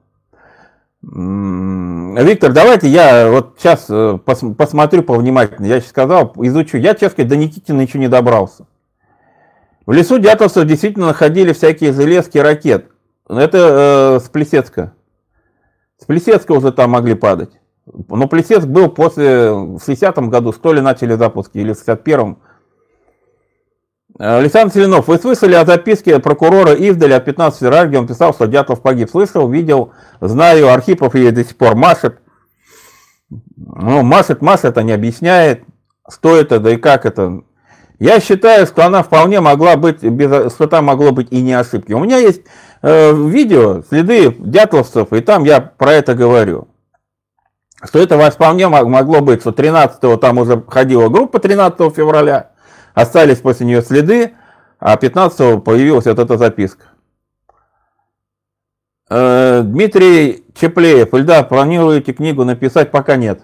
Виктор, 1.02 2.54
давайте 2.54 2.88
я 2.88 3.30
вот 3.30 3.56
сейчас 3.58 3.88
э, 3.90 4.20
пос, 4.24 4.42
посмотрю 4.56 5.02
повнимательнее. 5.02 5.76
Я 5.76 5.80
сейчас 5.80 5.90
сказал, 5.90 6.34
изучу. 6.38 6.78
Я, 6.78 6.94
честно 6.94 7.26
до 7.26 7.36
Никитина 7.36 7.82
еще 7.82 7.98
не 7.98 8.08
добрался. 8.08 8.68
В 9.88 9.92
лесу 9.92 10.20
дятловцев 10.20 10.66
действительно 10.66 11.08
находили 11.08 11.54
всякие 11.54 11.92
железки 11.92 12.38
ракет. 12.38 12.92
Это 13.28 14.20
э, 14.20 14.24
с 14.24 14.30
Плесецка. 14.30 14.94
С 15.98 16.06
Плесецка 16.06 16.52
уже 16.52 16.72
там 16.72 16.92
могли 16.92 17.16
падать. 17.16 17.61
Но 17.94 18.28
Плесецк 18.28 18.68
был 18.68 18.90
после, 18.90 19.52
в 19.52 19.78
60-м 19.78 20.30
году, 20.30 20.54
что 20.54 20.74
ли, 20.74 20.82
начали 20.82 21.16
запуски, 21.16 21.58
или 21.58 21.74
в 21.74 21.78
61-м. 21.78 22.38
Александр 24.20 24.74
Селенов, 24.74 25.08
вы 25.08 25.18
слышали 25.18 25.56
о 25.56 25.66
записке 25.66 26.20
прокурора 26.20 26.74
Ивдаля 26.74 27.16
от 27.16 27.26
15 27.26 27.60
февраля, 27.60 27.86
где 27.86 27.98
он 27.98 28.08
писал, 28.08 28.34
что 28.34 28.46
Дятлов 28.46 28.82
погиб? 28.82 29.10
Слышал, 29.10 29.50
видел, 29.50 29.94
знаю, 30.20 30.72
Архипов 30.72 31.16
ей 31.16 31.32
до 31.32 31.44
сих 31.44 31.56
пор 31.56 31.76
машет. 31.76 32.20
Ну, 33.30 34.04
машет, 34.04 34.42
машет, 34.42 34.78
а 34.78 34.84
не 34.84 34.92
объясняет, 34.92 35.64
что 36.10 36.36
это, 36.36 36.60
да 36.60 36.72
и 36.72 36.78
как 36.78 37.06
это. 37.06 37.42
Я 38.00 38.20
считаю, 38.20 38.66
что 38.68 38.86
она 38.86 39.04
вполне 39.04 39.40
могла 39.40 39.78
быть, 39.78 40.04
без, 40.04 40.54
что 40.54 40.68
там 40.68 40.86
могло 40.86 41.12
быть 41.12 41.32
и 41.32 41.42
не 41.42 41.54
ошибки. 41.54 41.94
У 41.94 42.00
меня 42.00 42.18
есть 42.18 42.42
э, 42.82 43.14
видео, 43.14 43.84
следы 43.88 44.36
дятловцев, 44.38 45.14
и 45.14 45.22
там 45.22 45.46
я 45.46 45.62
про 45.62 45.94
это 45.94 46.16
говорю 46.16 46.68
что 47.84 48.00
это 48.00 48.30
вполне 48.32 48.68
могло 48.68 49.22
быть, 49.22 49.42
что 49.42 49.52
13 49.52 50.20
там 50.20 50.38
уже 50.38 50.64
ходила 50.68 51.10
группа 51.10 51.40
13 51.40 51.96
февраля, 51.96 52.52
остались 52.94 53.40
после 53.40 53.66
нее 53.66 53.82
следы, 53.82 54.34
а 54.80 54.98
15 54.98 55.64
появилась 55.64 56.06
вот 56.06 56.20
эта 56.20 56.38
записка. 56.38 56.86
Э, 59.10 59.62
Дмитрий 59.64 60.46
Чеплеев, 60.56 61.14
Ильда, 61.14 61.44
планируете 61.44 62.14
книгу 62.14 62.46
написать? 62.46 62.92
Пока 62.92 63.18
нет. 63.18 63.42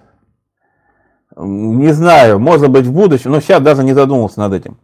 Не 1.35 1.91
знаю, 1.91 2.39
может 2.39 2.69
быть 2.69 2.85
в 2.85 2.93
будущем, 2.93 3.31
но 3.31 3.41
сейчас 3.41 3.61
даже 3.61 3.83
не 3.83 3.93
задумался 3.93 4.39
над 4.39 4.53
этим. 4.53 4.77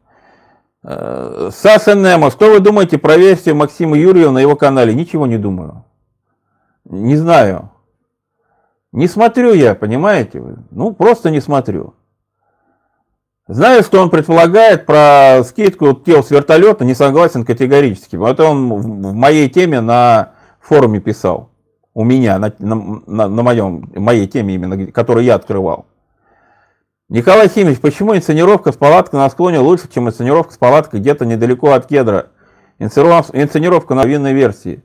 Э, 0.84 1.50
Саша 1.54 1.96
Немо, 1.96 2.32
что 2.32 2.52
вы 2.52 2.60
думаете 2.60 2.98
про 2.98 3.18
версию 3.18 3.56
Максима 3.56 3.98
Юрьева 3.98 4.32
на 4.32 4.40
его 4.40 4.56
канале? 4.56 4.94
Ничего 4.94 5.26
не 5.26 5.38
думаю. 5.38 5.86
Не 6.86 7.16
знаю. 7.16 7.73
Не 8.94 9.08
смотрю 9.08 9.54
я, 9.54 9.74
понимаете? 9.74 10.42
Ну, 10.70 10.94
просто 10.94 11.32
не 11.32 11.42
смотрю. 11.42 11.96
Знаю, 13.48 13.84
что 13.84 14.00
он 14.00 14.12
предполагает 14.12 14.86
про 14.86 15.44
скидку 15.44 15.94
тел 15.94 16.24
с 16.24 16.30
вертолета, 16.30 16.86
не 16.86 16.94
согласен 16.94 17.44
категорически. 17.44 18.16
Это 18.16 18.46
он 18.46 18.70
в 18.72 19.14
моей 19.14 19.50
теме 19.50 19.82
на 19.82 20.34
форуме 20.62 21.02
писал. 21.02 21.50
У 21.96 22.04
меня, 22.04 22.38
на, 22.38 22.54
на, 22.60 23.28
на 23.28 23.44
моем, 23.44 23.92
моей 23.96 24.28
теме 24.28 24.54
именно, 24.54 24.88
которую 24.92 25.26
я 25.26 25.36
открывал. 25.36 25.88
Николай 27.10 27.50
Химич, 27.50 27.82
почему 27.82 28.16
инсценировка 28.16 28.72
с 28.72 28.78
палаткой 28.78 29.20
на 29.20 29.30
склоне 29.30 29.60
лучше, 29.60 29.90
чем 29.94 30.08
инсценировка 30.08 30.54
с 30.54 30.58
палаткой 30.58 31.00
где-то 31.00 31.26
недалеко 31.26 31.72
от 31.72 31.88
кедра? 31.88 32.28
Инсценировка 32.78 33.96
на 33.96 34.06
винной 34.06 34.34
версии. 34.34 34.84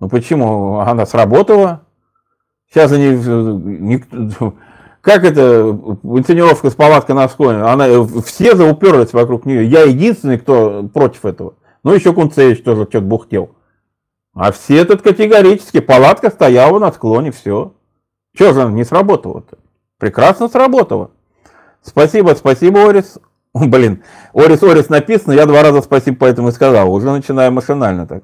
Ну 0.00 0.08
почему? 0.08 0.80
Она 0.80 1.06
сработала. 1.06 1.85
Сейчас 2.76 2.92
они... 2.92 3.06
Не, 3.06 3.98
как 5.00 5.24
это 5.24 5.70
инсценировка 6.02 6.68
с 6.68 6.74
палаткой 6.74 7.26
склоне? 7.30 7.62
Она, 7.62 7.86
все 8.26 8.54
зауперлись 8.54 9.14
вокруг 9.14 9.46
нее. 9.46 9.64
Я 9.64 9.84
единственный, 9.84 10.38
кто 10.38 10.82
против 10.82 11.24
этого. 11.24 11.54
Ну, 11.84 11.94
еще 11.94 12.12
Кунцевич 12.12 12.62
тоже 12.62 12.82
что-то 12.82 13.00
бухтел. 13.00 13.52
А 14.34 14.52
все 14.52 14.84
тут 14.84 15.00
категорически. 15.00 15.80
Палатка 15.80 16.28
стояла 16.28 16.78
на 16.78 16.92
склоне, 16.92 17.32
все. 17.32 17.72
Что 18.34 18.52
же 18.52 18.64
не 18.64 18.84
сработало-то? 18.84 19.56
Прекрасно 19.96 20.48
сработало. 20.48 21.12
Спасибо, 21.80 22.34
спасибо, 22.36 22.90
Орис. 22.90 23.18
Блин, 23.54 24.02
Орис, 24.34 24.62
Орис 24.62 24.90
написано, 24.90 25.32
я 25.32 25.46
два 25.46 25.62
раза 25.62 25.80
спасибо 25.80 26.18
поэтому 26.20 26.48
и 26.48 26.52
сказал. 26.52 26.92
Уже 26.92 27.10
начинаю 27.10 27.52
машинально 27.52 28.06
так. 28.06 28.22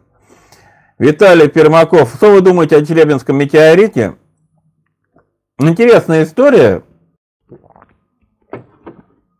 Виталий 0.98 1.48
Пермаков, 1.48 2.12
что 2.14 2.32
вы 2.32 2.42
думаете 2.42 2.76
о 2.76 2.84
Челябинском 2.84 3.38
метеорите? 3.38 4.16
Интересная 5.62 6.25
история. 6.25 6.83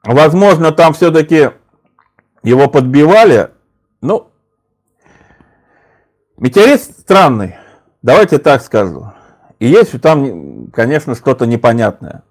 Возможно, 0.05 0.71
там 0.71 0.93
все-таки 0.95 1.51
его 2.45 2.69
подбивали. 2.69 3.51
Ну, 4.01 4.31
метеорит 6.37 6.81
странный. 6.81 7.57
Давайте 8.03 8.39
так 8.39 8.63
скажу. 8.63 9.13
И 9.59 9.67
есть 9.67 10.01
там, 10.01 10.69
конечно, 10.69 11.17
что-то 11.17 11.47
непонятное. 11.47 12.23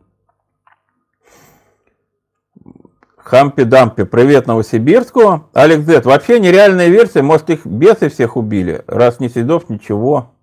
Хампи-дампи, 3.17 4.05
привет 4.05 4.47
Новосибирску. 4.47 5.49
Алекс 5.53 5.85
Зет, 5.85 6.05
вообще 6.05 6.39
нереальная 6.39 6.87
версия, 6.87 7.21
может 7.21 7.49
их 7.49 7.65
бесы 7.65 8.09
всех 8.09 8.35
убили, 8.35 8.83
раз 8.87 9.19
не 9.19 9.29
следов, 9.29 9.69
ничего. 9.69 10.33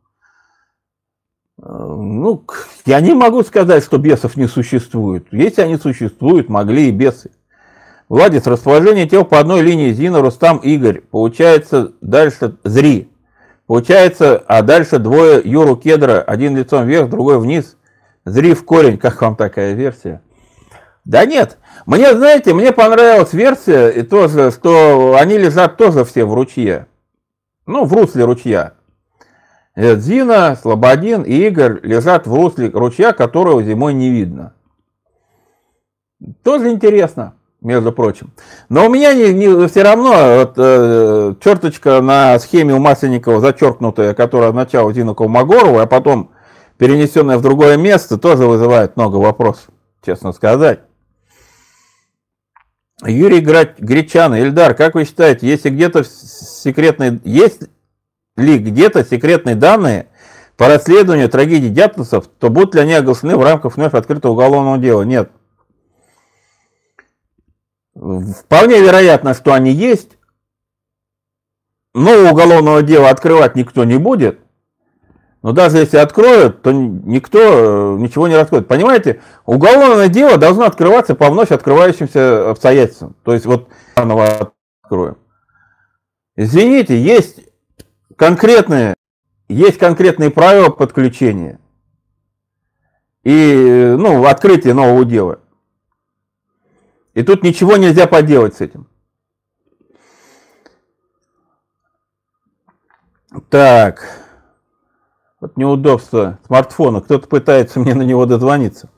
Ну, 1.60 2.44
я 2.86 3.00
не 3.00 3.14
могу 3.14 3.42
сказать, 3.42 3.82
что 3.82 3.98
бесов 3.98 4.36
не 4.36 4.46
существует. 4.46 5.26
Если 5.32 5.60
они 5.60 5.76
существуют, 5.76 6.48
могли 6.48 6.88
и 6.88 6.92
бесы. 6.92 7.30
Владис, 8.08 8.46
расположение 8.46 9.08
тел 9.08 9.24
по 9.24 9.38
одной 9.38 9.62
линии 9.62 9.92
Зина, 9.92 10.20
Рустам, 10.20 10.58
Игорь. 10.58 11.00
Получается 11.00 11.92
дальше 12.00 12.56
Зри. 12.64 13.10
Получается, 13.66 14.42
а 14.46 14.62
дальше 14.62 14.98
двое 14.98 15.42
Юру 15.44 15.76
Кедра, 15.76 16.22
один 16.22 16.56
лицом 16.56 16.86
вверх, 16.86 17.10
другой 17.10 17.38
вниз. 17.38 17.76
Зри 18.24 18.54
в 18.54 18.64
корень. 18.64 18.96
Как 18.96 19.20
вам 19.20 19.36
такая 19.36 19.74
версия? 19.74 20.22
Да 21.04 21.26
нет, 21.26 21.58
мне, 21.86 22.14
знаете, 22.14 22.54
мне 22.54 22.70
понравилась 22.72 23.32
версия, 23.32 23.88
и 23.88 24.02
тоже, 24.02 24.50
что 24.50 25.16
они 25.18 25.38
лежат 25.38 25.76
тоже 25.76 26.04
все 26.04 26.24
в 26.24 26.34
ручье. 26.34 26.86
Ну, 27.66 27.84
в 27.84 27.92
русле 27.94 28.24
ручья. 28.24 28.74
Зина, 29.78 30.58
Слободин 30.60 31.22
и 31.22 31.46
Игорь 31.46 31.78
лежат 31.84 32.26
в 32.26 32.34
русле 32.34 32.68
ручья, 32.70 33.12
которого 33.12 33.62
зимой 33.62 33.94
не 33.94 34.10
видно. 34.10 34.52
Тоже 36.42 36.70
интересно, 36.70 37.34
между 37.60 37.92
прочим. 37.92 38.32
Но 38.68 38.86
у 38.86 38.88
меня 38.92 39.14
не, 39.14 39.32
не, 39.32 39.68
все 39.68 39.84
равно 39.84 40.38
вот, 40.38 40.54
э, 40.56 41.34
черточка 41.40 42.00
на 42.00 42.36
схеме 42.40 42.74
у 42.74 42.80
Масленникова 42.80 43.40
зачеркнутая, 43.40 44.14
которая 44.14 44.48
означала 44.48 44.92
Зину 44.92 45.14
Колмогорову, 45.14 45.78
а 45.78 45.86
потом 45.86 46.32
перенесенная 46.76 47.38
в 47.38 47.42
другое 47.42 47.76
место, 47.76 48.18
тоже 48.18 48.46
вызывает 48.46 48.96
много 48.96 49.16
вопросов, 49.16 49.68
честно 50.04 50.32
сказать. 50.32 50.80
Юрий 53.06 53.40
Гречан, 53.40 54.34
Ильдар, 54.34 54.74
как 54.74 54.96
вы 54.96 55.04
считаете, 55.04 55.46
если 55.46 55.70
где-то 55.70 56.02
секретные, 56.02 57.20
есть 57.22 57.62
ли 58.38 58.58
где-то 58.58 59.04
секретные 59.04 59.54
данные 59.54 60.08
по 60.56 60.68
расследованию 60.68 61.28
трагедии 61.28 61.68
Дятловцев, 61.68 62.26
то 62.38 62.48
будут 62.48 62.74
ли 62.74 62.80
они 62.80 62.94
оглашены 62.94 63.36
в 63.36 63.42
рамках 63.42 63.76
вновь 63.76 63.94
открытого 63.94 64.32
уголовного 64.32 64.78
дела? 64.78 65.02
Нет. 65.02 65.30
Вполне 67.94 68.80
вероятно, 68.80 69.34
что 69.34 69.52
они 69.52 69.72
есть, 69.72 70.16
но 71.94 72.30
уголовного 72.30 72.82
дела 72.82 73.10
открывать 73.10 73.56
никто 73.56 73.84
не 73.84 73.98
будет. 73.98 74.40
Но 75.42 75.52
даже 75.52 75.78
если 75.78 75.98
откроют, 75.98 76.62
то 76.62 76.72
никто 76.72 77.38
э, 77.38 78.00
ничего 78.00 78.26
не 78.26 78.34
раскроет. 78.34 78.66
Понимаете, 78.66 79.20
уголовное 79.46 80.08
дело 80.08 80.36
должно 80.36 80.64
открываться 80.64 81.14
по 81.14 81.30
вновь 81.30 81.52
открывающимся 81.52 82.50
обстоятельствам. 82.50 83.14
То 83.24 83.34
есть 83.34 83.46
вот 83.46 83.68
откроем. 83.94 85.16
Извините, 86.36 87.00
есть 87.00 87.47
конкретные, 88.18 88.94
есть 89.48 89.78
конкретные 89.78 90.30
правила 90.30 90.68
подключения 90.68 91.60
и 93.22 93.94
ну, 93.96 94.26
открытия 94.26 94.74
нового 94.74 95.04
дела. 95.04 95.40
И 97.14 97.22
тут 97.22 97.42
ничего 97.42 97.76
нельзя 97.76 98.06
поделать 98.06 98.56
с 98.56 98.60
этим. 98.60 98.88
Так. 103.50 104.24
Вот 105.40 105.56
неудобство 105.56 106.38
смартфона. 106.46 107.00
Кто-то 107.00 107.28
пытается 107.28 107.78
мне 107.80 107.94
на 107.94 108.02
него 108.02 108.26
дозвониться. 108.26 108.90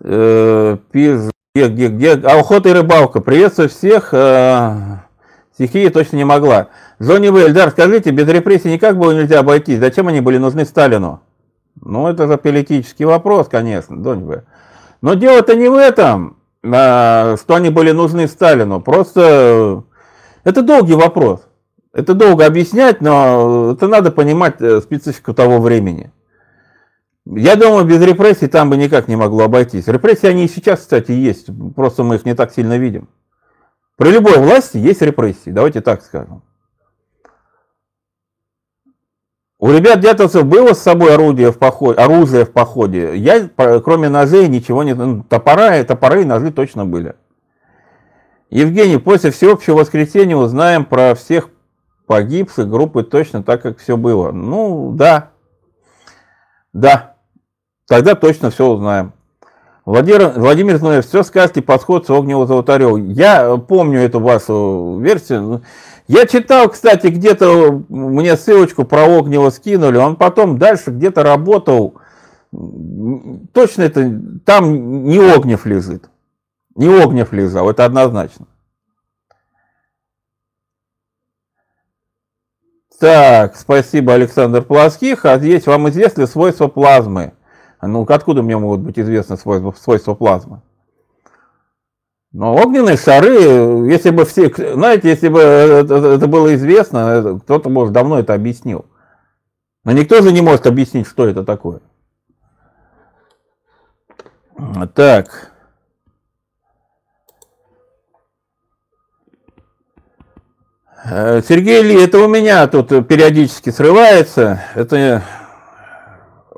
Э, 0.00 0.78
пиз... 0.92 1.30
Где, 1.52 1.66
где, 1.66 1.88
где? 1.88 2.12
А 2.12 2.38
охота 2.38 2.68
и 2.68 2.72
рыбалка. 2.72 3.20
Приветствую 3.20 3.68
всех. 3.68 4.10
Э, 4.12 4.98
стихия 5.52 5.90
точно 5.90 6.18
не 6.18 6.24
могла. 6.24 6.68
Зони 7.00 7.28
В. 7.28 7.38
Эльдар, 7.38 7.70
скажите, 7.70 8.12
без 8.12 8.28
репрессий 8.28 8.70
никак 8.70 8.96
было 8.96 9.10
нельзя 9.10 9.40
обойтись. 9.40 9.80
Зачем 9.80 10.06
они 10.06 10.20
были 10.20 10.38
нужны 10.38 10.64
Сталину? 10.64 11.22
Ну, 11.80 12.06
это 12.06 12.28
же 12.28 12.38
политический 12.38 13.04
вопрос, 13.04 13.48
конечно, 13.48 14.00
Зони 14.00 14.22
В. 14.22 14.44
Но 15.02 15.14
дело-то 15.14 15.56
не 15.56 15.68
в 15.68 15.74
этом, 15.74 16.36
а, 16.64 17.34
что 17.36 17.56
они 17.56 17.70
были 17.70 17.90
нужны 17.90 18.28
Сталину. 18.28 18.80
Просто 18.80 19.82
это 20.44 20.62
долгий 20.62 20.94
вопрос. 20.94 21.40
Это 21.92 22.14
долго 22.14 22.46
объяснять, 22.46 23.00
но 23.00 23.72
это 23.72 23.88
надо 23.88 24.12
понимать 24.12 24.60
э, 24.60 24.80
специфику 24.80 25.34
того 25.34 25.58
времени. 25.58 26.12
Я 27.26 27.56
думаю, 27.56 27.84
без 27.84 28.00
репрессий 28.02 28.48
там 28.48 28.70
бы 28.70 28.76
никак 28.76 29.08
не 29.08 29.16
могло 29.16 29.44
обойтись. 29.44 29.86
Репрессии 29.86 30.26
они 30.26 30.46
и 30.46 30.48
сейчас, 30.48 30.80
кстати, 30.80 31.12
есть, 31.12 31.48
просто 31.74 32.02
мы 32.02 32.16
их 32.16 32.24
не 32.24 32.34
так 32.34 32.52
сильно 32.52 32.78
видим. 32.78 33.08
При 33.96 34.10
любой 34.10 34.38
власти 34.38 34.78
есть 34.78 35.02
репрессии, 35.02 35.50
давайте 35.50 35.80
так 35.82 36.02
скажем. 36.02 36.42
У 39.58 39.70
ребят 39.70 40.00
дятелцев 40.00 40.46
было 40.46 40.72
с 40.72 40.82
собой 40.82 41.12
орудие 41.12 41.52
в 41.52 41.58
походе, 41.58 42.00
оружие 42.00 42.46
в 42.46 42.50
походе. 42.50 43.14
Я, 43.16 43.50
кроме 43.84 44.08
ножей, 44.08 44.48
ничего 44.48 44.82
не... 44.82 44.94
Ну, 44.94 45.22
топора, 45.22 45.84
топоры 45.84 46.22
и 46.22 46.24
ножи 46.24 46.50
точно 46.50 46.86
были. 46.86 47.14
Евгений, 48.48 48.96
после 48.96 49.30
всеобщего 49.30 49.76
воскресенья 49.76 50.36
узнаем 50.36 50.86
про 50.86 51.14
всех 51.14 51.50
погибших 52.06 52.70
группы 52.70 53.02
точно 53.02 53.42
так, 53.42 53.60
как 53.60 53.78
все 53.78 53.98
было. 53.98 54.32
Ну, 54.32 54.92
да. 54.92 55.32
Да. 56.72 57.09
Тогда 57.90 58.14
точно 58.14 58.50
все 58.52 58.68
узнаем. 58.68 59.12
Владимир, 59.84 60.34
Владимир 60.36 60.76
Зноев, 60.76 61.04
все 61.04 61.24
скажете 61.24 61.60
по 61.60 61.76
сходству 61.76 62.14
Огнева 62.14 62.46
Золотарева. 62.46 62.96
Я 62.96 63.56
помню 63.56 63.98
эту 63.98 64.20
вашу 64.20 65.00
версию. 65.00 65.64
Я 66.06 66.24
читал, 66.26 66.68
кстати, 66.68 67.08
где-то 67.08 67.82
мне 67.88 68.36
ссылочку 68.36 68.84
про 68.84 69.06
Огнева 69.06 69.50
скинули. 69.50 69.96
Он 69.96 70.14
потом 70.14 70.56
дальше 70.56 70.92
где-то 70.92 71.24
работал. 71.24 71.96
Точно 72.52 73.82
это 73.82 74.20
там 74.44 75.02
не 75.08 75.18
Огнев 75.18 75.66
лежит. 75.66 76.08
Не 76.76 76.86
Огнев 76.86 77.32
лежал, 77.32 77.68
это 77.68 77.84
однозначно. 77.84 78.46
Так, 83.00 83.56
спасибо, 83.56 84.14
Александр 84.14 84.62
Плоских. 84.62 85.24
А 85.24 85.38
здесь 85.38 85.66
вам 85.66 85.88
известны 85.88 86.28
свойства 86.28 86.68
плазмы? 86.68 87.32
Ну, 87.82 88.02
откуда 88.02 88.42
мне 88.42 88.56
могут 88.58 88.80
быть 88.80 88.98
известны 88.98 89.36
свойства, 89.36 89.72
свойства 89.72 90.14
плазмы? 90.14 90.62
Но 92.32 92.54
огненные 92.54 92.96
шары, 92.96 93.90
если 93.90 94.10
бы 94.10 94.24
все, 94.24 94.52
знаете, 94.54 95.08
если 95.08 95.28
бы 95.28 95.40
это 95.40 96.26
было 96.28 96.54
известно, 96.54 97.40
кто-то, 97.42 97.68
может, 97.70 97.92
давно 97.92 98.20
это 98.20 98.34
объяснил. 98.34 98.84
Но 99.84 99.92
никто 99.92 100.20
же 100.22 100.30
не 100.30 100.40
может 100.40 100.66
объяснить, 100.66 101.08
что 101.08 101.26
это 101.26 101.42
такое. 101.42 101.80
Так. 104.94 105.52
Э, 111.04 111.40
Сергей 111.42 111.82
Ли, 111.82 112.04
это 112.04 112.18
у 112.18 112.28
меня 112.28 112.66
тут 112.68 112.88
периодически 113.08 113.70
срывается. 113.70 114.62
Это 114.74 115.22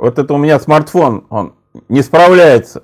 вот 0.03 0.19
это 0.19 0.35
у 0.35 0.37
меня 0.37 0.59
смартфон, 0.59 1.25
он 1.31 1.55
не 1.89 2.03
справляется. 2.03 2.83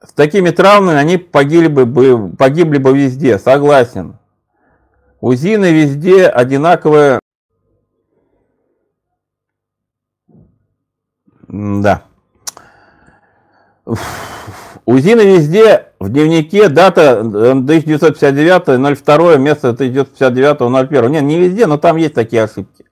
С 0.00 0.12
такими 0.12 0.50
травмами 0.50 0.96
они 0.96 1.16
погибли 1.16 1.82
бы, 1.82 2.30
погибли 2.36 2.78
бы 2.78 2.96
везде, 2.96 3.40
согласен. 3.40 4.20
УЗИны 5.20 5.72
везде 5.72 6.28
одинаковые. 6.28 7.18
Да. 11.48 12.04
УЗИны 14.86 15.22
везде 15.22 15.88
в 15.98 16.08
дневнике 16.08 16.68
дата 16.68 17.22
1959-02, 17.24 19.38
место 19.38 19.70
1959-01. 19.70 21.08
Нет, 21.08 21.24
не 21.24 21.40
везде, 21.40 21.66
но 21.66 21.78
там 21.78 21.96
есть 21.96 22.14
такие 22.14 22.44
ошибки. 22.44 22.89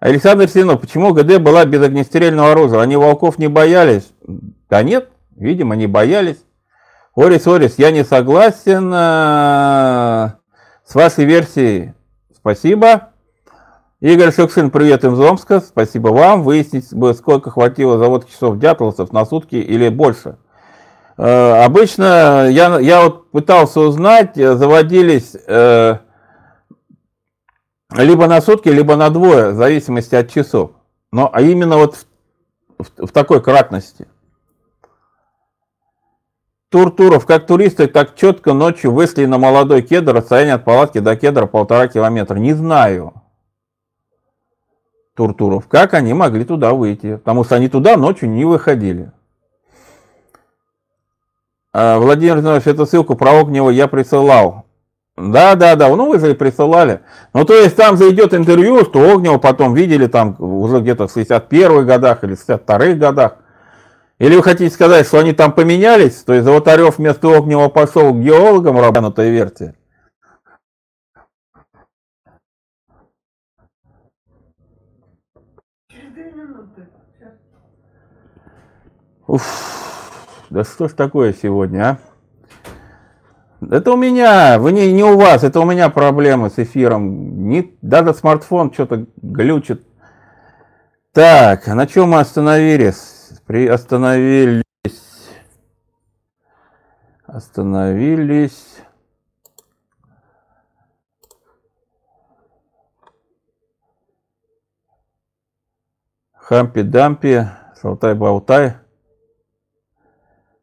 Александр 0.00 0.48
Синов, 0.48 0.80
почему 0.80 1.12
ГД 1.12 1.38
была 1.38 1.64
без 1.64 1.82
огнестрельного 1.82 2.52
оружия? 2.52 2.80
Они 2.80 2.96
волков 2.96 3.38
не 3.38 3.48
боялись? 3.48 4.08
Да 4.70 4.82
нет, 4.84 5.08
видимо, 5.36 5.74
не 5.74 5.88
боялись. 5.88 6.38
Орис, 7.16 7.48
Орис, 7.48 7.74
я 7.78 7.90
не 7.90 8.04
согласен 8.04 8.92
э, 8.94 10.30
с 10.86 10.94
вашей 10.94 11.24
версией. 11.24 11.94
Спасибо. 12.32 13.08
Игорь 14.00 14.32
Шукшин, 14.32 14.70
привет 14.70 15.02
из 15.02 15.18
Омска. 15.18 15.58
Спасибо 15.58 16.10
вам. 16.10 16.44
Выяснить 16.44 16.94
бы, 16.94 17.12
сколько 17.14 17.50
хватило 17.50 17.98
завод 17.98 18.30
часов 18.30 18.60
дятловцев 18.60 19.12
на 19.12 19.26
сутки 19.26 19.56
или 19.56 19.88
больше. 19.88 20.36
Э, 21.16 21.64
обычно 21.64 22.46
я, 22.48 22.78
я 22.78 23.02
вот 23.02 23.32
пытался 23.32 23.80
узнать, 23.80 24.36
заводились 24.36 25.34
э, 25.48 25.96
либо 27.94 28.26
на 28.26 28.40
сутки, 28.40 28.68
либо 28.68 28.96
на 28.96 29.10
двое, 29.10 29.50
в 29.50 29.56
зависимости 29.56 30.14
от 30.14 30.30
часов. 30.30 30.72
Но 31.10 31.30
а 31.32 31.40
именно 31.40 31.76
вот 31.78 31.96
в, 31.96 32.84
в, 32.84 33.06
в 33.06 33.12
такой 33.12 33.42
кратности. 33.42 34.06
Тур 36.70 36.90
туров, 36.90 37.24
как 37.24 37.46
туристы, 37.46 37.86
так 37.86 38.14
четко 38.14 38.52
ночью 38.52 38.92
вышли 38.92 39.24
на 39.24 39.38
молодой 39.38 39.80
кедр, 39.80 40.14
расстояние 40.14 40.56
от 40.56 40.64
палатки 40.64 40.98
до 40.98 41.16
кедра 41.16 41.46
полтора 41.46 41.88
километра. 41.88 42.36
Не 42.36 42.52
знаю. 42.52 43.14
Тур 45.14 45.34
туров, 45.34 45.66
как 45.66 45.94
они 45.94 46.12
могли 46.12 46.44
туда 46.44 46.74
выйти, 46.74 47.16
потому 47.16 47.42
что 47.42 47.56
они 47.56 47.70
туда 47.70 47.96
ночью 47.96 48.28
не 48.28 48.44
выходили. 48.44 49.10
А, 51.72 51.98
Владимир 51.98 52.38
Зинович, 52.38 52.66
эту 52.66 52.86
ссылку 52.86 53.16
про 53.16 53.40
Огнева 53.40 53.70
я 53.70 53.88
присылал. 53.88 54.67
Да, 55.18 55.56
да, 55.56 55.74
да, 55.74 55.88
ну 55.88 56.08
вы 56.08 56.20
же 56.20 56.30
и 56.30 56.34
присылали. 56.34 57.00
Ну, 57.34 57.44
то 57.44 57.54
есть 57.54 57.74
там 57.74 57.96
зайдет 57.96 58.34
интервью, 58.34 58.84
что 58.84 59.00
Огнева 59.12 59.38
потом 59.38 59.74
видели 59.74 60.06
там 60.06 60.36
уже 60.38 60.80
где-то 60.80 61.08
в 61.08 61.16
61-х 61.16 61.82
годах 61.82 62.22
или 62.22 62.34
62-х 62.34 62.94
годах. 62.94 63.36
Или 64.20 64.36
вы 64.36 64.42
хотите 64.44 64.72
сказать, 64.72 65.06
что 65.06 65.18
они 65.18 65.32
там 65.32 65.52
поменялись? 65.52 66.22
То 66.22 66.34
есть 66.34 66.44
Золотарев 66.44 66.98
вместо 66.98 67.36
Огнева 67.36 67.68
пошел 67.68 68.12
к 68.12 68.20
геологам, 68.20 68.78
работанутая 68.78 69.30
версия? 69.30 69.74
Уф, 79.26 80.46
да 80.48 80.64
что 80.64 80.88
ж 80.88 80.92
такое 80.92 81.34
сегодня, 81.34 81.82
а? 81.82 82.07
Это 83.60 83.92
у 83.92 83.96
меня, 83.96 84.58
вы 84.58 84.72
не, 84.72 84.92
не 84.92 85.02
у 85.02 85.16
вас, 85.16 85.42
это 85.42 85.58
у 85.60 85.64
меня 85.64 85.88
проблемы 85.88 86.48
с 86.48 86.58
эфиром. 86.58 87.48
Не, 87.48 87.76
даже 87.82 88.14
смартфон 88.14 88.72
что-то 88.72 89.06
глючит. 89.20 89.84
Так, 91.12 91.66
на 91.66 91.86
чем 91.86 92.10
мы 92.10 92.20
остановились? 92.20 93.30
Приостановились. 93.46 94.62
Остановились. 97.26 98.76
Хампи-дампи, 106.48 107.46
шалтай-болтай. 107.82 108.76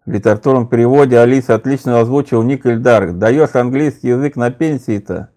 В 0.06 0.12
литературном 0.12 0.68
переводе 0.68 1.18
Алиса 1.18 1.56
отлично 1.56 2.00
озвучил 2.00 2.44
Ник 2.44 2.66
Эльдар. 2.68 3.12
Даешь 3.12 3.56
английский 3.56 4.10
язык 4.10 4.36
на 4.36 4.52
пенсии-то? 4.52 5.32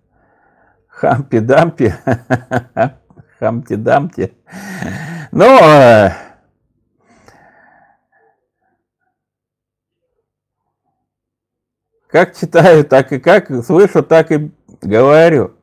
Хампи-дампи. 0.88 1.94
Хамти-дамти. 3.40 4.34
Ну, 5.32 5.44
э, 5.44 6.10
как 12.08 12.36
читаю, 12.36 12.84
так 12.84 13.12
и 13.12 13.18
как 13.18 13.50
слышу, 13.64 14.02
так 14.02 14.30
и 14.32 14.50
говорю. 14.82 15.54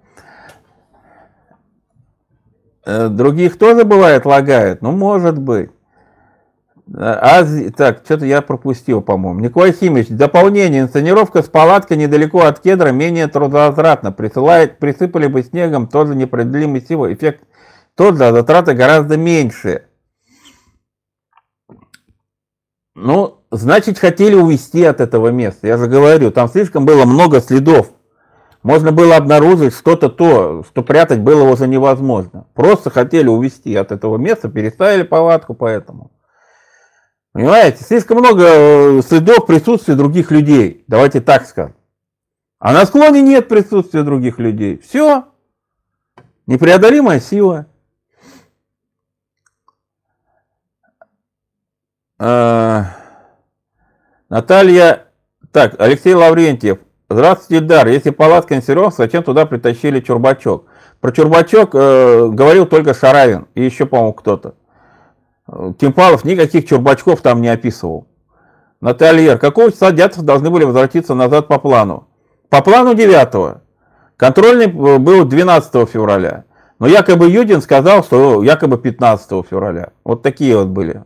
Э, 2.85 3.09
других 3.09 3.59
тоже 3.59 3.83
бывает 3.83 4.25
лагает? 4.25 4.81
Ну, 4.81 4.91
может 4.91 5.37
быть. 5.37 5.74
Ази... 6.93 7.71
Так, 7.71 8.01
что-то 8.05 8.25
я 8.25 8.41
пропустил, 8.41 9.01
по-моему. 9.01 9.39
Николай 9.39 9.71
Химич, 9.71 10.07
дополнение. 10.09 10.81
Инсценировка 10.81 11.41
с 11.41 11.47
палаткой 11.47 11.97
недалеко 11.97 12.41
от 12.41 12.59
кедра 12.59 12.91
менее 12.91 13.27
трудозатратно. 13.27 14.11
Присылает, 14.11 14.79
присыпали 14.79 15.27
бы 15.27 15.43
снегом, 15.43 15.87
тоже 15.87 16.15
неопределимый 16.15 16.81
сила. 16.81 17.11
Эффект 17.11 17.41
тот 17.95 18.17
же, 18.17 18.25
а 18.25 18.33
затраты 18.33 18.73
гораздо 18.73 19.17
меньше. 19.17 19.85
Ну, 22.93 23.41
значит, 23.51 23.97
хотели 23.97 24.35
увести 24.35 24.83
от 24.83 25.01
этого 25.01 25.29
места. 25.29 25.67
Я 25.67 25.77
же 25.77 25.87
говорю, 25.87 26.31
там 26.31 26.47
слишком 26.49 26.85
было 26.85 27.05
много 27.05 27.41
следов. 27.41 27.91
Можно 28.63 28.91
было 28.91 29.15
обнаружить 29.15 29.75
что-то 29.75 30.09
то, 30.09 30.63
что 30.63 30.81
прятать 30.81 31.19
было 31.19 31.43
уже 31.43 31.67
невозможно. 31.67 32.47
Просто 32.53 32.89
хотели 32.89 33.27
увести 33.27 33.75
от 33.75 33.91
этого 33.91 34.17
места, 34.17 34.49
переставили 34.49 35.03
палатку 35.03 35.53
поэтому. 35.53 36.11
Понимаете, 37.35 37.83
слишком 37.83 38.19
много 38.19 38.45
э, 38.47 39.01
следов 39.01 39.45
присутствия 39.45 39.95
других 39.95 40.31
людей. 40.31 40.85
Давайте 40.87 41.19
так 41.19 41.45
скажем. 41.45 41.75
А 42.59 42.71
на 42.71 42.85
склоне 42.85 43.21
нет 43.21 43.49
присутствия 43.49 44.03
других 44.03 44.39
людей. 44.39 44.77
Все. 44.77 45.25
Непреодолимая 46.47 47.19
сила. 47.19 47.65
А, 52.19 52.85
Наталья. 54.29 55.07
Так, 55.51 55.75
Алексей 55.77 56.13
Лаврентьев. 56.13 56.79
Здравствуйте, 57.09 57.61
Ильдар. 57.61 57.89
Если 57.89 58.11
палатка 58.11 58.55
консервов, 58.55 58.95
зачем 58.95 59.23
туда 59.23 59.45
притащили 59.45 59.99
чурбачок? 59.99 60.67
Про 61.01 61.11
чурбачок 61.11 61.71
э, 61.75 62.29
говорил 62.29 62.65
только 62.65 62.93
Шаравин 62.93 63.49
и 63.55 63.61
еще, 63.65 63.85
по-моему, 63.85 64.13
кто-то. 64.13 64.55
Кимпалов 65.47 66.23
никаких 66.23 66.67
чурбачков 66.67 67.21
там 67.21 67.41
не 67.41 67.49
описывал. 67.49 68.07
Натальер, 68.81 69.37
какого 69.37 69.71
числа 69.71 69.91
дятлов 69.91 70.25
должны 70.25 70.49
были 70.49 70.63
возвратиться 70.63 71.13
назад 71.13 71.47
по 71.47 71.59
плану? 71.59 72.07
По 72.49 72.61
плану 72.61 72.93
9 72.93 73.61
Контрольный 74.17 74.65
э, 74.65 74.97
был 74.97 75.25
12 75.25 75.89
февраля. 75.89 76.45
Но 76.79 76.87
якобы 76.87 77.29
Юдин 77.29 77.61
сказал, 77.61 78.03
что 78.03 78.43
якобы 78.43 78.77
15 78.77 79.45
февраля. 79.49 79.91
Вот 80.03 80.23
такие 80.23 80.57
вот 80.57 80.67
были 80.67 81.03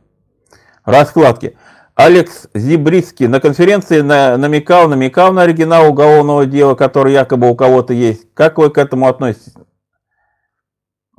раскладки. 0.83 1.55
Алекс 1.95 2.47
Зибрицкий 2.53 3.27
на 3.27 3.39
конференции 3.39 3.99
намекал, 4.01 4.87
намекал 4.87 5.33
на 5.33 5.43
оригинал 5.43 5.89
уголовного 5.89 6.45
дела, 6.45 6.75
который 6.75 7.13
якобы 7.13 7.49
у 7.49 7.55
кого-то 7.55 7.93
есть. 7.93 8.33
Как 8.33 8.57
вы 8.57 8.69
к 8.69 8.77
этому 8.77 9.07
относитесь? 9.07 9.53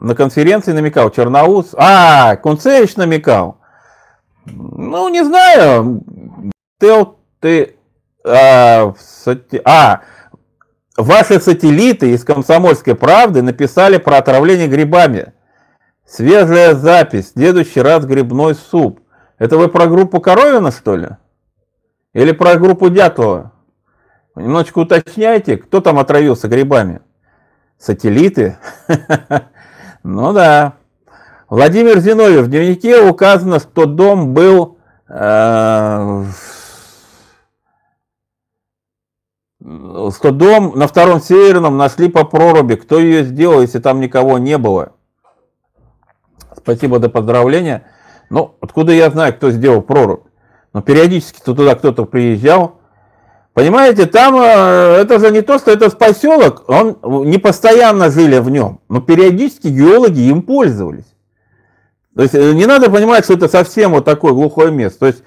На 0.00 0.14
конференции 0.14 0.72
намекал, 0.72 1.10
Черноус. 1.10 1.74
А, 1.76 2.36
Кунцевич 2.36 2.96
намекал. 2.96 3.58
Ну, 4.46 5.08
не 5.08 5.22
знаю. 5.22 6.02
Ты, 6.78 7.06
ты 7.38 7.76
а, 8.24 8.94
сати... 8.98 9.60
а, 9.64 10.00
ваши 10.96 11.38
сателлиты 11.38 12.12
из 12.12 12.24
«Комсомольской 12.24 12.94
правды» 12.94 13.42
написали 13.42 13.98
про 13.98 14.16
отравление 14.16 14.68
грибами. 14.68 15.34
Свежая 16.06 16.74
запись. 16.74 17.32
Следующий 17.32 17.82
раз 17.82 18.06
грибной 18.06 18.54
суп. 18.54 19.00
Это 19.38 19.58
вы 19.58 19.68
про 19.68 19.86
группу 19.86 20.20
Коровина, 20.20 20.72
что 20.72 20.96
ли? 20.96 21.08
Или 22.14 22.32
про 22.32 22.56
группу 22.56 22.88
Дятлова? 22.88 23.52
Немножечко 24.34 24.78
уточняйте, 24.78 25.58
кто 25.58 25.80
там 25.80 25.98
отравился 25.98 26.48
грибами? 26.48 27.00
Сателлиты? 27.78 28.56
Ну 30.02 30.32
да. 30.32 30.74
Владимир 31.48 31.98
Зиновьев. 31.98 32.46
В 32.46 32.48
дневнике 32.48 33.02
указано, 33.02 33.60
что 33.60 33.86
дом 33.86 34.32
был 34.32 34.78
э, 35.08 36.24
что 39.60 40.30
дом 40.30 40.72
на 40.78 40.86
втором 40.86 41.20
северном 41.20 41.76
нашли 41.76 42.08
по 42.08 42.24
проруби. 42.24 42.76
Кто 42.76 42.98
ее 42.98 43.24
сделал, 43.24 43.60
если 43.60 43.78
там 43.78 44.00
никого 44.00 44.38
не 44.38 44.56
было? 44.58 44.92
Спасибо 46.56 46.98
за 46.98 47.08
поздравления. 47.08 47.84
Ну, 48.30 48.54
откуда 48.60 48.92
я 48.92 49.10
знаю, 49.10 49.34
кто 49.34 49.50
сделал 49.50 49.82
прорубь? 49.82 50.24
Но 50.72 50.82
периодически 50.82 51.40
туда 51.40 51.74
кто-то 51.74 52.04
приезжал. 52.04 52.79
Понимаете, 53.52 54.06
там 54.06 54.36
э, 54.40 54.98
это 55.00 55.18
же 55.18 55.30
не 55.30 55.42
то, 55.42 55.58
что 55.58 55.72
это 55.72 55.90
поселок, 55.90 56.64
он 56.68 56.98
не 57.28 57.38
постоянно 57.38 58.10
жили 58.10 58.38
в 58.38 58.48
нем, 58.48 58.80
но 58.88 59.00
периодически 59.00 59.66
геологи 59.66 60.20
им 60.20 60.42
пользовались. 60.42 61.06
То 62.14 62.22
есть 62.22 62.34
э, 62.34 62.52
не 62.52 62.66
надо 62.66 62.90
понимать, 62.90 63.24
что 63.24 63.34
это 63.34 63.48
совсем 63.48 63.92
вот 63.92 64.04
такое 64.04 64.32
глухое 64.32 64.70
место. 64.70 65.00
То 65.00 65.06
есть 65.06 65.22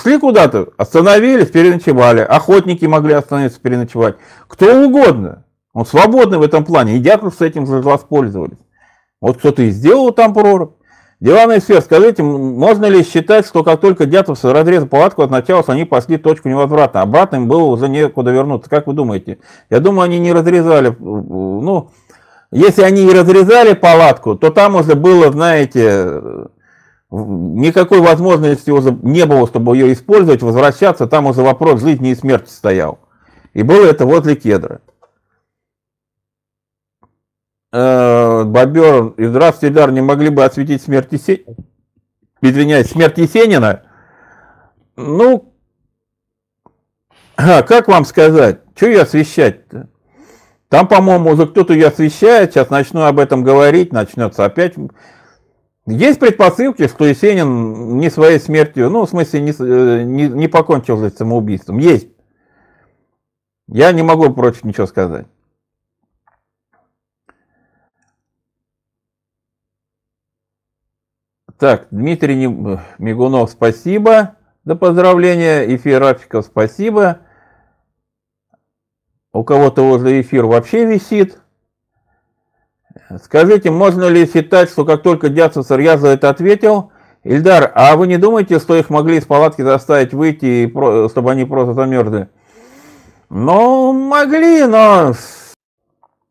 шли 0.00 0.18
куда-то, 0.18 0.68
остановились, 0.76 1.50
переночевали. 1.50 2.20
Охотники 2.20 2.84
могли 2.86 3.14
остановиться, 3.14 3.60
переночевать. 3.60 4.16
Кто 4.48 4.84
угодно. 4.84 5.44
Он 5.72 5.86
свободный 5.86 6.38
в 6.38 6.42
этом 6.42 6.64
плане. 6.64 6.96
И 6.96 7.00
дятлов 7.00 7.34
с 7.34 7.40
этим 7.40 7.64
воспользовались. 7.64 8.58
Вот 9.20 9.38
кто-то 9.38 9.62
и 9.62 9.70
сделал 9.70 10.12
там 10.12 10.32
прорубь. 10.32 10.72
Диванный 11.20 11.60
сфер, 11.60 11.82
скажите, 11.82 12.22
можно 12.22 12.86
ли 12.86 13.04
считать, 13.04 13.46
что 13.46 13.62
как 13.62 13.80
только 13.80 14.06
дятловцы 14.06 14.50
разрезали 14.50 14.88
палатку 14.88 15.20
от 15.20 15.30
начала, 15.30 15.62
они 15.66 15.84
пошли 15.84 16.16
точку 16.16 16.48
невозврата, 16.48 17.02
обратно 17.02 17.36
им 17.36 17.46
было 17.46 17.64
уже 17.64 17.90
некуда 17.90 18.30
вернуться? 18.30 18.70
Как 18.70 18.86
вы 18.86 18.94
думаете? 18.94 19.38
Я 19.68 19.80
думаю, 19.80 20.04
они 20.04 20.18
не 20.18 20.32
разрезали, 20.32 20.96
ну, 20.98 21.90
если 22.50 22.82
они 22.82 23.04
и 23.04 23.12
разрезали 23.12 23.74
палатку, 23.74 24.34
то 24.34 24.50
там 24.50 24.76
уже 24.76 24.94
было, 24.94 25.30
знаете, 25.30 26.22
никакой 27.10 28.00
возможности 28.00 28.70
уже 28.70 28.96
не 29.02 29.26
было, 29.26 29.46
чтобы 29.46 29.76
ее 29.76 29.92
использовать, 29.92 30.42
возвращаться, 30.42 31.06
там 31.06 31.26
уже 31.26 31.42
вопрос 31.42 31.82
жизни 31.82 32.12
и 32.12 32.14
смерти 32.14 32.48
стоял. 32.48 32.98
И 33.52 33.62
было 33.62 33.84
это 33.84 34.06
возле 34.06 34.36
кедра. 34.36 34.80
Э, 37.72 38.42
Бобер, 38.44 39.14
и 39.16 39.26
здравствуйте, 39.26 39.74
Дар, 39.74 39.92
не 39.92 40.00
могли 40.00 40.28
бы 40.28 40.44
осветить 40.44 40.82
смерть 40.82 41.12
Есенина? 41.12 41.54
Извиняюсь, 42.42 42.88
смерть 42.88 43.18
Есенина? 43.18 43.82
Ну, 44.96 45.54
а, 47.36 47.62
как 47.62 47.86
вам 47.88 48.04
сказать? 48.04 48.60
Что 48.74 48.86
ее 48.86 49.02
освещать-то? 49.02 49.88
Там, 50.68 50.88
по-моему, 50.88 51.30
уже 51.30 51.46
кто-то 51.46 51.72
ее 51.72 51.88
освещает, 51.88 52.52
сейчас 52.52 52.70
начну 52.70 53.02
об 53.02 53.18
этом 53.18 53.42
говорить, 53.42 53.92
начнется 53.92 54.44
опять. 54.44 54.74
Есть 55.86 56.20
предпосылки, 56.20 56.86
что 56.86 57.04
Есенин 57.04 57.98
не 57.98 58.10
своей 58.10 58.38
смертью, 58.38 58.90
ну, 58.90 59.06
в 59.06 59.10
смысле, 59.10 59.40
не, 59.40 59.52
э, 59.58 60.02
не, 60.02 60.28
не 60.28 60.48
покончил 60.48 60.98
с 60.98 61.16
самоубийством. 61.16 61.78
Есть. 61.78 62.08
Я 63.68 63.92
не 63.92 64.02
могу 64.02 64.32
против 64.32 64.64
ничего 64.64 64.86
сказать. 64.86 65.26
Так, 71.60 71.88
Дмитрий 71.90 72.46
Мигунов, 72.98 73.50
спасибо 73.50 74.36
за 74.64 74.76
поздравления. 74.76 75.76
Эфир 75.76 76.00
Рафиков, 76.00 76.46
спасибо. 76.46 77.18
У 79.34 79.44
кого-то 79.44 79.82
возле 79.82 80.22
эфир 80.22 80.46
вообще 80.46 80.86
висит. 80.86 81.38
Скажите, 83.22 83.70
можно 83.70 84.08
ли 84.08 84.26
считать, 84.26 84.70
что 84.70 84.86
как 84.86 85.02
только 85.02 85.28
Дяцев 85.28 85.70
я 85.78 85.98
за 85.98 86.08
это 86.08 86.30
ответил, 86.30 86.92
Ильдар, 87.24 87.70
а 87.74 87.94
вы 87.96 88.06
не 88.06 88.16
думаете, 88.16 88.58
что 88.58 88.74
их 88.74 88.88
могли 88.88 89.18
из 89.18 89.26
палатки 89.26 89.60
заставить 89.60 90.14
выйти, 90.14 90.66
чтобы 91.10 91.30
они 91.30 91.44
просто 91.44 91.74
замерзли? 91.74 92.30
Ну, 93.28 93.92
могли, 93.92 94.64
но 94.64 95.12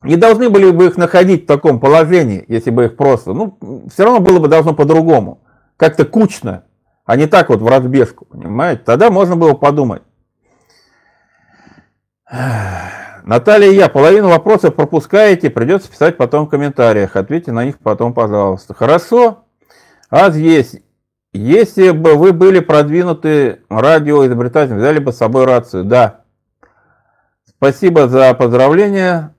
не 0.02 0.16
должны 0.16 0.50
были 0.50 0.72
бы 0.72 0.88
их 0.88 0.98
находить 0.98 1.44
в 1.44 1.48
таком 1.48 1.80
положении, 1.80 2.46
если 2.48 2.72
бы 2.72 2.86
их 2.86 2.96
просто... 2.96 3.34
Ну, 3.34 3.58
все 3.92 4.06
равно 4.06 4.20
было 4.20 4.40
бы 4.40 4.48
должно 4.48 4.74
по-другому. 4.74 5.42
Как-то 5.78 6.06
кучно, 6.06 6.64
а 7.06 7.16
не 7.16 7.26
так 7.28 7.50
вот 7.50 7.62
в 7.62 7.68
разбежку, 7.68 8.26
понимаете? 8.26 8.84
Тогда 8.86 9.10
можно 9.10 9.36
было 9.36 9.54
подумать. 9.54 10.04
Наталья 13.24 13.72
я, 13.72 13.90
половину 13.90 14.30
вопросов 14.30 14.76
пропускаете, 14.76 15.50
придется 15.50 15.90
писать 15.90 16.18
потом 16.18 16.46
в 16.46 16.50
комментариях. 16.50 17.16
Ответьте 17.16 17.52
на 17.52 17.66
них 17.66 17.80
потом, 17.80 18.14
пожалуйста. 18.14 18.74
Хорошо? 18.74 19.46
А 20.10 20.32
здесь, 20.32 20.78
если 21.34 21.92
бы 21.92 22.16
вы 22.16 22.34
были 22.34 22.60
продвинуты 22.60 23.62
радиоизобретателем, 23.70 24.78
взяли 24.78 25.00
бы 25.00 25.12
с 25.12 25.18
собой 25.18 25.46
рацию. 25.46 25.84
Да. 25.84 26.22
Спасибо 27.46 28.08
за 28.08 28.34
поздравления. 28.34 29.36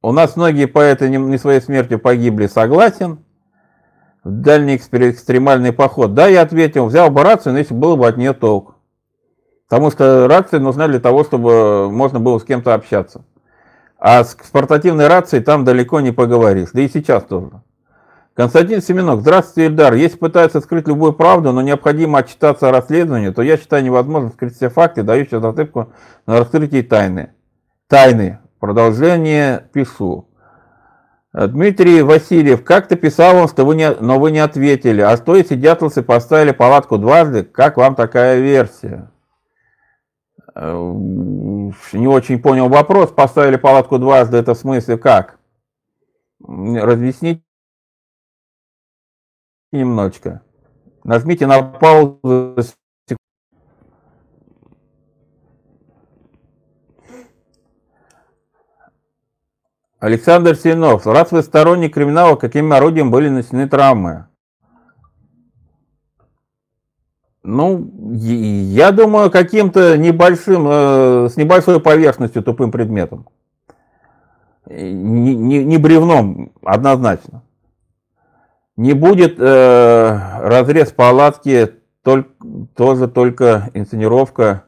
У 0.00 0.12
нас 0.12 0.36
многие 0.36 0.66
поэты 0.66 1.10
не 1.10 1.38
своей 1.38 1.60
смертью 1.60 1.98
погибли, 1.98 2.46
согласен. 2.46 3.24
Дальний 4.24 4.76
экстремальный 4.76 5.72
поход. 5.72 6.14
Да, 6.14 6.28
я 6.28 6.42
ответил, 6.42 6.86
взял 6.86 7.10
бы 7.10 7.22
рацию, 7.22 7.52
но 7.52 7.58
если 7.58 7.74
было 7.74 7.96
бы 7.96 8.06
от 8.06 8.16
нее 8.16 8.32
толк. 8.32 8.76
Потому 9.68 9.90
что 9.90 10.28
рация 10.28 10.60
нужна 10.60 10.88
для 10.88 11.00
того, 11.00 11.24
чтобы 11.24 11.90
можно 11.90 12.20
было 12.20 12.38
с 12.38 12.44
кем-то 12.44 12.74
общаться. 12.74 13.24
А 13.98 14.22
с 14.22 14.34
портативной 14.52 15.08
рацией 15.08 15.42
там 15.42 15.64
далеко 15.64 16.00
не 16.00 16.12
поговоришь. 16.12 16.70
Да 16.72 16.80
и 16.80 16.88
сейчас 16.88 17.24
тоже. 17.24 17.62
Константин 18.34 18.80
Семенок. 18.80 19.20
Здравствуйте, 19.20 19.66
Ильдар. 19.66 19.94
Если 19.94 20.16
пытаются 20.16 20.60
скрыть 20.60 20.86
любую 20.86 21.12
правду, 21.12 21.52
но 21.52 21.60
необходимо 21.60 22.20
отчитаться 22.20 22.68
о 22.68 22.72
расследовании, 22.72 23.30
то 23.30 23.42
я 23.42 23.56
считаю 23.56 23.82
невозможно 23.82 24.30
скрыть 24.30 24.54
все 24.54 24.70
факты, 24.70 25.02
дающие 25.02 25.40
зацепку 25.40 25.92
на 26.24 26.38
раскрытие 26.38 26.84
тайны. 26.84 27.32
Тайны. 27.88 28.38
Продолжение 28.58 29.68
пишу. 29.72 30.28
Дмитрий 31.32 32.02
Васильев, 32.02 32.64
как-то 32.64 32.96
писал 32.96 33.36
он, 33.36 33.48
что 33.48 33.64
вы 33.64 33.76
не, 33.76 33.90
но 33.90 34.18
вы 34.18 34.30
не 34.30 34.38
ответили. 34.38 35.02
А 35.02 35.16
что 35.16 35.36
если 35.36 35.54
дятловцы 35.56 36.02
поставили 36.02 36.52
палатку 36.52 36.98
дважды? 36.98 37.44
Как 37.44 37.76
вам 37.76 37.94
такая 37.94 38.40
версия? 38.40 39.10
Э, 40.54 40.72
не 41.92 42.08
очень 42.08 42.40
понял 42.40 42.68
вопрос. 42.68 43.12
Поставили 43.12 43.56
палатку 43.56 43.98
дважды, 43.98 44.38
это 44.38 44.54
в 44.54 44.58
смысле 44.58 44.96
как? 44.96 45.38
Разъясните 46.40 47.42
немножечко. 49.70 50.42
Нажмите 51.04 51.46
на 51.46 51.62
паузу. 51.62 52.56
Александр 59.98 60.54
Синов, 60.54 61.06
раз 61.06 61.32
вы 61.32 61.42
сторонник 61.42 61.94
криминала, 61.94 62.36
каким 62.36 62.72
орудием 62.72 63.10
были 63.10 63.28
нанесены 63.28 63.68
травмы? 63.68 64.26
Ну, 67.42 67.90
я 68.12 68.92
думаю, 68.92 69.30
каким-то 69.30 69.96
небольшим, 69.96 70.66
э, 70.68 71.28
с 71.30 71.36
небольшой 71.36 71.80
поверхностью 71.80 72.42
тупым 72.42 72.70
предметом. 72.70 73.26
Не, 74.66 75.34
не, 75.34 75.64
не 75.64 75.78
бревном, 75.78 76.52
однозначно. 76.62 77.42
Не 78.76 78.92
будет 78.92 79.36
э, 79.38 80.20
разрез 80.40 80.92
палатки, 80.92 81.72
только, 82.02 82.30
тоже 82.76 83.08
только 83.08 83.70
инсценировка 83.74 84.64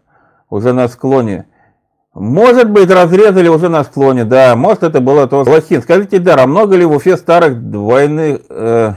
уже 0.49 0.73
на 0.73 0.89
склоне. 0.89 1.47
Может 2.13 2.71
быть, 2.71 2.91
разрезали 2.91 3.49
уже 3.49 3.69
на 3.69 3.85
склоне, 3.85 4.25
да, 4.25 4.57
может 4.57 4.83
это 4.83 5.01
было 5.01 5.29
тоже. 5.29 5.51
Лосин, 5.51 5.81
скажите, 5.83 6.19
Дар, 6.19 6.41
а 6.41 6.47
много 6.47 6.77
ли 6.77 6.85
в 6.85 6.93
Уфе 6.93 7.17
старых 7.17 7.71
двойных, 7.71 8.41
э, 8.49 8.95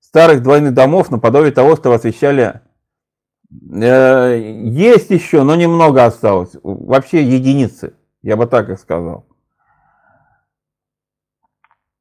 старых 0.00 0.42
двойных 0.42 0.74
домов 0.74 1.10
наподобие 1.10 1.52
того, 1.52 1.76
что 1.76 1.92
освещали 1.92 2.60
Э, 3.72 4.38
есть 4.38 5.10
еще, 5.10 5.42
но 5.42 5.54
немного 5.54 6.04
осталось. 6.04 6.50
Вообще 6.62 7.22
единицы, 7.22 7.94
я 8.22 8.36
бы 8.36 8.46
так 8.46 8.68
и 8.68 8.76
сказал. 8.76 9.26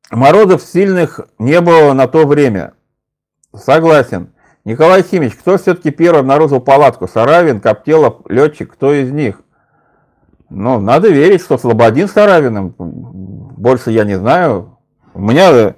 Морозов 0.09 0.61
сильных 0.61 1.19
не 1.37 1.59
было 1.61 1.93
на 1.93 2.07
то 2.07 2.25
время. 2.25 2.73
Согласен. 3.53 4.33
Николай 4.63 5.03
Химич, 5.03 5.35
кто 5.35 5.57
все-таки 5.57 5.91
первый 5.91 6.19
обнаружил 6.19 6.59
палатку? 6.59 7.07
Саравин, 7.07 7.61
Коптелов, 7.61 8.21
летчик, 8.27 8.73
кто 8.73 8.93
из 8.93 9.11
них? 9.11 9.41
Ну, 10.49 10.79
надо 10.79 11.09
верить, 11.09 11.41
что 11.41 11.57
Слободин 11.57 12.07
с 12.07 12.13
Саравиным. 12.13 12.73
Больше 12.77 13.91
я 13.91 14.05
не 14.05 14.17
знаю. 14.17 14.77
У 15.13 15.21
меня 15.21 15.75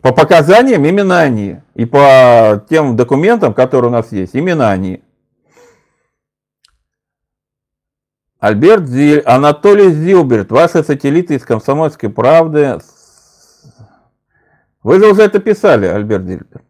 по 0.00 0.12
показаниям 0.12 0.84
именно 0.84 1.20
они. 1.20 1.60
И 1.74 1.84
по 1.84 2.64
тем 2.68 2.96
документам, 2.96 3.52
которые 3.54 3.90
у 3.90 3.92
нас 3.92 4.12
есть, 4.12 4.34
именно 4.34 4.70
они. 4.70 5.02
Альберт 8.38 8.86
Зиль, 8.86 9.20
Анатолий 9.20 9.92
Зилберт, 9.92 10.52
ваши 10.52 10.84
сателлиты 10.84 11.34
из 11.34 11.44
«Комсомольской 11.44 12.10
правды». 12.10 12.78
Вы 14.82 15.00
же 15.00 15.10
уже 15.10 15.22
это 15.22 15.40
писали, 15.40 15.86
Альберт 15.86 16.26
Зильберт, 16.26 16.62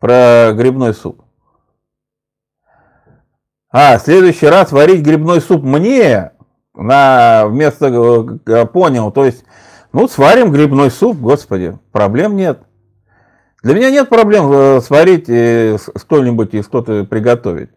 про 0.00 0.52
грибной 0.52 0.94
суп. 0.94 1.22
А, 3.70 3.98
следующий 3.98 4.46
раз 4.46 4.72
варить 4.72 5.02
грибной 5.02 5.40
суп 5.40 5.62
мне 5.62 6.32
на 6.76 7.46
вместо 7.46 8.38
э, 8.46 8.66
понял, 8.66 9.10
то 9.10 9.24
есть, 9.24 9.44
ну, 9.92 10.08
сварим 10.08 10.52
грибной 10.52 10.90
суп, 10.90 11.18
господи, 11.18 11.78
проблем 11.92 12.36
нет. 12.36 12.60
Для 13.62 13.74
меня 13.74 13.90
нет 13.90 14.08
проблем 14.08 14.50
э, 14.52 14.80
сварить 14.80 15.28
э, 15.28 15.78
что-нибудь 15.96 16.54
и 16.54 16.62
что-то 16.62 17.04
приготовить. 17.04 17.70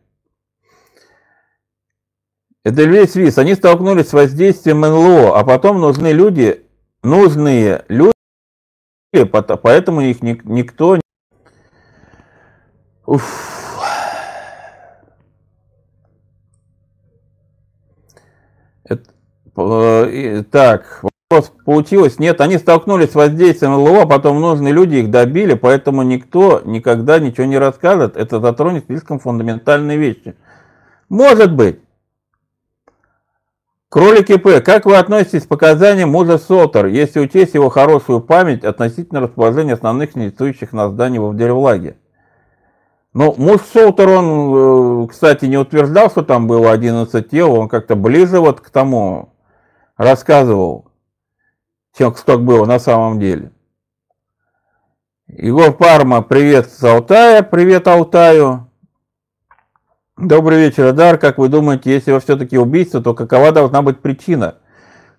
Это 2.64 2.84
весь 2.84 3.16
виз. 3.16 3.38
Они 3.38 3.56
столкнулись 3.56 4.10
с 4.10 4.14
воздействием 4.14 4.82
НЛО, 4.82 5.40
а 5.40 5.44
потом 5.44 5.80
нужны 5.80 6.12
люди, 6.12 6.66
нужные 7.02 7.86
люди, 7.88 8.14
поэтому 9.24 10.02
их 10.02 10.22
никто 10.22 10.98
не... 10.98 11.02
Уф. 13.06 13.69
Так, 20.52 21.04
вопрос 21.30 21.52
получилось. 21.64 22.20
Нет, 22.20 22.42
они 22.42 22.58
столкнулись 22.58 23.12
с 23.12 23.16
воздействием 23.16 23.74
НЛО, 23.74 24.04
а 24.04 24.06
потом 24.08 24.42
нужные 24.42 24.74
люди 24.74 24.96
их 24.96 25.12
добили, 25.12 25.54
поэтому 25.54 26.02
никто 26.02 26.62
никогда 26.66 27.20
ничего 27.20 27.46
не 27.46 27.58
расскажет. 27.58 28.18
Это 28.18 28.40
затронет 28.40 28.86
слишком 28.86 29.20
фундаментальные 29.20 29.98
вещи. 29.98 30.36
Может 31.08 31.54
быть. 31.54 31.80
Кролики 33.90 34.38
П. 34.38 34.62
Как 34.62 34.86
вы 34.86 34.98
относитесь 34.98 35.46
к 35.46 35.48
показаниям 35.48 36.10
мужа 36.10 36.38
Сотер, 36.38 36.86
если 36.86 37.20
учесть 37.20 37.56
его 37.56 37.70
хорошую 37.70 38.22
память 38.22 38.64
относительно 38.64 39.20
расположения 39.20 39.74
основных 39.74 40.16
неинтересующих 40.16 40.74
нас 40.74 40.92
зданий 40.92 41.18
во 41.18 41.30
Вдеревлаге? 41.30 41.96
Ну, 43.14 43.34
муж 43.38 43.62
Солтер, 43.74 44.08
он, 44.10 45.04
э, 45.04 45.08
кстати, 45.08 45.46
не 45.46 45.58
утверждал, 45.58 46.12
что 46.12 46.22
там 46.22 46.46
было 46.48 46.72
11 46.72 47.28
тел, 47.28 47.54
он 47.54 47.68
как-то 47.68 47.96
ближе 47.96 48.40
вот 48.40 48.62
к 48.62 48.70
тому 48.70 49.34
рассказывал, 50.00 50.92
чем 51.96 52.16
что 52.16 52.40
было 52.40 52.66
на 52.66 52.80
самом 52.80 53.20
деле. 53.20 53.52
Егор 55.28 55.72
Парма, 55.74 56.24
привет 56.24 56.72
с 56.72 56.82
Алтая, 56.84 57.44
привет 57.44 57.88
Алтаю. 57.88 58.72
Добрый 60.18 60.60
вечер, 60.60 60.94
Дар. 60.94 61.18
Как 61.18 61.38
вы 61.38 61.50
думаете, 61.50 61.92
если 61.92 62.12
вы 62.12 62.20
все-таки 62.22 62.58
убийство, 62.58 63.02
то 63.02 63.14
какова 63.14 63.52
должна 63.52 63.82
быть 63.82 64.00
причина? 64.00 64.56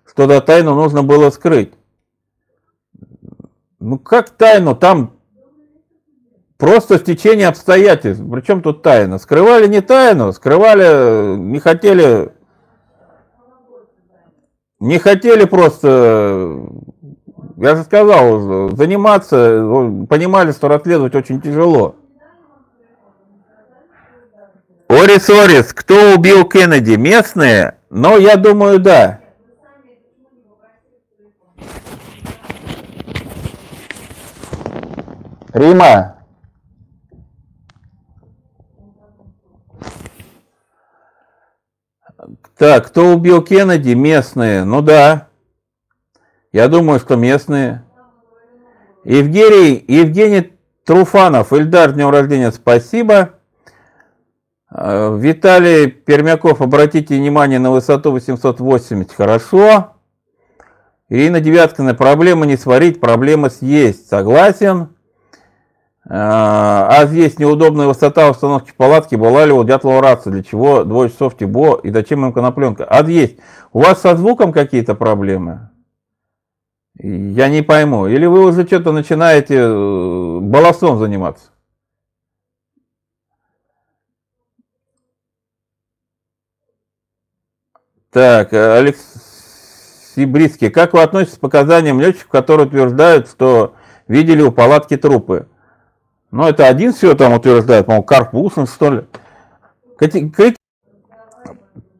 Что-то 0.05 0.41
тайну 0.41 0.75
нужно 0.75 1.03
было 1.03 1.29
скрыть. 1.29 1.73
Ну 3.79 3.97
как 3.99 4.31
тайну? 4.31 4.75
Там 4.75 5.13
Просто 6.57 6.99
стечение 6.99 7.47
обстоятельств. 7.47 8.23
Причем 8.31 8.61
тут 8.61 8.83
тайна? 8.83 9.17
Скрывали 9.17 9.65
не 9.67 9.81
тайну, 9.81 10.31
скрывали, 10.31 11.35
не 11.35 11.59
хотели, 11.59 12.33
не 14.81 14.97
хотели 14.97 15.45
просто, 15.45 16.59
я 17.57 17.75
же 17.75 17.83
сказал, 17.83 18.71
заниматься, 18.71 19.63
понимали, 20.09 20.51
что 20.51 20.67
расследовать 20.67 21.15
очень 21.15 21.39
тяжело. 21.39 21.95
Орис 24.87 25.29
Орис, 25.29 25.71
кто 25.71 26.15
убил 26.15 26.45
Кеннеди? 26.45 26.95
Местные? 26.95 27.75
Но 27.89 28.17
я 28.17 28.35
думаю, 28.35 28.79
да. 28.79 29.21
Рима, 35.53 36.15
Так, 42.61 42.89
кто 42.89 43.15
убил 43.15 43.41
Кеннеди? 43.41 43.93
Местные. 43.93 44.65
Ну 44.65 44.83
да. 44.83 45.29
Я 46.53 46.67
думаю, 46.67 46.99
что 46.99 47.15
местные. 47.15 47.83
Евгений, 49.03 49.83
Евгений 49.87 50.53
Труфанов, 50.85 51.53
Ильдар, 51.53 51.93
днем 51.93 52.11
рождения, 52.11 52.51
спасибо. 52.51 53.31
А, 54.69 55.17
Виталий 55.17 55.87
Пермяков, 55.89 56.61
обратите 56.61 57.15
внимание 57.15 57.57
на 57.57 57.71
высоту 57.71 58.11
880, 58.11 59.11
хорошо. 59.11 59.93
Ирина 61.09 61.39
Девяткина, 61.39 61.95
проблема 61.95 62.45
не 62.45 62.57
сварить, 62.57 62.99
проблема 62.99 63.49
съесть, 63.49 64.07
согласен. 64.07 64.89
А, 66.03 66.87
а 66.89 67.05
здесь 67.05 67.37
неудобная 67.37 67.87
высота 67.87 68.29
установки 68.29 68.73
палатки 68.75 69.15
была 69.15 69.45
ли 69.45 69.51
у 69.51 69.63
Дятлова 69.63 70.01
рация? 70.01 70.33
Для 70.33 70.43
чего 70.43 70.83
двое 70.83 71.09
часов 71.09 71.37
ТИБО 71.37 71.81
и 71.83 71.91
зачем 71.91 72.25
им 72.25 72.33
конопленка? 72.33 72.85
А 72.85 73.03
есть. 73.07 73.37
У 73.71 73.81
вас 73.81 74.01
со 74.01 74.15
звуком 74.15 74.51
какие-то 74.51 74.95
проблемы? 74.95 75.69
Я 76.95 77.49
не 77.49 77.61
пойму. 77.61 78.07
Или 78.07 78.25
вы 78.25 78.45
уже 78.45 78.65
что-то 78.65 78.91
начинаете 78.91 79.55
э, 79.57 80.39
баласом 80.41 80.97
заниматься? 80.97 81.51
Так, 88.09 88.51
Алексей 88.51 90.25
Брицкий. 90.25 90.69
Как 90.69 90.93
вы 90.93 91.01
относитесь 91.01 91.37
к 91.37 91.39
показаниям 91.39 92.01
летчиков, 92.01 92.27
которые 92.27 92.67
утверждают, 92.67 93.29
что 93.29 93.75
видели 94.07 94.41
у 94.41 94.51
палатки 94.51 94.97
трупы? 94.97 95.47
Ну, 96.31 96.47
это 96.47 96.67
один 96.67 96.93
все 96.93 97.13
там 97.13 97.33
утверждает, 97.33 97.85
по-моему, 97.85 98.03
Карпусин, 98.03 98.65
что 98.65 98.89
ли. 98.89 99.01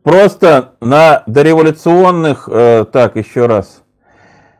Просто 0.04 0.74
на 0.80 1.24
дореволюционных, 1.28 2.50
э, 2.52 2.86
так, 2.92 3.18
еще 3.18 3.46
раз. 3.46 3.84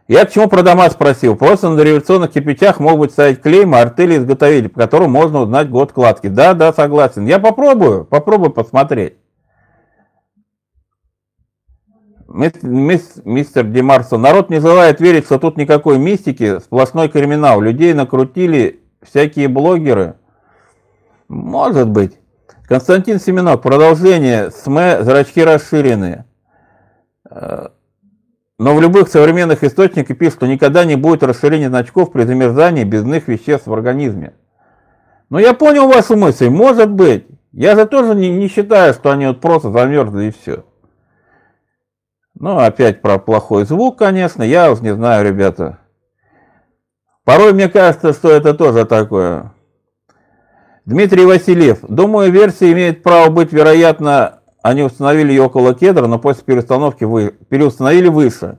Я 0.08 0.26
к 0.26 0.32
чему 0.32 0.50
про 0.50 0.62
дома 0.62 0.90
спросил? 0.90 1.38
Просто 1.38 1.70
на 1.70 1.78
дореволюционных 1.78 2.34
кирпичах 2.34 2.80
могут 2.82 3.12
ставить 3.12 3.42
клейма 3.42 3.80
артели 3.80 4.18
изготовителей, 4.18 4.70
по 4.70 4.82
которому 4.82 5.10
можно 5.10 5.40
узнать 5.42 5.70
год 5.70 5.94
кладки. 5.94 6.28
Да, 6.28 6.54
да, 6.54 6.74
согласен. 6.74 7.26
Я 7.26 7.40
попробую, 7.40 8.04
попробую 8.04 8.52
посмотреть. 8.52 9.16
Мистер 12.28 13.64
Демарсо, 13.64 14.18
народ 14.18 14.50
не 14.50 14.60
желает 14.60 15.00
верить, 15.00 15.26
что 15.26 15.40
тут 15.40 15.58
никакой 15.58 15.98
мистики, 15.98 16.60
сплошной 16.60 17.08
криминал. 17.10 17.62
Людей 17.62 17.94
накрутили 17.94 18.81
всякие 19.02 19.48
блогеры. 19.48 20.16
Может 21.28 21.90
быть. 21.90 22.18
Константин 22.68 23.20
Семенов, 23.20 23.62
продолжение 23.62 24.52
СМЭ, 24.52 25.04
зрачки 25.04 25.44
расширенные. 25.44 26.26
Э, 27.30 27.70
но 28.58 28.76
в 28.76 28.82
любых 28.82 29.10
современных 29.10 29.64
источниках 29.64 30.18
пишут, 30.18 30.36
что 30.36 30.48
никогда 30.48 30.86
не 30.86 30.96
будет 30.96 31.24
расширения 31.24 31.70
значков 31.70 32.12
при 32.12 32.24
замерзании 32.24 32.84
бездных 32.84 33.28
веществ 33.28 33.68
в 33.68 33.74
организме. 33.74 34.36
Но 35.30 35.40
я 35.40 35.54
понял 35.54 35.88
вашу 35.88 36.16
мысль, 36.16 36.50
может 36.50 36.92
быть. 36.92 37.26
Я 37.52 37.76
же 37.76 37.86
тоже 37.86 38.16
не, 38.16 38.30
не 38.30 38.48
считаю, 38.48 38.94
что 38.94 39.12
они 39.12 39.28
вот 39.28 39.42
просто 39.42 39.72
замерзли 39.72 40.26
и 40.26 40.32
все. 40.32 40.64
Ну, 42.36 42.58
опять 42.58 43.02
про 43.02 43.18
плохой 43.20 43.66
звук, 43.66 43.98
конечно. 43.98 44.44
Я 44.44 44.72
уж 44.72 44.80
не 44.80 44.94
знаю, 44.94 45.26
ребята. 45.26 45.81
Порой 47.24 47.54
мне 47.54 47.70
кажется, 47.70 48.14
что 48.14 48.32
это 48.32 48.54
тоже 48.54 48.86
такое. 48.86 49.54
Дмитрий 50.86 51.26
Васильев. 51.26 51.80
Думаю, 51.88 52.32
версия 52.32 52.72
имеет 52.72 53.04
право 53.04 53.30
быть, 53.30 53.54
вероятно, 53.54 54.42
они 54.64 54.82
установили 54.82 55.32
ее 55.32 55.44
около 55.44 55.76
кедра, 55.76 56.08
но 56.08 56.18
после 56.18 56.44
переустановки 56.44 57.04
вы, 57.04 57.32
переустановили 57.50 58.08
выше. 58.08 58.58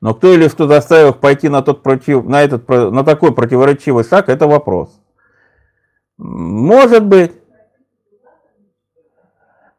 Но 0.00 0.14
кто 0.14 0.32
или 0.32 0.48
что 0.48 0.66
заставил 0.68 1.10
их 1.10 1.18
пойти 1.18 1.48
на, 1.48 1.60
тот 1.60 1.82
против, 1.82 2.24
на, 2.24 2.42
этот, 2.42 2.68
на 2.68 3.04
такой 3.04 3.34
противоречивый 3.34 4.04
шаг, 4.04 4.28
это 4.28 4.46
вопрос. 4.46 4.90
Может 6.16 7.04
быть. 7.04 7.32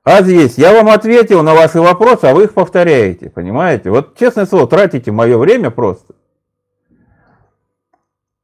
А 0.04 0.22
здесь 0.22 0.58
я 0.58 0.74
вам 0.74 0.90
ответил 0.90 1.44
на 1.44 1.54
ваши 1.54 1.80
вопросы, 1.80 2.26
а 2.26 2.34
вы 2.34 2.46
их 2.46 2.54
повторяете, 2.54 3.30
понимаете? 3.30 3.92
Вот 3.92 4.18
честное 4.18 4.46
слово, 4.46 4.68
тратите 4.68 5.12
мое 5.12 5.38
время 5.38 5.70
просто. 5.72 6.16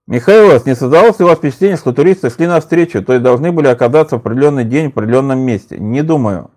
Михаил, 0.08 0.52
вас 0.52 0.68
не 0.68 0.76
создалось 0.76 1.18
ли 1.18 1.26
у 1.26 1.28
вас 1.28 1.40
впечатление, 1.40 1.78
что 1.78 1.92
туристы 1.92 2.30
шли 2.30 2.46
навстречу, 2.46 3.04
то 3.04 3.14
есть 3.14 3.24
должны 3.24 3.52
были 3.52 3.68
оказаться 3.68 4.18
в 4.18 4.20
определенный 4.20 4.64
день 4.64 4.90
в 4.90 4.98
определенном 4.98 5.40
месте? 5.40 5.78
Не 5.80 6.04
думаю. 6.04 6.52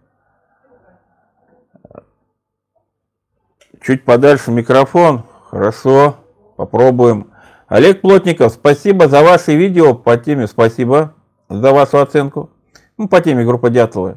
Чуть 3.81 4.05
подальше 4.05 4.51
микрофон. 4.51 5.25
Хорошо, 5.51 6.17
попробуем. 6.57 7.31
Олег 7.69 8.03
Плотников, 8.03 8.53
спасибо 8.53 9.09
за 9.09 9.23
ваши 9.23 9.55
видео 9.55 9.95
по 9.95 10.19
теме, 10.19 10.47
спасибо 10.47 11.15
за 11.49 11.73
вашу 11.73 12.01
оценку. 12.01 12.51
Ну, 12.99 13.09
по 13.09 13.23
теме 13.23 13.47
группы 13.47 13.71
Дятловой. 13.71 14.17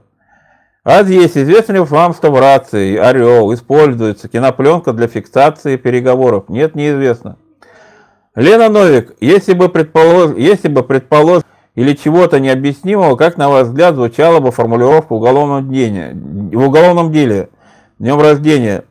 А 0.84 1.04
здесь 1.04 1.38
известно 1.38 1.74
ли 1.74 1.80
вам, 1.80 2.14
что 2.14 2.32
в 2.32 2.40
рации 2.40 2.98
«Орел» 2.98 3.54
используется 3.54 4.28
кинопленка 4.28 4.92
для 4.92 5.08
фиксации 5.08 5.78
переговоров? 5.78 6.50
Нет, 6.50 6.76
неизвестно. 6.76 7.38
Лена 8.36 8.70
Новик, 8.70 9.16
если 9.20 9.54
бы 9.54 9.68
предположим, 9.70 10.38
если 10.38 10.70
бы 10.70 10.84
предположим 10.84 11.44
или 11.76 11.94
чего-то 11.94 12.40
необъяснимого, 12.40 13.16
как 13.16 13.38
на 13.38 13.50
ваш 13.50 13.68
взгляд 13.68 13.96
звучала 13.96 14.40
бы 14.40 14.52
формулировка 14.52 15.14
в 15.14 15.18
уголовном 15.18 15.68
в 15.70 16.68
уголовном 16.68 17.12
деле, 17.12 17.50
днем 18.00 18.20
рождения, 18.20 18.86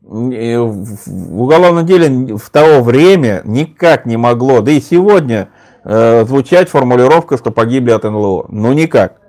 в 0.00 1.42
уголовном 1.42 1.86
деле 1.86 2.36
в 2.36 2.50
то 2.50 2.80
время 2.82 3.42
никак 3.44 4.06
не 4.06 4.16
могло, 4.16 4.60
да 4.60 4.70
и 4.70 4.80
сегодня 4.80 5.48
э, 5.84 6.24
звучать 6.24 6.68
формулировка, 6.68 7.36
что 7.36 7.50
погибли 7.50 7.90
от 7.90 8.04
НЛО. 8.04 8.46
Ну 8.48 8.72
никак. 8.72 9.20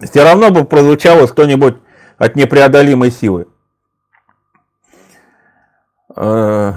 Все 0.00 0.24
равно 0.24 0.50
бы 0.50 0.64
прозвучало 0.64 1.28
что-нибудь 1.28 1.76
от 2.18 2.34
непреодолимой 2.34 3.12
силы. 3.12 3.46
Э, 6.16 6.72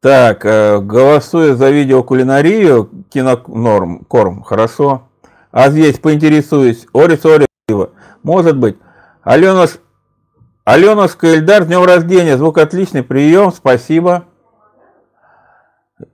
так, 0.00 0.44
э, 0.44 0.78
голосуя 0.80 1.54
за 1.54 1.70
видео 1.70 2.02
кулинарию, 2.02 2.90
кинонорм, 3.10 4.04
корм, 4.04 4.42
хорошо. 4.42 5.08
А 5.50 5.70
здесь 5.70 5.98
поинтересуюсь, 5.98 6.86
Орис 6.92 7.24
Орисова, 7.24 7.90
может 8.22 8.56
быть. 8.56 8.76
Аленуш, 9.22 9.78
Аленушка 10.64 11.34
Эльдар, 11.34 11.64
с 11.64 11.66
днем 11.66 11.84
рождения, 11.84 12.36
звук 12.36 12.58
отличный, 12.58 13.02
прием, 13.02 13.52
спасибо. 13.52 14.26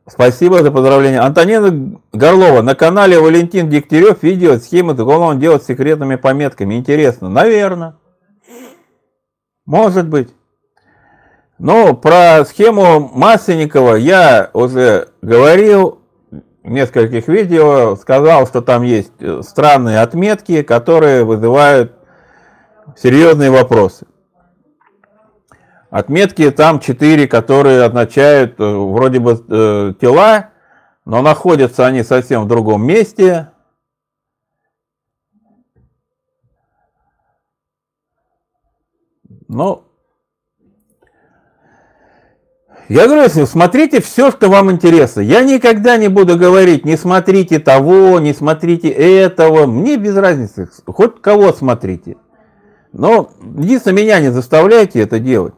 Спасибо 0.06 0.62
за 0.62 0.70
поздравление. 0.70 1.20
Антонина 1.20 2.00
Горлова, 2.12 2.62
на 2.62 2.74
канале 2.74 3.18
Валентин 3.18 3.68
Дегтярев 3.68 4.22
видео 4.22 4.56
схемы 4.58 4.92
уголовного 4.92 5.34
дела 5.34 5.58
с 5.58 5.66
секретными 5.66 6.14
пометками. 6.14 6.76
Интересно? 6.76 7.28
Наверное. 7.28 7.96
Может 9.66 10.08
быть. 10.08 10.32
Ну, 11.64 11.94
про 11.96 12.44
схему 12.44 12.98
Масленникова 13.14 13.94
я 13.94 14.50
уже 14.52 15.10
говорил 15.22 16.00
в 16.32 16.68
нескольких 16.68 17.28
видео, 17.28 17.94
сказал, 17.94 18.48
что 18.48 18.62
там 18.62 18.82
есть 18.82 19.12
э, 19.20 19.42
странные 19.42 20.00
отметки, 20.00 20.62
которые 20.64 21.22
вызывают 21.22 21.92
серьезные 22.96 23.52
вопросы. 23.52 24.08
Отметки 25.88 26.50
там 26.50 26.80
четыре, 26.80 27.28
которые 27.28 27.84
означают 27.84 28.58
э, 28.58 28.64
вроде 28.64 29.20
бы 29.20 29.40
э, 29.48 29.94
тела, 30.00 30.50
но 31.04 31.22
находятся 31.22 31.86
они 31.86 32.02
совсем 32.02 32.42
в 32.42 32.48
другом 32.48 32.84
месте. 32.84 33.52
Ну, 39.46 39.91
я 42.93 43.07
говорю, 43.07 43.47
смотрите 43.47 44.01
все, 44.01 44.30
что 44.30 44.49
вам 44.49 44.70
интересно. 44.70 45.20
Я 45.20 45.43
никогда 45.43 45.97
не 45.97 46.09
буду 46.09 46.36
говорить, 46.36 46.84
не 46.84 46.97
смотрите 46.97 47.59
того, 47.59 48.20
не 48.20 48.34
смотрите 48.34 48.88
этого. 48.88 49.66
Мне 49.66 49.97
без 49.97 50.16
разницы, 50.16 50.68
хоть 50.86 51.20
кого 51.20 51.53
смотрите. 51.53 52.16
Но 52.93 53.30
единственное, 53.57 54.03
меня 54.03 54.20
не 54.20 54.30
заставляйте 54.30 55.01
это 55.01 55.18
делать. 55.18 55.55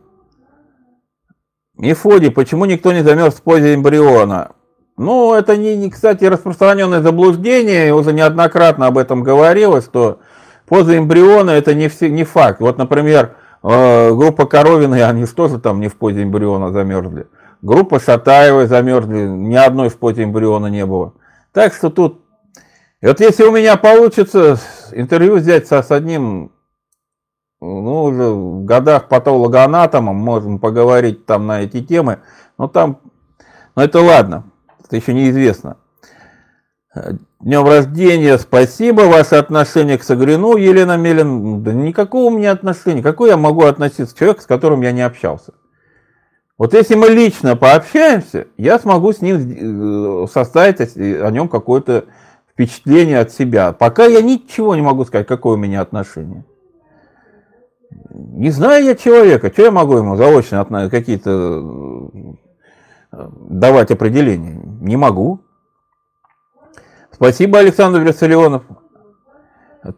Мефодий, 1.76 2.30
почему 2.30 2.66
никто 2.66 2.92
не 2.92 3.02
замерз 3.02 3.34
в 3.34 3.42
позе 3.42 3.74
эмбриона? 3.74 4.52
Ну, 4.96 5.34
это, 5.34 5.56
не, 5.56 5.76
не, 5.76 5.90
кстати, 5.90 6.24
распространенное 6.24 7.02
заблуждение, 7.02 7.92
уже 7.92 8.12
неоднократно 8.12 8.86
об 8.86 8.96
этом 8.96 9.24
говорилось, 9.24 9.84
что 9.84 10.20
поза 10.68 10.96
эмбриона 10.96 11.50
это 11.50 11.74
не, 11.74 11.88
все, 11.88 12.08
не 12.08 12.22
факт. 12.22 12.60
Вот, 12.60 12.78
например, 12.78 13.34
Э, 13.64 14.14
группа 14.14 14.44
Коровины, 14.44 15.02
они 15.02 15.24
тоже 15.24 15.58
там 15.58 15.80
не 15.80 15.88
в 15.88 15.96
позе 15.96 16.22
эмбриона 16.22 16.70
замерзли. 16.70 17.26
Группа 17.62 17.98
Шатаевой 17.98 18.66
замерзли, 18.66 19.26
ни 19.26 19.54
одной 19.54 19.88
в 19.88 19.96
позе 19.96 20.24
эмбриона 20.24 20.66
не 20.66 20.84
было. 20.84 21.14
Так 21.52 21.72
что 21.72 21.88
тут... 21.88 22.20
вот 23.00 23.20
если 23.20 23.44
у 23.44 23.52
меня 23.52 23.76
получится 23.76 24.58
интервью 24.92 25.36
взять 25.36 25.66
со, 25.66 25.82
с 25.82 25.90
одним, 25.90 26.52
ну, 27.62 28.02
уже 28.02 28.28
в 28.28 28.64
годах 28.66 29.08
патологоанатомом, 29.08 30.14
можем 30.14 30.58
поговорить 30.58 31.24
там 31.24 31.46
на 31.46 31.62
эти 31.62 31.82
темы, 31.82 32.18
но 32.58 32.68
там... 32.68 33.00
Но 33.76 33.82
это 33.82 34.02
ладно, 34.02 34.44
это 34.84 34.96
еще 34.96 35.14
неизвестно. 35.14 35.78
Днем 37.40 37.66
рождения, 37.66 38.38
спасибо, 38.38 39.02
ваше 39.02 39.34
отношение 39.34 39.98
к 39.98 40.04
Сагрину, 40.04 40.56
Елена 40.56 40.96
Мелин, 40.96 41.62
да 41.62 41.72
никакого 41.72 42.26
у 42.26 42.30
меня 42.30 42.52
отношения, 42.52 43.02
какое 43.02 43.30
я 43.30 43.36
могу 43.36 43.64
относиться 43.64 44.14
к 44.14 44.18
человеку, 44.18 44.42
с 44.42 44.46
которым 44.46 44.80
я 44.82 44.92
не 44.92 45.02
общался. 45.02 45.54
Вот 46.56 46.72
если 46.72 46.94
мы 46.94 47.08
лично 47.08 47.56
пообщаемся, 47.56 48.46
я 48.56 48.78
смогу 48.78 49.12
с 49.12 49.20
ним 49.20 50.24
э, 50.24 50.26
составить 50.28 50.96
о 50.96 51.30
нем 51.30 51.48
какое-то 51.48 52.04
впечатление 52.52 53.18
от 53.18 53.32
себя. 53.32 53.72
Пока 53.72 54.04
я 54.04 54.22
ничего 54.22 54.76
не 54.76 54.82
могу 54.82 55.04
сказать, 55.04 55.26
какое 55.26 55.54
у 55.54 55.58
меня 55.58 55.80
отношение. 55.80 56.44
Не 58.10 58.50
знаю 58.50 58.84
я 58.84 58.94
человека, 58.94 59.50
что 59.52 59.62
я 59.62 59.72
могу 59.72 59.96
ему 59.96 60.14
заочно 60.14 60.64
какие-то 60.88 62.10
э, 63.10 63.28
давать 63.50 63.90
определения? 63.90 64.60
Не 64.80 64.96
могу. 64.96 65.40
Спасибо, 67.14 67.60
Александр 67.60 68.00
Виссарионов. 68.00 68.64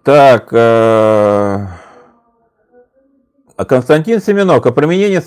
Так, 0.02 0.48
э, 0.52 1.66
Константин 3.56 4.20
Семенок, 4.20 4.66
о 4.66 4.72
применении 4.72 5.22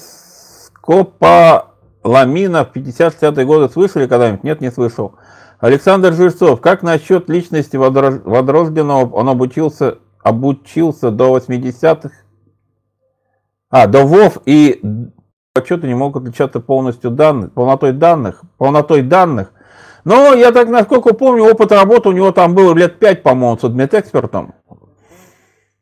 скополамина 0.71 2.65
в 2.65 2.71
50-60-е 2.75 3.45
годы 3.45 3.73
слышали 3.73 4.05
когда-нибудь? 4.05 4.43
Нет, 4.43 4.61
не 4.61 4.69
слышал. 4.71 5.15
Александр 5.59 6.13
Жильцов, 6.13 6.61
как 6.61 6.83
насчет 6.83 7.27
личности 7.27 7.75
Водрожденного? 7.75 9.09
Он 9.11 9.27
обучился, 9.27 9.97
обучился 10.23 11.09
до 11.09 11.35
80-х. 11.35 12.11
А, 13.71 13.87
до 13.87 14.03
ВОВ 14.03 14.37
и 14.45 14.79
отчеты 15.55 15.87
не 15.87 15.95
могут 15.95 16.23
отличаться 16.23 16.59
полностью 16.59 17.09
данных, 17.11 17.51
полнотой 17.53 17.93
данных, 17.93 18.43
полнотой 18.57 19.01
данных 19.01 19.53
но 20.10 20.34
я 20.34 20.51
так, 20.51 20.70
насколько 20.70 21.14
помню, 21.14 21.43
опыт 21.43 21.72
работы 21.72 22.10
у 22.10 22.14
него 22.14 22.32
там 22.32 22.55
было 22.55 22.74
лет 22.74 22.97
5, 22.97 23.22
по-моему, 23.22 23.60
с 23.60 23.64
адмит-экспертом. 23.64 24.55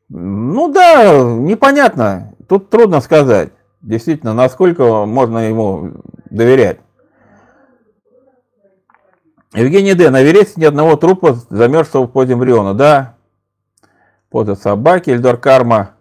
Ну 0.10 0.70
да, 0.70 1.24
непонятно. 1.24 2.34
Тут 2.50 2.70
трудно 2.70 3.00
сказать, 3.00 3.54
действительно, 3.82 4.34
насколько 4.34 5.06
можно 5.06 5.48
ему 5.48 5.94
доверять. 6.30 6.82
Евгений 9.54 9.94
Д. 9.94 10.10
На 10.10 10.22
Вересе 10.22 10.56
ни 10.58 10.66
одного 10.66 10.98
трупа 10.98 11.38
замерзшего 11.50 12.06
под 12.08 12.30
эмбриона. 12.30 12.74
Да, 12.74 13.16
поза 14.30 14.56
собаки, 14.56 15.12
Эльдор 15.12 15.38
Карма. 15.38 15.92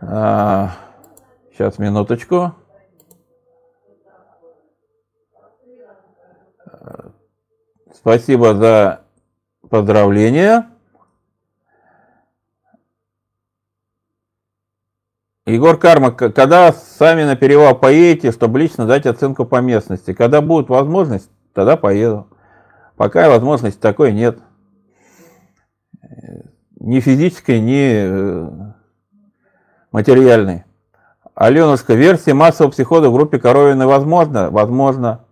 А, 0.00 0.70
сейчас, 1.52 1.78
минуточку. 1.78 2.54
Спасибо 8.00 8.54
за 8.54 9.00
поздравления. 9.68 10.68
Егор 15.46 15.76
Карма, 15.76 16.12
когда 16.12 16.72
сами 16.72 17.24
на 17.24 17.34
перевал 17.34 17.76
поедете, 17.76 18.30
чтобы 18.30 18.60
лично 18.60 18.86
дать 18.86 19.04
оценку 19.04 19.44
по 19.44 19.60
местности? 19.60 20.14
Когда 20.14 20.40
будет 20.40 20.68
возможность, 20.68 21.28
тогда 21.54 21.76
поеду. 21.76 22.28
Пока 22.96 23.28
возможности 23.28 23.80
такой 23.80 24.12
нет. 24.12 24.38
Ни 26.78 27.00
физической, 27.00 27.58
ни 27.58 27.94
э, 27.94 28.50
материальной. 29.90 30.64
Аленушка, 31.34 31.94
версия 31.94 32.32
массового 32.34 32.70
психода 32.70 33.10
в 33.10 33.12
группе 33.12 33.40
Коровины 33.40 33.88
возможно? 33.88 34.50
Возможно. 34.50 35.24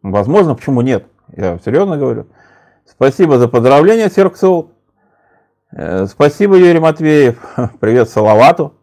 Возможно, 0.00 0.54
почему 0.54 0.80
нет? 0.80 1.06
Я 1.36 1.58
серьезно 1.64 1.96
говорю. 1.96 2.26
Спасибо 2.84 3.38
за 3.38 3.48
поздравления, 3.48 4.10
Серксол. 4.10 4.72
Э, 5.74 6.06
спасибо, 6.06 6.56
Юрий 6.56 6.78
Матвеев. 6.78 7.36
Привет 7.80 8.10
Салавату. 8.10 8.74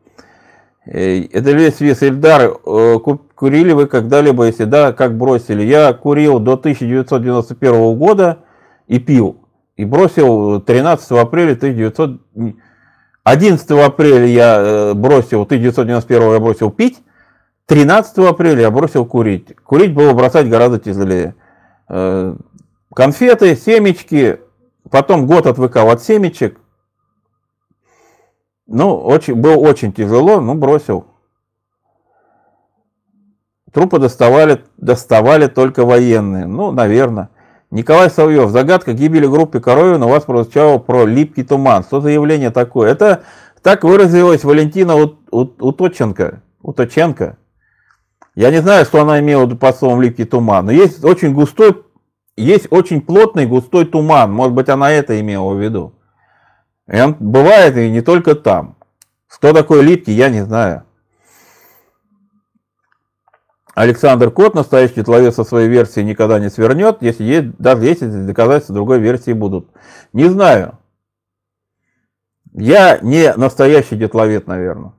Э, 0.86 1.26
это 1.26 1.52
весь 1.52 1.80
вес 1.80 2.02
Ильдар. 2.02 2.54
Э, 2.66 2.98
курили 3.36 3.74
вы 3.74 3.86
когда-либо, 3.86 4.46
если 4.46 4.64
да, 4.64 4.94
как 4.94 5.16
бросили? 5.16 5.62
Я 5.62 5.94
курил 5.94 6.40
до 6.40 6.54
1991 6.54 7.96
года 7.96 8.40
и 8.88 8.98
пил. 8.98 9.46
И 9.76 9.86
бросил 9.86 10.60
13 10.60 11.12
апреля 11.12 11.54
1900... 11.54 12.22
11 13.24 13.72
апреля 13.72 14.26
я 14.26 14.94
бросил, 14.96 15.44
1991 15.44 16.34
я 16.34 16.40
бросил 16.40 16.72
пить. 16.72 16.98
13 17.68 18.18
апреля 18.20 18.62
я 18.62 18.72
бросил 18.72 19.06
курить. 19.06 19.56
Курить 19.64 19.94
было 19.94 20.14
бросать 20.14 20.50
гораздо 20.50 20.80
тяжелее. 20.80 21.36
Э, 21.90 22.36
конфеты, 22.96 23.56
семечки, 23.56 24.40
потом 24.90 25.26
год 25.26 25.48
отвыкал 25.48 25.90
от 25.90 26.04
семечек. 26.04 26.60
Ну, 28.68 28.96
очень, 28.96 29.34
было 29.34 29.56
очень 29.56 29.92
тяжело, 29.92 30.40
ну, 30.40 30.54
бросил. 30.54 31.08
Трупы 33.74 34.00
доставали, 34.00 34.64
доставали 34.78 35.48
только 35.48 35.86
военные. 35.86 36.46
Ну, 36.46 36.72
наверное. 36.72 37.30
Николай 37.72 38.10
Соловьев. 38.10 38.50
Загадка 38.50 38.94
гибели 38.94 39.28
группы 39.28 39.60
Коровина 39.60 40.08
у 40.08 40.10
вас 40.10 40.24
прозвучала 40.24 40.80
про 40.80 41.06
липкий 41.06 41.44
туман. 41.44 41.84
Что 41.84 42.02
за 42.02 42.10
явление 42.10 42.50
такое? 42.50 42.92
Это 42.92 43.24
так 43.62 43.84
выразилась 43.84 44.44
Валентина 44.44 44.96
Уточенко. 45.32 46.42
Уточенко. 46.62 47.38
Я 48.40 48.52
не 48.52 48.62
знаю, 48.62 48.86
что 48.86 49.02
она 49.02 49.20
имела 49.20 49.46
под 49.54 49.76
словом 49.76 50.02
липкий 50.02 50.24
туман, 50.24 50.68
но 50.68 50.72
есть 50.72 51.04
очень 51.04 51.34
густой, 51.34 51.84
есть 52.38 52.68
очень 52.70 53.02
плотный 53.02 53.46
густой 53.46 53.84
туман. 53.84 54.32
Может 54.32 54.54
быть, 54.54 54.70
она 54.70 54.90
это 54.90 55.20
имела 55.20 55.54
в 55.54 55.62
виду. 55.62 55.94
И 56.88 56.98
он 57.02 57.18
бывает 57.20 57.76
и 57.76 57.90
не 57.90 58.00
только 58.00 58.36
там. 58.36 58.78
Что 59.28 59.52
такое 59.52 59.82
липкий, 59.82 60.14
я 60.14 60.30
не 60.30 60.46
знаю. 60.46 60.86
Александр 63.76 64.32
Кот, 64.32 64.56
настоящий 64.56 64.96
тяжеловес 64.96 65.36
со 65.36 65.44
своей 65.44 65.68
версией 65.68 66.06
никогда 66.06 66.40
не 66.40 66.50
свернет, 66.50 67.00
если 67.02 67.26
есть, 67.26 67.58
даже 67.58 67.84
если 67.84 68.06
доказательства 68.06 68.74
другой 68.74 69.00
версии 69.00 69.34
будут. 69.34 69.68
Не 70.14 70.30
знаю. 70.30 70.80
Я 72.54 73.00
не 73.00 73.34
настоящий 73.34 73.98
детловед, 73.98 74.48
наверное. 74.48 74.94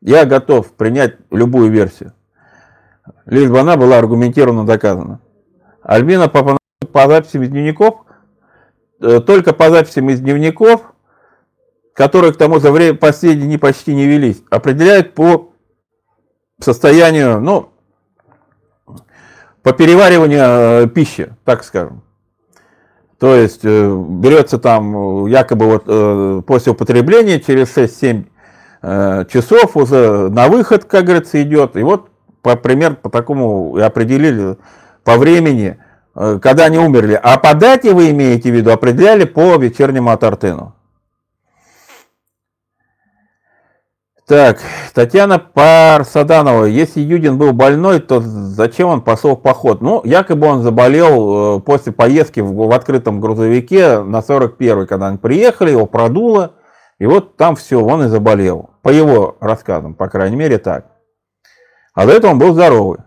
Я 0.00 0.24
готов 0.24 0.70
принять 0.74 1.16
любую 1.32 1.68
версию. 1.72 2.12
Лишь 3.26 3.50
бы 3.50 3.60
она 3.60 3.76
была 3.76 3.98
аргументированно 3.98 4.64
доказана. 4.64 5.20
Альбина 5.82 6.28
по, 6.28 6.56
по 6.92 7.06
записям 7.06 7.42
из 7.42 7.50
дневников, 7.50 8.04
э, 9.00 9.20
только 9.20 9.52
по 9.52 9.70
записям 9.70 10.08
из 10.08 10.20
дневников, 10.20 10.94
которые 11.92 12.32
к 12.32 12.36
тому 12.36 12.60
же 12.60 12.70
время 12.70 12.96
последние 12.96 13.46
дни 13.46 13.58
почти 13.58 13.94
не 13.94 14.06
велись, 14.06 14.42
определяют 14.50 15.14
по 15.14 15.52
состоянию, 16.58 17.40
ну, 17.40 17.70
по 19.62 19.72
перевариванию 19.72 20.42
э, 20.42 20.88
пищи, 20.88 21.34
так 21.44 21.64
скажем. 21.64 22.02
То 23.18 23.34
есть 23.34 23.64
э, 23.64 24.04
берется 24.08 24.58
там 24.58 25.26
якобы 25.26 25.66
вот 25.66 26.46
после 26.46 26.72
употребления 26.72 27.40
через 27.40 27.76
6-7 27.76 28.24
часов 29.28 29.76
уже 29.78 30.28
на 30.28 30.48
выход, 30.48 30.84
как 30.84 31.04
говорится, 31.04 31.42
идет. 31.42 31.76
И 31.76 31.82
вот 31.82 32.10
по, 32.44 32.54
пример 32.56 32.94
по 32.94 33.10
такому 33.10 33.76
и 33.78 33.80
определили 33.80 34.56
по 35.02 35.16
времени, 35.16 35.78
когда 36.14 36.66
они 36.66 36.78
умерли. 36.78 37.18
А 37.20 37.38
по 37.38 37.54
дате 37.54 37.92
вы 37.92 38.10
имеете 38.10 38.52
в 38.52 38.54
виду 38.54 38.70
определяли 38.70 39.24
по 39.24 39.56
вечернему 39.56 40.10
Атартыну. 40.10 40.74
Так, 44.26 44.58
Татьяна 44.94 45.38
Парсаданова. 45.38 46.64
Если 46.64 47.00
Юдин 47.00 47.36
был 47.36 47.52
больной, 47.52 48.00
то 48.00 48.20
зачем 48.22 48.88
он 48.88 49.02
пошел 49.02 49.36
в 49.36 49.42
поход? 49.42 49.82
Ну, 49.82 50.00
якобы 50.02 50.46
он 50.46 50.62
заболел 50.62 51.58
э, 51.58 51.60
после 51.60 51.92
поездки 51.92 52.40
в, 52.40 52.54
в 52.54 52.72
открытом 52.72 53.20
грузовике 53.20 54.00
на 54.00 54.20
41-й, 54.20 54.86
когда 54.86 55.08
они 55.08 55.18
приехали, 55.18 55.72
его 55.72 55.84
продуло, 55.84 56.52
и 56.98 57.04
вот 57.04 57.36
там 57.36 57.54
все, 57.54 57.84
он 57.84 58.04
и 58.04 58.08
заболел. 58.08 58.70
По 58.80 58.88
его 58.88 59.36
рассказам, 59.40 59.92
по 59.92 60.08
крайней 60.08 60.36
мере, 60.36 60.56
так. 60.56 60.86
А 61.94 62.06
до 62.06 62.12
этого 62.12 62.32
он 62.32 62.38
был 62.38 62.52
здоровый. 62.52 62.98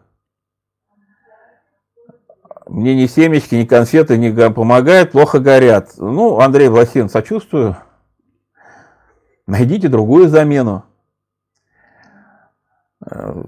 Мне 2.67 2.95
ни 2.95 3.05
семечки, 3.05 3.55
ни 3.55 3.65
конфеты 3.65 4.17
не 4.17 4.31
помогают, 4.51 5.11
плохо 5.11 5.39
горят. 5.39 5.91
Ну, 5.97 6.39
Андрей 6.39 6.69
Власин, 6.69 7.09
сочувствую. 7.09 7.77
Найдите 9.45 9.87
другую 9.87 10.27
замену. 10.27 10.83
Э, 13.09 13.43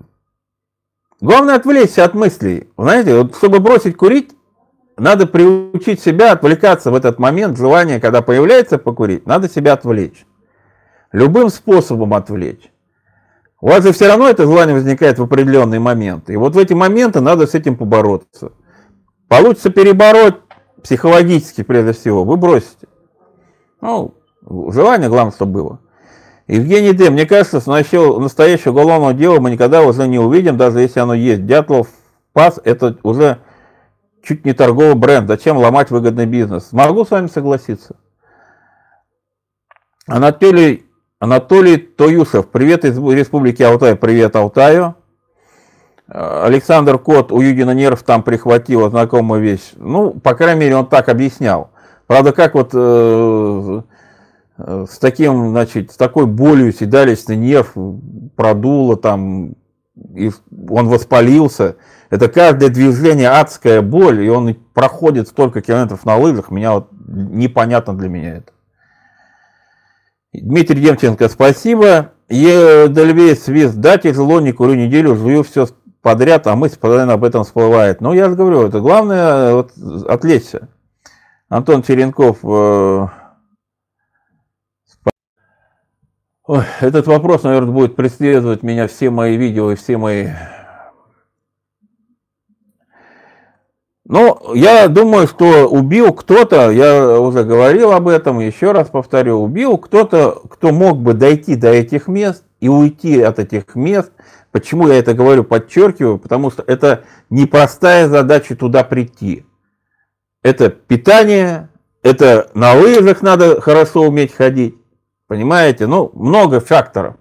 главное 1.20 1.56
отвлечься 1.56 2.06
от 2.06 2.14
мыслей. 2.14 2.72
Знаете, 2.78 3.18
вот 3.18 3.36
чтобы 3.36 3.60
бросить 3.60 3.98
курить, 3.98 4.32
надо 4.98 5.26
приучить 5.28 6.02
себя 6.02 6.32
отвлекаться 6.34 6.92
в 6.92 6.96
этот 6.96 7.20
момент, 7.20 7.58
желание, 7.58 8.00
когда 8.00 8.22
появляется 8.22 8.78
покурить, 8.78 9.26
надо 9.26 9.50
себя 9.50 9.74
отвлечь. 9.74 10.26
Любым 11.12 11.50
способом 11.50 12.14
отвлечь. 12.14 12.72
У 13.62 13.68
вас 13.68 13.84
же 13.84 13.92
все 13.92 14.08
равно 14.08 14.30
это 14.30 14.44
желание 14.44 14.74
возникает 14.74 15.20
в 15.20 15.24
определенный 15.24 15.80
момент. 15.80 16.30
И 16.30 16.38
вот 16.38 16.56
в 16.56 16.58
эти 16.58 16.74
моменты 16.74 17.20
надо 17.20 17.46
с 17.46 17.56
этим 17.56 17.76
побороться. 17.76 18.54
Получится 19.28 19.70
перебороть 19.70 20.36
психологически, 20.82 21.64
прежде 21.64 21.92
всего, 21.92 22.24
вы 22.24 22.38
бросите. 22.38 22.88
Ну, 23.82 24.16
желание, 24.72 25.10
главное, 25.10 25.34
чтобы 25.34 25.52
было. 25.52 25.80
Евгений 26.48 26.94
Д. 26.94 27.10
Мне 27.12 27.26
кажется, 27.26 27.60
что 27.60 28.20
настоящего 28.20 28.72
уголовного 28.72 29.14
дела 29.14 29.40
мы 29.40 29.52
никогда 29.52 29.84
уже 29.84 30.08
не 30.08 30.18
увидим, 30.18 30.58
даже 30.58 30.80
если 30.80 31.00
оно 31.00 31.14
есть. 31.14 31.46
Дятлов 31.46 31.90
пас– 32.34 32.60
это 32.64 32.98
уже 33.04 33.40
чуть 34.24 34.46
не 34.46 34.54
торговый 34.54 34.96
бренд. 34.96 35.28
Зачем 35.28 35.58
ломать 35.58 35.92
выгодный 35.92 36.26
бизнес? 36.26 36.72
Могу 36.72 37.06
с 37.06 37.12
вами 37.12 37.28
согласиться. 37.28 37.98
Анатолий, 40.08 40.89
Анатолий 41.20 41.78
Тоюшев. 41.78 42.48
Привет 42.48 42.86
из 42.86 42.98
Республики 42.98 43.62
Алтай. 43.62 43.96
Привет 43.96 44.36
Алтаю. 44.36 44.96
Александр 46.08 46.98
Кот 46.98 47.32
у 47.32 47.40
Юдина 47.40 47.72
Нерв 47.72 48.02
там 48.04 48.24
прихватил 48.24 48.90
знакомую 48.90 49.42
вещь. 49.42 49.72
Ну, 49.76 50.12
по 50.12 50.34
крайней 50.34 50.62
мере, 50.62 50.76
он 50.78 50.88
так 50.88 51.10
объяснял. 51.10 51.72
Правда, 52.08 52.32
как 52.32 52.56
вот 52.56 52.72
э, 52.74 53.82
Э, 54.60 54.86
с 54.90 54.98
таким, 55.00 55.52
значит, 55.52 55.92
с 55.92 55.96
такой 55.96 56.26
болью 56.26 56.74
седалищный 56.74 57.38
нерв 57.38 57.74
продуло 58.36 58.98
там, 58.98 59.56
и 60.16 60.32
он 60.70 60.90
воспалился. 60.90 61.78
Это 62.10 62.28
каждое 62.28 62.70
движение 62.70 63.30
адская 63.30 63.82
боль, 63.82 64.24
и 64.24 64.30
он 64.30 64.54
проходит 64.74 65.28
столько 65.28 65.62
километров 65.62 66.06
на 66.06 66.18
лыжах, 66.18 66.52
меня 66.52 66.74
вот 66.74 66.90
непонятно 67.08 67.98
для 67.98 68.10
меня 68.10 68.38
это. 68.38 68.52
Дмитрий 70.34 70.82
Демченко, 70.82 71.30
спасибо. 71.30 72.12
Едельвей 72.30 73.36
свист, 73.36 73.76
да, 73.76 73.98
тяжело, 73.98 74.40
не 74.40 74.52
курю 74.52 74.76
неделю, 74.76 75.16
жую 75.16 75.44
все 75.44 75.68
подряд, 76.02 76.46
а 76.48 76.56
мысль 76.56 76.78
постоянно 76.78 77.14
об 77.14 77.24
этом 77.24 77.44
всплывает. 77.44 78.02
Ну, 78.02 78.14
я 78.14 78.30
же 78.30 78.36
говорю, 78.36 78.68
это 78.68 78.80
главное 78.80 79.54
вот, 79.54 79.72
отвлечься. 80.08 80.70
Антон 81.50 81.82
Черенков, 81.82 82.38
э, 82.44 83.08
Ой, 86.50 86.64
этот 86.82 87.06
вопрос, 87.06 87.44
наверное, 87.44 87.72
будет 87.72 87.96
преследовать 87.96 88.64
меня 88.64 88.88
все 88.88 89.12
мои 89.12 89.38
видео 89.38 89.72
и 89.72 89.76
все 89.76 89.98
мои... 89.98 90.30
Ну, 94.10 94.56
я 94.56 94.88
думаю, 94.88 95.28
что 95.28 95.68
убил 95.68 96.12
кто-то, 96.14 96.72
я 96.72 97.20
уже 97.20 97.44
говорил 97.44 97.92
об 97.92 98.08
этом, 98.08 98.40
еще 98.40 98.72
раз 98.72 98.90
повторю, 98.90 99.36
убил 99.36 99.78
кто-то, 99.78 100.42
кто 100.50 100.72
мог 100.72 100.98
бы 100.98 101.14
дойти 101.14 101.56
до 101.56 101.70
этих 101.70 102.08
мест 102.08 102.44
и 102.60 102.70
уйти 102.70 103.22
от 103.22 103.38
этих 103.38 103.76
мест. 103.76 104.12
Почему 104.52 104.88
я 104.88 104.98
это 104.98 105.14
говорю, 105.14 105.44
подчеркиваю? 105.44 106.18
Потому 106.18 106.50
что 106.50 106.64
это 106.66 107.04
непростая 107.30 108.10
задача 108.10 108.56
туда 108.56 108.84
прийти. 108.84 109.46
Это 110.42 110.70
питание, 110.70 111.70
это 112.02 112.50
на 112.56 112.74
лыжах 112.74 113.22
надо 113.22 113.62
хорошо 113.62 114.02
уметь 114.08 114.34
ходить. 114.34 114.76
Понимаете? 115.28 115.86
Ну, 115.86 116.10
много 116.16 116.62
факторов. 116.62 117.14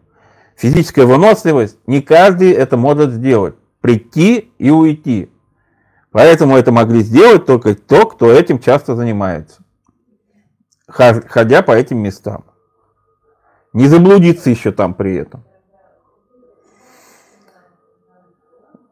Физическая 0.56 1.04
выносливость, 1.04 1.76
не 1.86 2.00
каждый 2.00 2.52
это 2.52 2.78
может 2.78 3.12
сделать. 3.12 3.56
Прийти 3.82 4.52
и 4.56 4.70
уйти. 4.70 5.28
Поэтому 6.18 6.56
это 6.56 6.72
могли 6.72 7.02
сделать 7.02 7.46
только 7.46 7.76
то, 7.76 8.04
кто 8.04 8.32
этим 8.32 8.58
часто 8.58 8.96
занимается. 8.96 9.62
Ходя 10.88 11.62
по 11.62 11.70
этим 11.70 11.98
местам. 11.98 12.44
Не 13.72 13.86
заблудиться 13.86 14.50
еще 14.50 14.72
там 14.72 14.94
при 14.94 15.14
этом. 15.14 15.44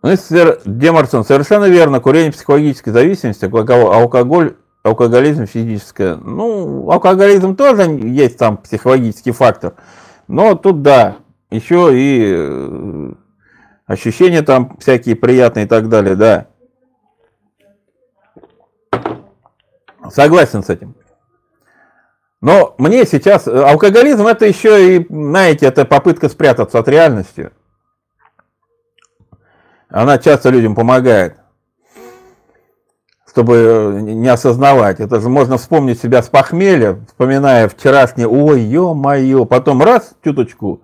Мистер 0.05 0.61
Демарсон, 0.65 1.25
совершенно 1.25 1.65
верно, 1.65 1.99
курение 1.99 2.31
психологической 2.31 2.93
зависимости, 2.93 3.45
алкоголь 3.45 4.55
алкоголизм 4.85 5.47
физическое. 5.47 6.15
Ну, 6.15 6.89
алкоголизм 6.93 7.57
тоже 7.57 7.91
есть 7.91 8.39
там 8.39 8.57
психологический 8.57 9.33
фактор. 9.33 9.75
Но 10.29 10.55
тут 10.55 10.83
да, 10.83 11.17
еще 11.51 11.91
и 11.93 12.35
э, 12.39 13.13
ощущения 13.87 14.43
там 14.43 14.77
всякие 14.79 15.17
приятные 15.17 15.65
и 15.65 15.69
так 15.69 15.89
далее, 15.89 16.15
да. 16.15 16.51
Согласен 20.11 20.63
с 20.63 20.71
этим. 20.71 20.95
Но 22.41 22.75
мне 22.79 23.05
сейчас 23.07 23.49
э, 23.49 23.63
алкоголизм 23.63 24.27
это 24.27 24.47
еще 24.47 24.97
и, 24.97 25.07
знаете, 25.09 25.67
это 25.67 25.85
попытка 25.85 26.29
спрятаться 26.29 26.79
от 26.79 26.89
реальности. 26.89 27.51
Она 29.89 30.19
часто 30.19 30.51
людям 30.51 30.75
помогает. 30.75 31.37
чтобы 33.37 33.99
не 34.01 34.29
осознавать. 34.29 34.99
Это 34.99 35.21
же 35.21 35.29
можно 35.29 35.59
вспомнить 35.59 36.01
себя 36.01 36.23
с 36.23 36.29
похмелья, 36.29 36.99
вспоминая 37.07 37.69
вчерашнее, 37.69 38.27
ой, 38.27 38.63
ё-моё, 38.63 39.45
потом 39.45 39.83
раз, 39.83 40.15
чуточку, 40.25 40.83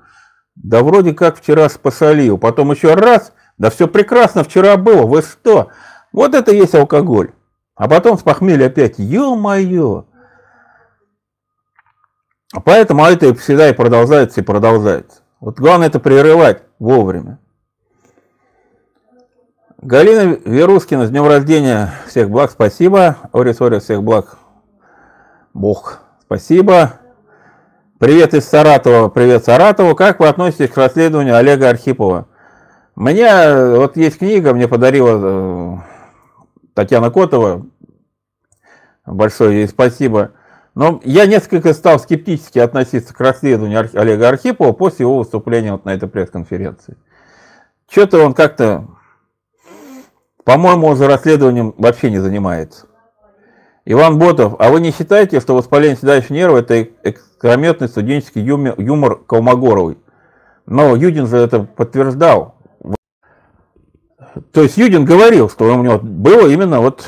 да 0.55 0.83
вроде 0.83 1.15
как 1.15 1.39
вчера 1.39 1.69
посолил, 1.83 2.37
потом 2.37 2.71
еще 2.73 2.93
раз, 2.93 3.33
да 3.57 3.71
все 3.71 3.89
прекрасно 3.89 4.45
вчера 4.45 4.77
было, 4.77 5.07
вы 5.07 5.23
что? 5.23 5.69
Вот 6.13 6.35
это 6.35 6.53
есть 6.53 6.75
алкоголь. 6.75 7.33
А 7.75 7.89
потом 7.89 8.19
с 8.19 8.23
похмелья 8.23 8.67
опять, 8.67 8.99
ё-моё. 8.99 10.05
Поэтому 12.65 13.05
это 13.07 13.35
всегда 13.35 13.71
и 13.71 13.73
продолжается, 13.73 14.41
и 14.41 14.45
продолжается. 14.45 15.23
Вот 15.41 15.59
главное 15.59 15.89
это 15.89 15.99
прерывать 15.99 16.63
вовремя. 16.79 17.39
Галина 19.81 20.39
Верускина, 20.45 21.07
с 21.07 21.11
днем 21.11 21.27
рождения, 21.27 21.93
всех 22.07 22.31
благ, 22.31 22.51
спасибо. 22.51 23.17
Орис, 23.33 23.61
Орис, 23.61 23.85
всех 23.85 24.03
благ, 24.03 24.39
Бог, 25.55 26.01
спасибо. 26.21 27.01
Привет 27.99 28.35
из 28.35 28.45
Саратова, 28.45 29.09
привет 29.09 29.45
Саратову. 29.45 29.97
Как 29.97 30.21
вы 30.21 30.29
относитесь 30.29 30.71
к 30.71 30.77
расследованию 30.77 31.37
Олега 31.37 31.69
Архипова? 31.69 32.29
У 32.95 33.01
меня 33.01 33.77
вот 33.77 33.97
есть 33.97 34.19
книга, 34.19 34.53
мне 34.53 34.69
подарила 34.69 35.79
э, 35.79 35.92
Татьяна 36.75 37.11
Котова. 37.11 37.67
Большое 39.07 39.61
ей 39.61 39.69
спасибо. 39.69 40.33
Но 40.75 41.01
я 41.05 41.27
несколько 41.27 41.75
стал 41.75 41.99
скептически 41.99 42.59
относиться 42.59 43.13
к 43.15 43.21
расследованию 43.21 43.91
Олега 43.93 44.29
Архипова 44.29 44.73
после 44.73 45.05
его 45.05 45.19
выступления 45.19 45.73
вот 45.73 45.85
на 45.85 45.95
этой 45.95 46.09
пресс-конференции. 46.09 46.97
Что-то 47.89 48.25
он 48.25 48.33
как-то 48.33 48.89
по-моему, 50.45 50.89
он 50.89 50.97
за 50.97 51.07
расследованием 51.07 51.75
вообще 51.79 52.11
не 52.11 52.19
занимается. 52.19 52.87
Иван 53.85 54.19
Ботов, 54.19 54.55
а 54.59 54.71
вы 54.71 54.81
не 54.81 54.93
считаете, 54.93 55.41
что 55.41 55.55
воспаление 55.55 55.97
седалищных 55.97 56.31
нервов– 56.31 56.59
это 56.71 56.89
экскрометный 57.03 57.89
студенческий 57.89 58.43
юмор 58.43 59.17
Колмогоровой? 59.17 59.99
Но 60.67 60.95
Юдин 60.95 61.27
же 61.27 61.37
это 61.37 61.61
подтверждал. 61.61 62.57
То 64.53 64.63
есть 64.63 64.77
Юдин 64.77 65.05
говорил, 65.05 65.51
что 65.51 65.65
у 65.65 65.83
него 65.83 65.99
было 65.99 66.49
именно 66.49 66.81
вот 66.81 67.05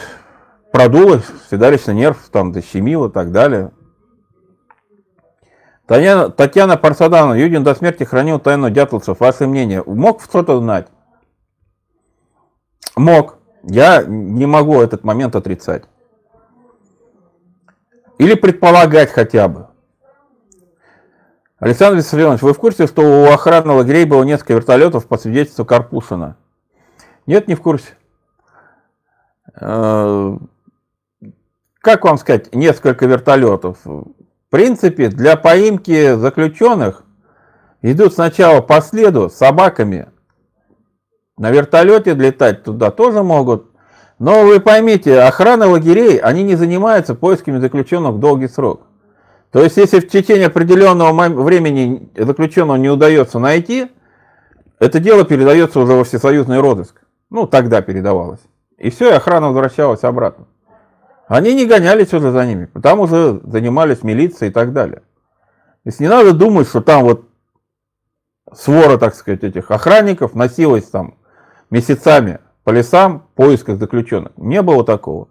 продуло 0.72 1.22
седалищный 1.50 1.94
нерв, 1.94 2.18
там 2.30 2.52
дощемило 2.52 3.08
и 3.08 3.12
так 3.12 3.32
далее. 3.32 3.72
Татьяна, 5.86 6.30
Татьяна 6.30 6.76
Парсадана, 6.76 7.34
Юдин 7.34 7.62
до 7.62 7.74
смерти 7.74 8.04
хранил 8.04 8.38
тайну 8.38 8.70
дятловцев. 8.70 9.20
Ваше 9.20 9.46
мнение, 9.46 9.82
мог 9.86 10.22
что-то 10.22 10.58
знать? 10.58 10.88
Мог. 12.96 13.38
Я 13.62 14.02
не 14.02 14.46
могу 14.46 14.80
этот 14.80 15.04
момент 15.04 15.36
отрицать. 15.36 15.84
Или 18.18 18.34
предполагать 18.34 19.10
хотя 19.10 19.48
бы. 19.48 19.68
Александр 21.58 21.98
Виссарионович, 21.98 22.42
вы 22.42 22.52
в 22.52 22.58
курсе, 22.58 22.86
что 22.86 23.02
у 23.02 23.32
охраны 23.32 23.72
лагерей 23.72 24.04
было 24.04 24.22
несколько 24.22 24.54
вертолетов 24.54 25.06
по 25.06 25.16
свидетельству 25.16 25.64
Карпушина? 25.64 26.36
Нет, 27.26 27.48
не 27.48 27.54
в 27.54 27.62
курсе. 27.62 27.96
Э, 29.60 30.36
как 31.80 32.04
вам 32.04 32.18
сказать, 32.18 32.54
несколько 32.54 33.06
вертолетов? 33.06 33.78
В 33.84 34.06
принципе, 34.50 35.08
для 35.08 35.36
поимки 35.36 36.14
заключенных 36.14 37.04
идут 37.82 38.14
сначала 38.14 38.60
по 38.60 38.80
следу 38.80 39.28
с 39.28 39.34
собаками, 39.34 40.08
на 41.36 41.50
вертолете 41.50 42.14
летать 42.14 42.62
туда 42.62 42.90
тоже 42.90 43.22
могут. 43.22 43.70
Но 44.18 44.44
вы 44.44 44.60
поймите, 44.60 45.20
охрана 45.20 45.66
лагерей, 45.66 46.18
они 46.18 46.44
не 46.44 46.54
занимаются 46.54 47.14
поисками 47.14 47.58
заключенных 47.58 48.14
в 48.14 48.20
долгий 48.20 48.48
срок. 48.48 48.82
То 49.50 49.62
есть, 49.62 49.76
если 49.76 50.00
в 50.00 50.08
течение 50.08 50.46
определенного 50.46 51.28
времени 51.28 52.10
заключенного 52.16 52.76
не 52.76 52.88
удается 52.88 53.38
найти, 53.38 53.88
это 54.78 55.00
дело 55.00 55.24
передается 55.24 55.80
уже 55.80 55.94
во 55.94 56.04
всесоюзный 56.04 56.60
розыск. 56.60 57.03
Ну, 57.34 57.48
тогда 57.48 57.82
передавалось. 57.82 58.38
И 58.78 58.90
все, 58.90 59.10
и 59.10 59.12
охрана 59.12 59.48
возвращалась 59.48 60.04
обратно. 60.04 60.46
Они 61.26 61.52
не 61.52 61.66
гонялись 61.66 62.14
уже 62.14 62.30
за 62.30 62.46
ними, 62.46 62.66
потому 62.66 63.08
что 63.08 63.40
занимались 63.42 64.04
милицией 64.04 64.52
и 64.52 64.54
так 64.54 64.72
далее. 64.72 65.00
То 65.00 65.86
есть 65.86 65.98
не 65.98 66.06
надо 66.06 66.32
думать, 66.32 66.68
что 66.68 66.80
там 66.80 67.02
вот 67.02 67.28
свора, 68.52 68.98
так 68.98 69.16
сказать, 69.16 69.42
этих 69.42 69.72
охранников 69.72 70.36
носилась 70.36 70.84
там 70.84 71.18
месяцами 71.70 72.38
по 72.62 72.70
лесам 72.70 73.26
в 73.32 73.34
поисках 73.34 73.80
заключенных. 73.80 74.30
Не 74.36 74.62
было 74.62 74.84
такого. 74.84 75.26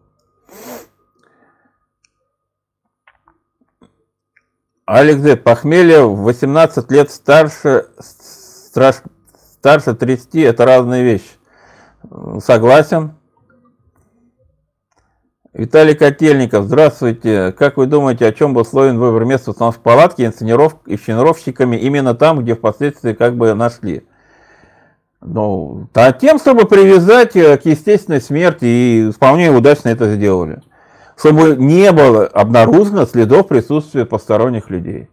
Алекс 4.85 5.21
Д. 5.21 5.37
Похмелье 5.37 6.03
в 6.03 6.23
18 6.23 6.91
лет 6.91 7.09
старше, 7.11 7.85
страш, 7.97 8.97
старше 9.53 9.95
30 9.95 10.35
это 10.35 10.65
разные 10.65 11.05
вещи. 11.05 11.29
Согласен. 12.39 13.13
Виталий 15.53 15.93
Котельников, 15.93 16.65
здравствуйте. 16.65 17.51
Как 17.51 17.77
вы 17.77 17.85
думаете, 17.85 18.25
о 18.25 18.33
чем 18.33 18.55
был 18.55 18.65
слоен 18.65 18.97
выбор 18.97 19.23
места 19.25 19.53
палатке 19.53 20.25
инсцениров, 20.25 20.77
инсценировщиками 20.87 21.77
именно 21.77 22.15
там, 22.15 22.41
где 22.41 22.55
впоследствии 22.55 23.13
как 23.13 23.35
бы 23.35 23.53
нашли? 23.53 24.03
Ну, 25.21 25.87
а 25.93 26.11
тем, 26.11 26.39
чтобы 26.39 26.65
привязать 26.65 27.35
э, 27.35 27.57
к 27.57 27.65
естественной 27.65 28.19
смерти, 28.19 28.65
и 28.65 29.11
вполне 29.11 29.51
удачно 29.51 29.89
это 29.89 30.13
сделали. 30.15 30.61
Чтобы 31.15 31.55
не 31.55 31.91
было 31.91 32.25
обнаружено 32.25 33.05
следов 33.05 33.47
присутствия 33.47 34.05
посторонних 34.05 34.69
людей. 34.69 35.07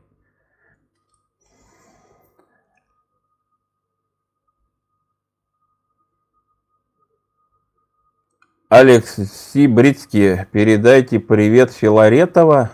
Алекс 8.71 9.17
Сибрицкий, 9.53 10.45
передайте 10.53 11.19
привет 11.19 11.73
Филаретова. 11.73 12.71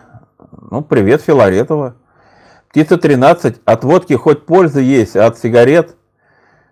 Ну, 0.70 0.82
привет 0.82 1.22
Филаретова. 1.22 1.96
Птица 2.68 2.98
13, 2.98 3.62
от 3.64 3.84
водки 3.84 4.12
хоть 4.12 4.44
польза 4.44 4.80
есть, 4.80 5.16
а 5.16 5.24
от 5.24 5.38
сигарет 5.38 5.96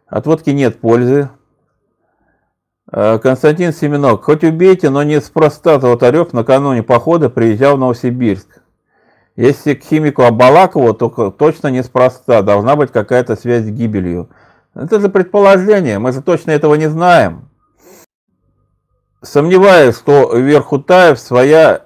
от 0.08 0.26
водки 0.26 0.50
нет 0.50 0.78
пользы. 0.78 1.30
Э, 2.92 3.18
Константин 3.18 3.72
Семенок. 3.72 4.24
Хоть 4.24 4.44
убейте, 4.44 4.90
но 4.90 5.02
не 5.02 5.22
спроста 5.22 5.80
Золотарев 5.80 6.34
накануне 6.34 6.82
похода 6.82 7.30
приезжал 7.30 7.78
в 7.78 7.80
Новосибирск. 7.80 8.60
Если 9.36 9.72
к 9.72 9.84
химику 9.84 10.20
Абалакову, 10.20 10.92
то 10.92 11.30
точно 11.30 11.68
неспроста. 11.68 12.42
Должна 12.42 12.76
быть 12.76 12.92
какая-то 12.92 13.36
связь 13.36 13.64
с 13.64 13.70
гибелью. 13.70 14.28
Это 14.74 15.00
же 15.00 15.08
предположение, 15.08 15.98
мы 15.98 16.12
же 16.12 16.20
точно 16.20 16.50
этого 16.50 16.74
не 16.74 16.90
знаем. 16.90 17.43
Сомневаюсь, 19.24 19.96
что 19.96 20.36
Верхутаев 20.36 21.18
своя 21.18 21.82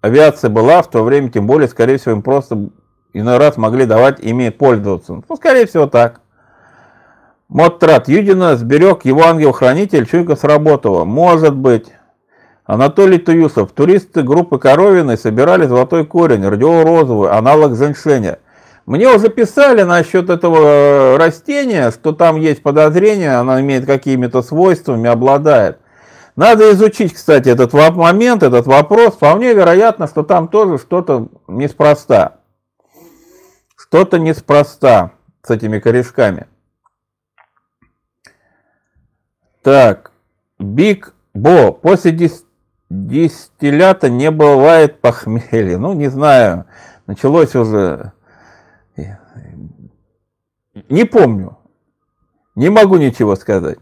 авиация 0.00 0.50
была 0.50 0.82
в 0.82 0.90
то 0.90 1.04
время, 1.04 1.30
тем 1.30 1.46
более, 1.46 1.68
скорее 1.68 1.98
всего, 1.98 2.12
им 2.12 2.22
просто 2.22 2.70
иной 3.12 3.38
раз 3.38 3.56
могли 3.56 3.86
давать 3.86 4.20
ими 4.20 4.48
пользоваться. 4.48 5.22
Ну, 5.28 5.36
скорее 5.36 5.66
всего, 5.66 5.86
так. 5.86 6.20
Моттрат 7.48 8.08
Юдина 8.08 8.56
сберег 8.56 9.04
его 9.04 9.22
ангел-хранитель, 9.24 10.06
чуйка 10.06 10.34
сработала. 10.34 11.04
Может 11.04 11.54
быть. 11.54 11.86
Анатолий 12.64 13.18
Туюсов. 13.18 13.70
Туристы 13.70 14.24
группы 14.24 14.58
Коровиной 14.58 15.16
собирали 15.16 15.66
золотой 15.66 16.04
корень, 16.04 16.44
радиорозовый, 16.44 17.30
аналог 17.30 17.76
женьшеня. 17.76 18.40
Мне 18.86 19.08
уже 19.08 19.28
писали 19.28 19.82
насчет 19.82 20.30
этого 20.30 20.58
э, 20.58 21.16
растения, 21.16 21.92
что 21.92 22.10
там 22.10 22.36
есть 22.36 22.64
подозрение, 22.64 23.36
оно 23.36 23.60
имеет 23.60 23.86
какими-то 23.86 24.42
свойствами, 24.42 25.08
обладает. 25.08 25.78
Надо 26.36 26.70
изучить, 26.72 27.14
кстати, 27.14 27.48
этот 27.48 27.72
момент, 27.72 28.42
этот 28.42 28.66
вопрос. 28.66 29.14
Вполне 29.14 29.54
вероятно, 29.54 30.06
что 30.06 30.22
там 30.22 30.48
тоже 30.48 30.76
что-то 30.78 31.28
неспроста. 31.48 32.40
Что-то 33.74 34.18
неспроста 34.18 35.12
с 35.42 35.50
этими 35.50 35.78
корешками. 35.78 36.46
Так, 39.62 40.12
Биг 40.58 41.14
Бо, 41.32 41.72
после 41.72 42.12
дис 42.12 42.44
дистиллята 42.90 44.10
не 44.10 44.30
бывает 44.30 45.00
похмелья. 45.00 45.78
Ну, 45.78 45.94
не 45.94 46.08
знаю, 46.08 46.66
началось 47.06 47.54
уже... 47.54 48.12
Не 50.90 51.04
помню. 51.04 51.58
Не 52.54 52.68
могу 52.68 52.96
ничего 52.96 53.34
сказать. 53.36 53.78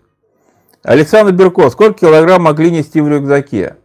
Александр 0.85 1.33
Берко, 1.33 1.71
сколько 1.71 2.01
килограмм 2.01 2.43
могли 2.43 2.71
нести 2.71 3.01
в 3.01 3.09
рюкзаке? 3.09 3.77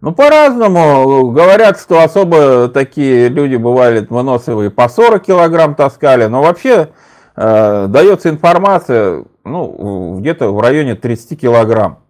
Ну, 0.00 0.12
по-разному. 0.12 1.30
Говорят, 1.30 1.78
что 1.78 2.02
особо 2.02 2.68
такие 2.68 3.28
люди 3.28 3.54
бывали 3.54 4.04
выносливые 4.10 4.70
по 4.70 4.88
40 4.88 5.22
килограмм 5.22 5.76
таскали. 5.76 6.26
Но 6.26 6.42
вообще 6.42 6.90
э, 7.36 7.86
дается 7.86 8.28
информация, 8.28 9.24
ну, 9.44 10.18
где-то 10.18 10.52
в 10.52 10.60
районе 10.60 10.96
30 10.96 11.40
килограмм. 11.40 12.00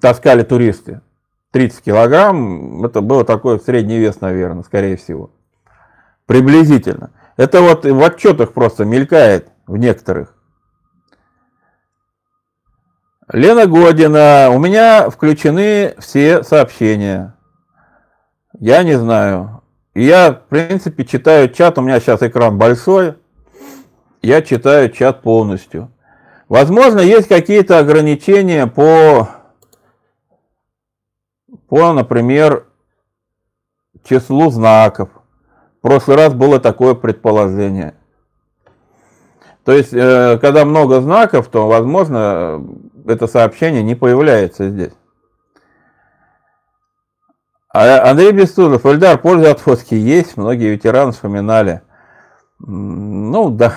таскали 0.00 0.42
туристы. 0.42 1.00
30 1.52 1.84
килограмм, 1.84 2.84
это 2.84 3.02
было 3.02 3.24
такой 3.24 3.60
средний 3.60 3.98
вес, 3.98 4.20
наверное, 4.20 4.64
скорее 4.64 4.96
всего. 4.96 5.30
Приблизительно. 6.26 7.10
Это 7.36 7.60
вот 7.60 7.84
в 7.84 8.02
отчетах 8.02 8.52
просто 8.52 8.84
мелькает 8.84 9.48
в 9.68 9.76
некоторых. 9.76 10.34
Лена 13.32 13.66
Година, 13.66 14.50
у 14.50 14.58
меня 14.58 15.08
включены 15.08 15.94
все 15.98 16.42
сообщения. 16.42 17.34
Я 18.60 18.82
не 18.82 18.98
знаю. 18.98 19.62
Я, 19.94 20.32
в 20.32 20.48
принципе, 20.48 21.04
читаю 21.06 21.48
чат, 21.48 21.78
у 21.78 21.80
меня 21.80 21.98
сейчас 21.98 22.22
экран 22.22 22.58
большой. 22.58 23.14
Я 24.20 24.42
читаю 24.42 24.90
чат 24.90 25.22
полностью. 25.22 25.90
Возможно, 26.50 27.00
есть 27.00 27.26
какие-то 27.26 27.78
ограничения 27.78 28.66
по 28.66 29.28
по, 31.68 31.94
например, 31.94 32.66
числу 34.04 34.50
знаков. 34.50 35.08
В 35.78 35.80
прошлый 35.80 36.18
раз 36.18 36.34
было 36.34 36.60
такое 36.60 36.92
предположение. 36.94 37.94
То 39.64 39.72
есть, 39.72 39.94
э, 39.94 40.38
когда 40.38 40.66
много 40.66 41.00
знаков, 41.00 41.48
то, 41.48 41.68
возможно, 41.68 42.62
это 43.06 43.26
сообщение 43.26 43.82
не 43.82 43.94
появляется 43.94 44.70
здесь. 44.70 44.92
А 47.74 48.10
Андрей 48.10 48.32
Бестужев, 48.32 48.84
Эльдар, 48.84 49.18
польза 49.18 49.50
от 49.50 49.60
фотки 49.60 49.94
есть, 49.94 50.36
многие 50.36 50.72
ветераны 50.72 51.12
вспоминали. 51.12 51.82
Ну, 52.58 53.50
да, 53.50 53.74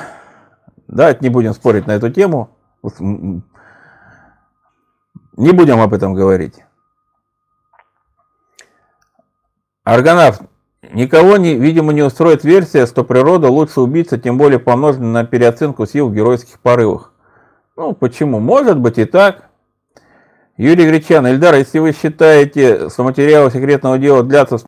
давайте 0.88 1.20
не 1.22 1.30
будем 1.30 1.54
спорить 1.54 1.88
на 1.88 1.94
эту 1.94 2.12
тему. 2.12 2.50
Не 3.00 3.42
будем 5.52 5.80
об 5.80 5.94
этом 5.94 6.14
говорить. 6.14 6.64
Аргонавт. 9.84 10.42
Никого, 10.92 11.38
не, 11.38 11.56
видимо, 11.56 11.94
не 11.94 12.04
устроит 12.04 12.44
версия, 12.44 12.86
что 12.86 13.04
природа 13.04 13.50
лучше 13.50 13.82
убийца, 13.82 14.20
тем 14.20 14.38
более 14.38 14.60
помножена 14.60 15.12
на 15.12 15.26
переоценку 15.26 15.86
сил 15.86 16.10
в 16.10 16.14
геройских 16.14 16.60
порывах. 16.60 17.15
Ну, 17.76 17.94
почему? 17.94 18.40
Может 18.40 18.80
быть 18.80 18.98
и 18.98 19.06
так. 19.06 19.50
Юрий 20.58 20.88
Гречан, 20.88 21.28
Эльдар, 21.28 21.56
если 21.56 21.80
вы 21.80 21.92
считаете, 21.92 22.90
что 22.90 23.04
материалы 23.04 23.52
секретного 23.52 23.98
дела 23.98 24.24
длятся... 24.24 24.60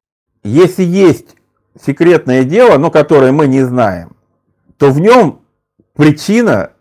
Если 0.44 0.84
есть 0.84 1.38
секретное 1.82 2.44
дело, 2.44 2.78
но 2.78 2.92
которое 2.92 3.32
мы 3.32 3.48
не 3.48 3.62
знаем, 3.62 4.16
то 4.78 4.92
в 4.92 5.00
нем 5.00 5.42
причина 5.96 6.72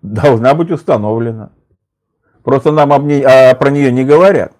должна 0.00 0.54
быть 0.54 0.70
установлена. 0.70 1.50
Просто 2.44 2.70
нам 2.70 2.92
об 2.92 3.04
ней, 3.04 3.24
а, 3.24 3.54
про 3.54 3.70
нее 3.70 3.90
не 3.90 4.04
говорят. 4.04 4.52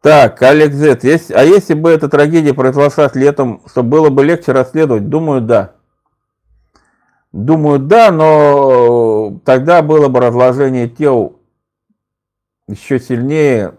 Так, 0.00 0.40
Алекс 0.42 1.02
есть, 1.02 1.30
а 1.32 1.44
если 1.44 1.74
бы 1.74 1.90
эта 1.90 2.08
трагедия 2.08 2.54
произошла 2.54 3.10
летом, 3.14 3.62
чтобы 3.66 3.90
было 3.90 4.10
бы 4.10 4.24
легче 4.24 4.52
расследовать? 4.52 5.08
Думаю, 5.08 5.42
да. 5.42 5.74
Думаю, 7.32 7.78
да, 7.78 8.10
но 8.10 9.40
тогда 9.44 9.82
было 9.82 10.08
бы 10.08 10.20
разложение 10.20 10.88
тел 10.88 11.40
еще 12.66 12.98
сильнее. 12.98 13.74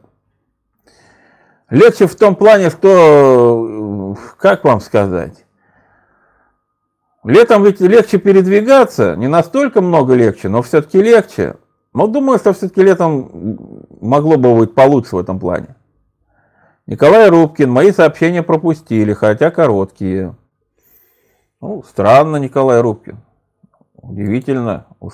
Легче 1.70 2.08
в 2.08 2.16
том 2.16 2.36
плане, 2.36 2.70
что, 2.70 4.18
как 4.38 4.64
вам 4.64 4.80
сказать, 4.80 5.46
летом 7.24 7.64
ведь 7.64 7.82
легче 7.82 8.18
передвигаться, 8.18 9.16
не 9.16 9.28
настолько 9.28 9.82
много 9.82 10.14
легче, 10.14 10.50
но 10.50 10.62
все-таки 10.62 11.02
легче. 11.02 11.56
Но 11.94 12.08
думаю, 12.08 12.40
что 12.40 12.54
все-таки 12.54 12.82
летом 12.82 13.78
могло 14.00 14.38
бы 14.38 14.56
быть 14.56 14.74
получше 14.74 15.18
в 15.18 15.20
этом 15.20 15.40
плане. 15.40 15.76
Николай 16.88 17.30
Рубкин, 17.30 17.70
мои 17.70 17.92
сообщения 17.92 18.44
пропустили, 18.44 19.14
хотя 19.14 19.52
короткие. 19.52 20.36
Ну, 21.60 21.84
странно, 21.84 22.38
Николай 22.38 22.82
Рубкин. 22.82 23.20
Удивительно. 24.02 24.88
Уж. 25.00 25.14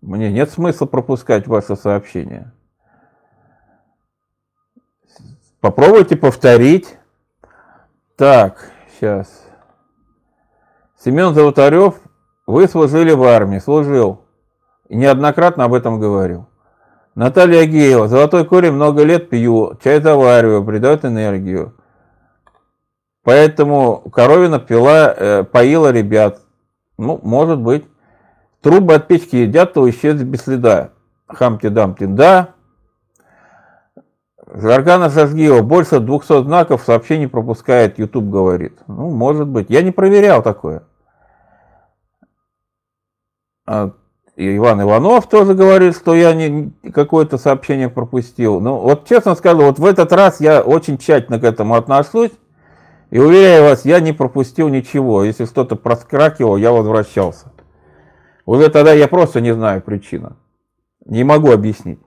Мне 0.00 0.30
нет 0.30 0.50
смысла 0.50 0.86
пропускать 0.86 1.46
ваше 1.46 1.76
сообщение. 1.76 2.52
Попробуйте 5.60 6.16
повторить. 6.16 6.98
Так, 8.16 8.70
сейчас. 8.92 9.44
Семен 10.98 11.34
Золотарев, 11.34 12.00
вы 12.46 12.68
служили 12.68 13.12
в 13.12 13.22
армии, 13.22 13.58
служил. 13.58 14.24
И 14.88 14.96
неоднократно 14.96 15.64
об 15.64 15.74
этом 15.74 15.98
говорил. 15.98 16.46
Наталья 17.14 17.64
Геева. 17.64 18.08
Золотой 18.08 18.44
корень 18.44 18.72
много 18.72 19.02
лет 19.02 19.30
пью, 19.30 19.78
чай 19.82 20.00
завариваю, 20.00 20.64
придает 20.64 21.04
энергию. 21.04 21.74
Поэтому 23.22 24.00
Коровина 24.12 24.58
пила, 24.58 25.14
э, 25.16 25.44
поила 25.44 25.92
ребят. 25.92 26.41
Ну, 27.02 27.20
может 27.22 27.58
быть. 27.58 27.84
Трубы 28.60 28.94
от 28.94 29.08
печки 29.08 29.36
едят, 29.36 29.72
то 29.74 29.88
исчезли 29.90 30.24
без 30.24 30.42
следа. 30.42 30.90
Хамти-дамти, 31.26 32.06
да. 32.06 32.50
Заргана 34.46 35.10
Сажгиева, 35.10 35.62
больше 35.62 35.98
200 35.98 36.44
знаков 36.44 36.82
сообщений 36.82 37.26
пропускает, 37.26 37.98
YouTube 37.98 38.30
говорит. 38.30 38.78
Ну, 38.86 39.10
может 39.10 39.48
быть. 39.48 39.68
Я 39.68 39.82
не 39.82 39.90
проверял 39.90 40.42
такое. 40.42 40.84
А, 43.66 43.92
Иван 44.36 44.82
Иванов 44.82 45.28
тоже 45.28 45.54
говорит, 45.54 45.96
что 45.96 46.14
я 46.14 46.34
не 46.34 46.72
какое-то 46.92 47.38
сообщение 47.38 47.88
пропустил. 47.88 48.60
Ну, 48.60 48.76
вот 48.78 49.08
честно 49.08 49.34
скажу, 49.34 49.62
вот 49.62 49.78
в 49.78 49.84
этот 49.84 50.12
раз 50.12 50.40
я 50.40 50.60
очень 50.60 50.98
тщательно 50.98 51.40
к 51.40 51.44
этому 51.44 51.74
отношусь. 51.74 52.32
И 53.12 53.18
уверяю 53.18 53.64
вас, 53.64 53.84
я 53.84 54.00
не 54.00 54.14
пропустил 54.14 54.68
ничего. 54.68 55.22
Если 55.22 55.44
что-то 55.44 55.76
проскракивал, 55.76 56.56
я 56.56 56.72
возвращался. 56.72 57.52
Уже 58.46 58.70
тогда 58.70 58.94
я 58.94 59.06
просто 59.06 59.42
не 59.42 59.52
знаю 59.52 59.82
причину. 59.82 60.38
Не 61.04 61.22
могу 61.22 61.52
объяснить. 61.52 62.00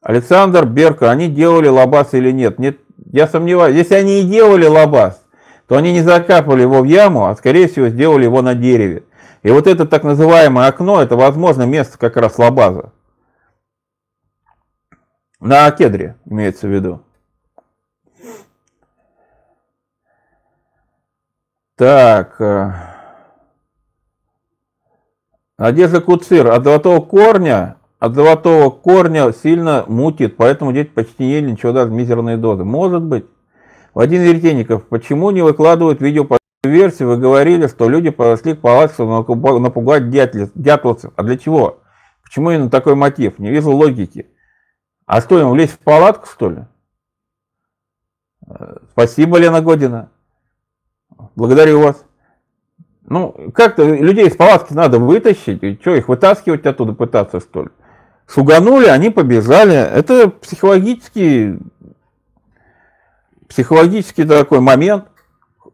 Александр 0.00 0.64
Берка, 0.64 1.10
они 1.10 1.28
делали 1.28 1.68
лабаз 1.68 2.14
или 2.14 2.30
нет? 2.30 2.58
Нет, 2.58 2.78
я 3.12 3.28
сомневаюсь. 3.28 3.76
Если 3.76 3.96
они 3.96 4.22
и 4.22 4.26
делали 4.26 4.64
лабаз, 4.64 5.22
то 5.68 5.76
они 5.76 5.92
не 5.92 6.00
закапывали 6.00 6.62
его 6.62 6.80
в 6.80 6.84
яму, 6.84 7.26
а 7.26 7.36
скорее 7.36 7.68
всего 7.68 7.88
сделали 7.88 8.24
его 8.24 8.40
на 8.40 8.54
дереве. 8.54 9.04
И 9.42 9.50
вот 9.50 9.66
это 9.66 9.84
так 9.84 10.04
называемое 10.04 10.68
окно, 10.68 11.02
это, 11.02 11.16
возможно, 11.16 11.64
место 11.64 11.98
как 11.98 12.16
раз 12.16 12.38
лабаза. 12.38 12.94
На 15.38 15.70
кедре 15.70 16.16
имеется 16.24 16.66
в 16.66 16.70
виду. 16.70 17.02
Так. 21.76 22.40
Э, 22.40 22.72
Надежда 25.58 26.00
Куцир. 26.00 26.48
От 26.48 26.64
золотого 26.64 27.00
корня, 27.00 27.76
от 27.98 28.14
золотого 28.14 28.70
корня 28.70 29.32
сильно 29.32 29.84
мутит, 29.86 30.36
поэтому 30.36 30.72
дети 30.72 30.88
почти 30.88 31.24
ели 31.24 31.50
ничего, 31.50 31.72
даже 31.72 31.90
мизерные 31.90 32.36
дозы. 32.38 32.64
Может 32.64 33.02
быть. 33.02 33.26
Вадим 33.94 34.22
Веретенников. 34.22 34.86
Почему 34.88 35.30
не 35.30 35.42
выкладывают 35.42 36.00
видео 36.00 36.24
по 36.24 36.38
версии 36.64 37.04
вы 37.04 37.16
говорили, 37.16 37.66
что 37.66 37.88
люди 37.88 38.10
подошли 38.10 38.54
к 38.54 38.88
чтобы 38.92 39.60
напугать 39.60 40.10
дятловцев. 40.10 41.12
А 41.16 41.22
для 41.22 41.38
чего? 41.38 41.80
Почему 42.22 42.50
именно 42.50 42.70
такой 42.70 42.94
мотив? 42.94 43.38
Не 43.38 43.50
вижу 43.50 43.70
логики. 43.70 44.26
А 45.06 45.20
что, 45.20 45.40
им 45.40 45.50
влезть 45.50 45.74
в 45.74 45.78
палатку, 45.78 46.26
что 46.26 46.50
ли? 46.50 46.64
Э, 48.48 48.78
спасибо, 48.90 49.38
Лена 49.38 49.62
Година. 49.62 50.10
Благодарю 51.34 51.80
вас. 51.80 52.04
Ну, 53.08 53.52
как-то 53.54 53.84
людей 53.84 54.26
из 54.26 54.36
палатки 54.36 54.72
надо 54.72 54.98
вытащить. 54.98 55.62
И 55.62 55.78
что, 55.80 55.94
их 55.94 56.08
вытаскивать 56.08 56.66
оттуда 56.66 56.92
пытаться, 56.92 57.40
что 57.40 57.64
ли? 57.64 57.68
Шуганули, 58.26 58.86
они 58.86 59.10
побежали. 59.10 59.76
Это 59.76 60.28
психологический, 60.28 61.58
психологический 63.48 64.24
такой 64.24 64.60
момент 64.60 65.06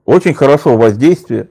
очень 0.04 0.34
хорошо 0.34 0.76
воздействие. 0.76 1.48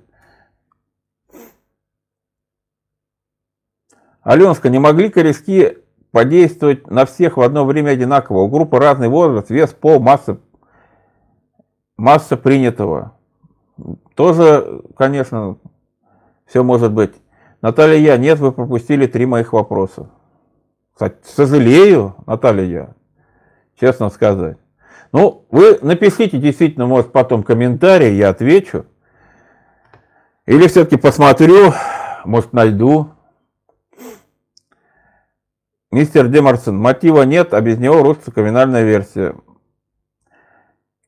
Аленска, 4.21 4.69
не 4.69 4.77
могли 4.77 5.09
корешки 5.09 5.79
подействовать 6.11 6.87
на 6.87 7.05
всех 7.05 7.37
в 7.37 7.41
одно 7.41 7.65
время 7.65 7.91
одинаково? 7.91 8.41
У 8.41 8.49
группы 8.49 8.77
разный 8.77 9.07
возраст, 9.07 9.49
вес, 9.49 9.71
пол, 9.71 9.99
масса, 9.99 10.39
масса 11.97 12.37
принятого. 12.37 13.17
Тоже, 14.21 14.83
конечно, 14.95 15.57
все 16.45 16.61
может 16.61 16.91
быть. 16.91 17.11
Наталья, 17.63 17.97
я, 17.97 18.17
нет, 18.17 18.37
вы 18.37 18.51
пропустили 18.51 19.07
три 19.07 19.25
моих 19.25 19.51
вопроса. 19.51 20.11
Сожалею, 21.23 22.13
Наталья, 22.27 22.63
я, 22.65 22.89
честно 23.79 24.11
сказать. 24.11 24.59
Ну, 25.11 25.47
вы 25.49 25.79
напишите 25.81 26.37
действительно, 26.37 26.85
может, 26.85 27.11
потом 27.11 27.41
комментарий, 27.41 28.15
я 28.15 28.29
отвечу. 28.29 28.85
Или 30.45 30.67
все-таки 30.67 30.97
посмотрю, 30.97 31.73
может, 32.23 32.53
найду. 32.53 33.09
Мистер 35.89 36.27
Демарсон, 36.27 36.77
мотива 36.77 37.23
нет, 37.23 37.55
а 37.55 37.61
без 37.61 37.79
него 37.79 38.03
рушится 38.03 38.29
криминальная 38.29 38.83
версия. 38.83 39.33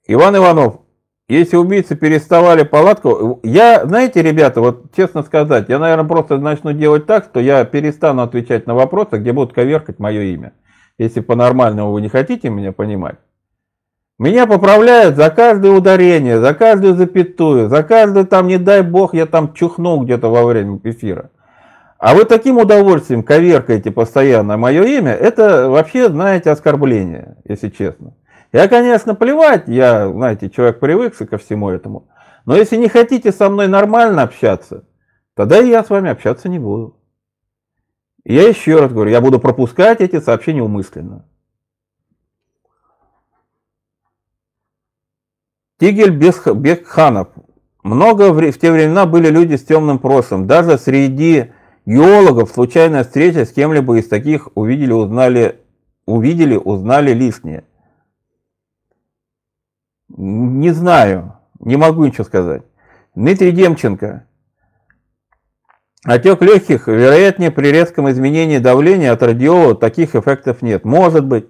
Иван 0.08 0.36
Иванов, 0.36 0.83
если 1.30 1.56
убийцы 1.56 1.96
переставали 1.96 2.64
палатку, 2.64 3.40
я, 3.44 3.86
знаете, 3.86 4.22
ребята, 4.22 4.62
вот 4.62 4.94
честно 4.96 5.24
сказать, 5.24 5.70
я, 5.70 5.80
наверное, 5.80 6.08
просто 6.08 6.38
начну 6.38 6.74
делать 6.74 7.06
так, 7.06 7.26
что 7.26 7.40
я 7.40 7.64
перестану 7.64 8.24
отвечать 8.24 8.68
на 8.68 8.76
вопросы, 8.76 9.18
где 9.18 9.32
будут 9.32 9.54
коверкать 9.54 10.00
мое 10.00 10.22
имя. 10.24 10.54
Если 10.98 11.22
по-нормальному 11.22 11.92
вы 11.92 12.02
не 12.02 12.10
хотите 12.10 12.50
меня 12.50 12.72
понимать. 12.72 13.16
Меня 14.20 14.46
поправляют 14.46 15.16
за 15.16 15.30
каждое 15.32 15.72
ударение, 15.72 16.40
за 16.40 16.54
каждую 16.54 16.96
запятую, 16.96 17.68
за 17.68 17.84
каждую 17.84 18.28
там, 18.28 18.48
не 18.48 18.58
дай 18.58 18.84
бог, 18.84 19.14
я 19.14 19.26
там 19.26 19.54
чухнул 19.54 20.04
где-то 20.04 20.30
во 20.30 20.46
время 20.46 20.80
эфира. 20.84 21.32
А 21.98 22.14
вы 22.14 22.26
таким 22.26 22.58
удовольствием 22.58 23.24
коверкаете 23.24 23.90
постоянно 23.90 24.58
мое 24.58 24.84
имя, 24.84 25.14
это 25.14 25.70
вообще, 25.70 26.10
знаете, 26.10 26.52
оскорбление, 26.52 27.38
если 27.46 27.70
честно. 27.70 28.14
Я, 28.54 28.68
конечно, 28.68 29.16
плевать, 29.16 29.68
я, 29.68 30.08
знаете, 30.08 30.48
человек 30.48 30.80
привыкший 30.80 31.26
ко 31.26 31.40
всему 31.40 31.70
этому. 31.70 32.08
Но 32.46 32.56
если 32.56 32.78
не 32.78 32.88
хотите 32.88 33.32
со 33.32 33.50
мной 33.50 33.68
нормально 33.68 34.22
общаться, 34.22 34.86
тогда 35.34 35.58
я 35.58 35.84
с 35.84 35.90
вами 35.90 36.12
общаться 36.12 36.50
не 36.50 36.60
буду. 36.60 36.96
И 38.24 38.36
я 38.36 38.48
еще 38.48 38.80
раз 38.80 38.94
говорю, 38.94 39.10
я 39.10 39.22
буду 39.22 39.40
пропускать 39.40 40.02
эти 40.02 40.20
сообщения 40.20 40.62
умысленно. 40.62 41.26
Тигель 45.80 46.12
Бекханов. 46.12 47.30
Много 47.82 48.32
в 48.32 48.54
те 48.60 48.72
времена 48.72 49.08
были 49.08 49.30
люди 49.30 49.56
с 49.56 49.66
темным 49.66 49.98
прошлым. 49.98 50.46
Даже 50.46 50.78
среди 50.78 51.52
геологов 51.88 52.52
случайная 52.52 53.04
встреча 53.04 53.46
с 53.46 53.52
кем-либо 53.52 53.98
из 53.98 54.08
таких 54.08 54.50
увидели, 54.54 54.94
узнали, 54.94 55.60
увидели, 56.06 56.56
узнали 56.56 57.14
лишнее. 57.14 57.66
Не 60.16 60.72
знаю, 60.72 61.38
не 61.60 61.76
могу 61.76 62.06
ничего 62.06 62.24
сказать. 62.24 62.64
Дмитрий 63.16 63.52
Демченко. 63.52 64.26
Отек 66.06 66.42
легких, 66.42 66.88
вероятнее, 66.88 67.50
при 67.50 67.68
резком 67.68 68.10
изменении 68.10 68.58
давления 68.58 69.12
от 69.12 69.24
радиола 69.24 69.76
таких 69.76 70.16
эффектов 70.16 70.62
нет. 70.62 70.84
Может 70.86 71.26
быть. 71.26 71.46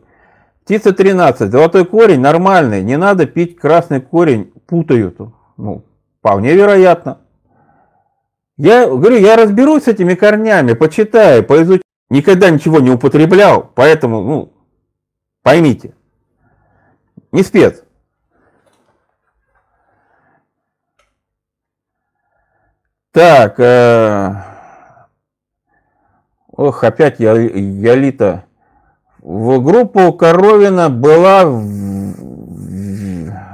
Птица 0.63 0.93
13. 0.93 1.51
Золотой 1.51 1.85
корень 1.85 2.21
нормальный. 2.21 2.83
Не 2.83 2.97
надо 2.97 3.25
пить 3.25 3.57
красный 3.57 3.99
корень. 3.99 4.53
Путают. 4.67 5.17
Ну, 5.57 5.83
вполне 6.19 6.53
вероятно. 6.53 7.19
Я 8.57 8.87
говорю, 8.87 9.17
я 9.17 9.35
разберусь 9.35 9.83
с 9.83 9.87
этими 9.87 10.13
корнями, 10.13 10.73
почитаю, 10.73 11.43
поизучаю. 11.43 11.81
Никогда 12.09 12.51
ничего 12.51 12.79
не 12.79 12.91
употреблял, 12.91 13.71
поэтому, 13.73 14.21
ну, 14.21 14.53
поймите. 15.41 15.95
Не 17.31 17.41
спец. 17.41 17.82
Так, 23.13 23.59
э, 23.59 24.33
ох, 26.51 26.83
опять 26.83 27.19
я, 27.19 27.33
Ялита. 27.33 28.45
В 29.19 29.59
группу 29.59 30.11
Коровина 30.13 30.89
была 30.89 31.43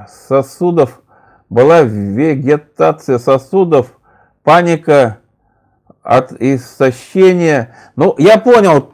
сосудов, 0.07 1.01
была 1.49 1.82
вегетация 1.82 3.20
сосудов, 3.20 3.99
паника 4.43 5.18
от 6.03 6.32
истощения. 6.41 7.76
Ну, 7.97 8.16
я 8.18 8.38
понял, 8.38 8.93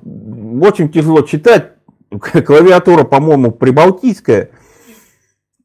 очень 0.63 0.91
тяжело 0.91 1.21
читать, 1.21 1.73
клавиатура, 2.09 3.03
по-моему, 3.03 3.51
прибалтийская. 3.51 4.49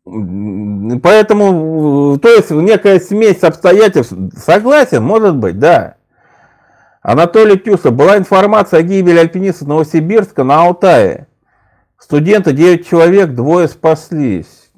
Поэтому, 0.05 2.18
то 2.18 2.28
есть, 2.28 2.51
некая 2.51 3.01
смесь 3.01 3.42
обстоятельств, 3.42 4.14
согласен, 4.36 5.03
может 5.03 5.36
быть, 5.36 5.59
да. 5.59 5.96
Анатолий 7.03 7.59
Тюсов, 7.59 7.94
была 7.94 8.18
информация 8.18 8.80
о 8.80 8.82
гибели 8.82 9.18
альпинистов 9.18 9.68
Новосибирска 9.68 10.44
на 10.44 10.62
Алтае. 10.62 11.28
Студенты, 11.98 12.53
9 12.53 12.86
человек, 12.86 13.30
двое 13.30 13.68
спаслись. 13.68 14.70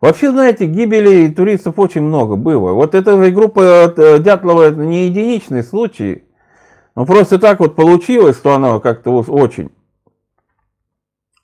Вообще, 0.00 0.30
знаете, 0.30 0.66
гибели 0.66 1.28
туристов 1.28 1.78
очень 1.78 2.02
много 2.02 2.36
было. 2.36 2.72
Вот 2.72 2.94
эта 2.94 3.22
же 3.22 3.30
группа 3.30 3.92
э, 3.96 4.18
Дятлова 4.18 4.70
не 4.70 5.06
единичный 5.06 5.64
случай. 5.64 6.24
Ну, 6.94 7.06
просто 7.06 7.38
так 7.38 7.60
вот 7.60 7.76
получилось, 7.76 8.36
что 8.36 8.54
она 8.54 8.78
как-то 8.78 9.10
очень 9.10 9.70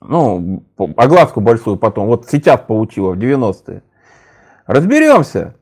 ну, 0.07 0.63
огласку 0.97 1.41
большую 1.41 1.77
потом, 1.77 2.07
вот 2.07 2.27
сейчас 2.29 2.59
получила 2.59 3.13
в 3.13 3.19
90-е. 3.19 3.83
Разберемся. 4.65 5.55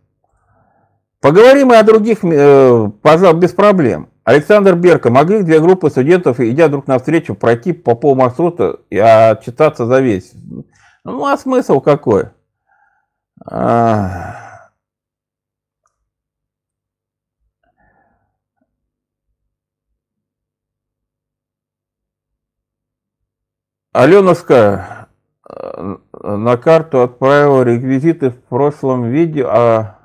Поговорим 1.21 1.71
и 1.71 1.75
о 1.75 1.83
других, 1.83 2.23
э, 2.23 2.91
без 3.35 3.51
проблем. 3.51 4.09
Александр 4.23 4.75
Берка, 4.75 5.09
могли 5.09 5.43
две 5.43 5.59
группы 5.59 5.89
студентов, 5.89 6.39
идя 6.39 6.67
друг 6.67 6.87
навстречу, 6.87 7.35
пройти 7.35 7.73
по 7.73 7.95
полмаршрута 7.95 8.79
и 8.89 8.97
отчитаться 8.97 9.85
за 9.85 9.99
весь? 9.99 10.33
Ну, 11.03 11.25
а 11.25 11.37
смысл 11.37 11.79
какой? 11.79 12.29
А... 13.45 14.40
Аленушка 23.93 25.09
э, 25.49 25.95
на 26.23 26.55
карту 26.55 27.01
отправила 27.01 27.63
реквизиты 27.63 28.29
в 28.29 28.41
прошлом 28.43 29.09
видео. 29.09 29.49
А... 29.49 29.97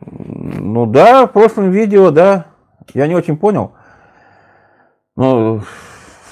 Ну 0.00 0.86
да, 0.86 1.26
в 1.26 1.32
прошлом 1.32 1.70
видео, 1.70 2.10
да. 2.12 2.46
Я 2.94 3.08
не 3.08 3.16
очень 3.16 3.36
понял. 3.36 3.72
Ну, 5.16 5.62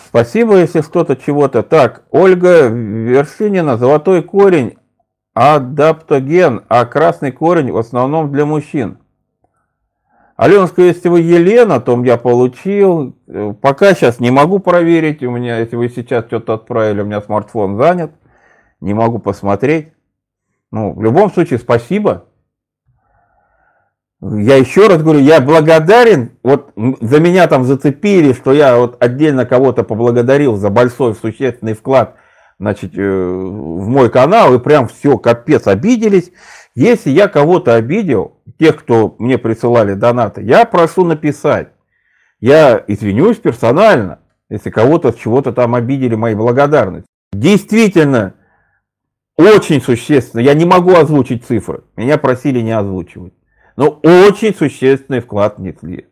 спасибо, 0.07 0.59
если 0.59 0.83
что-то 0.83 1.17
чего-то. 1.17 1.65
Так, 1.65 2.05
Ольга 2.11 2.69
Вершинина, 2.69 3.77
золотой 3.77 4.23
корень, 4.23 4.79
адаптоген, 5.35 6.65
а 6.69 6.85
красный 6.87 7.33
корень 7.33 7.73
в 7.73 7.77
основном 7.77 8.31
для 8.31 8.47
мужчин. 8.47 8.99
Аленушка, 10.39 10.83
если 10.83 11.09
вы 11.09 11.23
Елена, 11.23 11.81
то 11.81 12.01
я 12.05 12.17
получил. 12.17 13.17
Пока 13.61 13.93
сейчас 13.93 14.21
не 14.21 14.31
могу 14.31 14.61
проверить. 14.61 15.21
У 15.25 15.33
меня, 15.33 15.59
если 15.59 15.75
вы 15.75 15.89
сейчас 15.89 16.27
что-то 16.27 16.55
отправили, 16.55 17.03
у 17.03 17.07
меня 17.07 17.21
смартфон 17.21 17.77
занят. 17.77 18.13
Не 18.81 18.95
могу 18.95 19.19
посмотреть. 19.19 19.89
Ну, 20.71 20.93
в 20.93 21.03
любом 21.03 21.33
случае, 21.33 21.59
спасибо. 21.59 22.27
Я 24.21 24.55
еще 24.59 24.87
раз 24.87 25.03
говорю, 25.03 25.19
я 25.19 25.41
благодарен. 25.41 26.39
Вот 26.45 26.73
за 26.77 27.19
меня 27.19 27.49
там 27.49 27.65
зацепили, 27.65 28.33
что 28.33 28.53
я 28.53 28.77
вот 28.77 29.03
отдельно 29.03 29.45
кого-то 29.45 29.83
поблагодарил 29.83 30.55
за 30.55 30.71
большой 30.71 31.17
существенный 31.17 31.75
вклад 31.75 32.15
значит, 32.61 32.97
э, 32.97 33.03
в 33.03 33.89
мой 33.89 34.09
канал. 34.09 34.55
И 34.55 34.61
прям 34.61 34.87
все, 34.87 35.19
капец, 35.19 35.67
обиделись. 35.67 36.31
Если 36.77 37.11
я 37.11 37.27
кого-то 37.27 37.75
обидел, 37.75 38.38
тех, 38.59 38.77
кто 38.77 39.17
мне 39.19 39.39
присылали 39.39 39.95
донаты, 39.95 40.43
я 40.43 40.65
прошу 40.65 41.05
написать. 41.05 41.69
Я 42.41 42.83
извинюсь 42.87 43.39
персонально, 43.39 44.21
если 44.49 44.71
кого-то 44.71 45.13
чего-то 45.13 45.53
там 45.53 45.75
обидели 45.75 46.15
мои 46.15 46.35
благодарности. 46.35 47.09
Действительно, 47.33 48.35
очень 49.37 49.81
существенно. 49.81 50.41
Я 50.41 50.55
не 50.55 50.65
могу 50.65 50.95
озвучить 50.95 51.45
цифры. 51.45 51.85
Меня 51.97 52.19
просили 52.19 52.61
не 52.61 52.73
озвучивать. 52.73 53.35
Но 53.77 54.01
очень 54.03 54.55
существенный 54.55 55.21
вклад 55.21 55.59
внесли. 55.59 56.09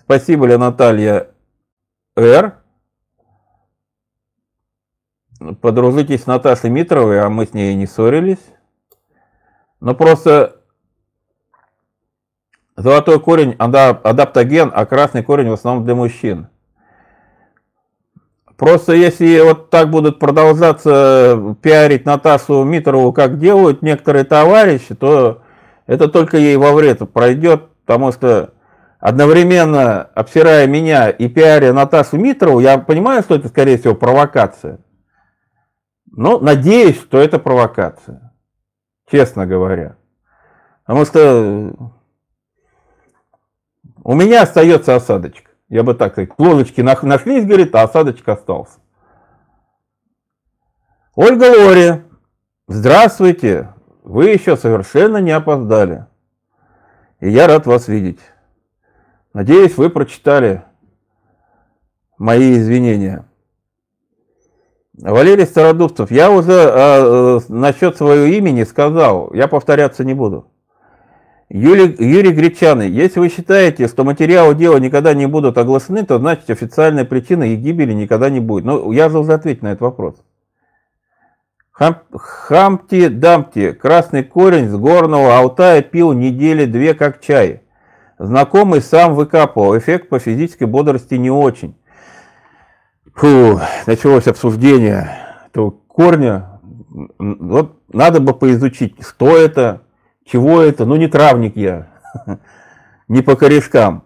Спасибо, 0.00 0.46
Ля 0.46 0.58
Наталья 0.58 1.28
Р 2.16 2.62
подружитесь 5.60 6.22
с 6.22 6.26
Наташей 6.26 6.70
Митровой, 6.70 7.20
а 7.20 7.28
мы 7.28 7.46
с 7.46 7.52
ней 7.52 7.74
не 7.74 7.86
ссорились. 7.86 8.38
Но 9.82 9.96
просто 9.96 10.60
золотой 12.76 13.18
корень 13.18 13.56
адаптоген, 13.58 14.70
а 14.72 14.86
красный 14.86 15.24
корень 15.24 15.50
в 15.50 15.54
основном 15.54 15.84
для 15.84 15.96
мужчин. 15.96 16.46
Просто 18.56 18.92
если 18.92 19.40
вот 19.40 19.70
так 19.70 19.90
будут 19.90 20.20
продолжаться 20.20 21.56
пиарить 21.62 22.04
Наташу 22.04 22.62
Митрову, 22.62 23.12
как 23.12 23.40
делают 23.40 23.82
некоторые 23.82 24.24
товарищи, 24.24 24.94
то 24.94 25.42
это 25.88 26.06
только 26.06 26.36
ей 26.36 26.56
во 26.56 26.70
вред 26.72 27.00
пройдет, 27.12 27.68
потому 27.84 28.12
что 28.12 28.54
одновременно 29.00 30.02
обсирая 30.14 30.68
меня 30.68 31.10
и 31.10 31.26
пиаря 31.26 31.72
Наташу 31.72 32.18
Митрову, 32.18 32.60
я 32.60 32.78
понимаю, 32.78 33.24
что 33.24 33.34
это, 33.34 33.48
скорее 33.48 33.78
всего, 33.78 33.96
провокация. 33.96 34.78
Но 36.06 36.38
надеюсь, 36.38 37.00
что 37.00 37.18
это 37.18 37.40
провокация, 37.40 38.31
честно 39.12 39.46
говоря. 39.46 39.96
Потому 40.84 41.04
что 41.04 41.74
у 44.02 44.14
меня 44.14 44.42
остается 44.42 44.96
осадочка. 44.96 45.50
Я 45.68 45.84
бы 45.84 45.94
так 45.94 46.12
сказать, 46.12 46.34
плоночки 46.34 46.80
нашлись, 46.80 47.46
говорит, 47.46 47.74
а 47.74 47.82
осадочек 47.82 48.28
остался. 48.28 48.80
Ольга 51.14 51.44
Лори, 51.44 52.02
здравствуйте. 52.66 53.74
Вы 54.02 54.30
еще 54.30 54.56
совершенно 54.56 55.18
не 55.18 55.30
опоздали. 55.30 56.06
И 57.20 57.30
я 57.30 57.46
рад 57.46 57.66
вас 57.66 57.86
видеть. 57.86 58.20
Надеюсь, 59.32 59.76
вы 59.76 59.90
прочитали 59.90 60.64
мои 62.18 62.54
извинения. 62.54 63.28
Валерий 64.98 65.46
Стародубцев, 65.46 66.10
я 66.10 66.30
уже 66.30 66.52
э, 66.52 67.40
насчет 67.48 67.96
своего 67.96 68.26
имени 68.26 68.64
сказал, 68.64 69.32
я 69.32 69.48
повторяться 69.48 70.04
не 70.04 70.12
буду. 70.12 70.46
Юрий, 71.48 71.96
Юрий 71.98 72.32
Гречаный, 72.32 72.90
если 72.90 73.20
вы 73.20 73.28
считаете, 73.30 73.88
что 73.88 74.04
материалы 74.04 74.54
дела 74.54 74.78
никогда 74.78 75.14
не 75.14 75.26
будут 75.26 75.56
оглашены, 75.56 76.04
то 76.04 76.18
значит 76.18 76.48
официальной 76.50 77.04
причины 77.04 77.54
их 77.54 77.60
гибели 77.60 77.92
никогда 77.92 78.28
не 78.28 78.40
будет. 78.40 78.64
Ну, 78.64 78.92
я 78.92 79.08
же 79.08 79.18
уже 79.18 79.32
ответил 79.32 79.66
на 79.66 79.72
этот 79.72 79.82
вопрос. 79.82 80.16
Хам, 81.70 82.02
Хамти-дамти, 82.12 83.72
красный 83.72 84.22
корень 84.22 84.68
с 84.68 84.76
горного 84.76 85.38
Алтая 85.38 85.80
пил 85.80 86.12
недели 86.12 86.66
две 86.66 86.92
как 86.92 87.20
чай. 87.20 87.62
Знакомый 88.18 88.82
сам 88.82 89.14
выкапывал, 89.14 89.76
эффект 89.76 90.10
по 90.10 90.18
физической 90.18 90.64
бодрости 90.64 91.14
не 91.14 91.30
очень. 91.30 91.74
Фу, 93.14 93.60
началось 93.86 94.26
обсуждение 94.26 95.10
этого 95.46 95.70
корня. 95.70 96.60
Вот 97.18 97.80
надо 97.92 98.20
бы 98.20 98.34
поизучить, 98.34 98.96
что 99.02 99.36
это, 99.36 99.82
чего 100.24 100.60
это? 100.60 100.84
Ну, 100.84 100.96
не 100.96 101.08
травник 101.08 101.56
я. 101.56 101.88
Не 103.08 103.20
по 103.22 103.36
корешкам. 103.36 104.04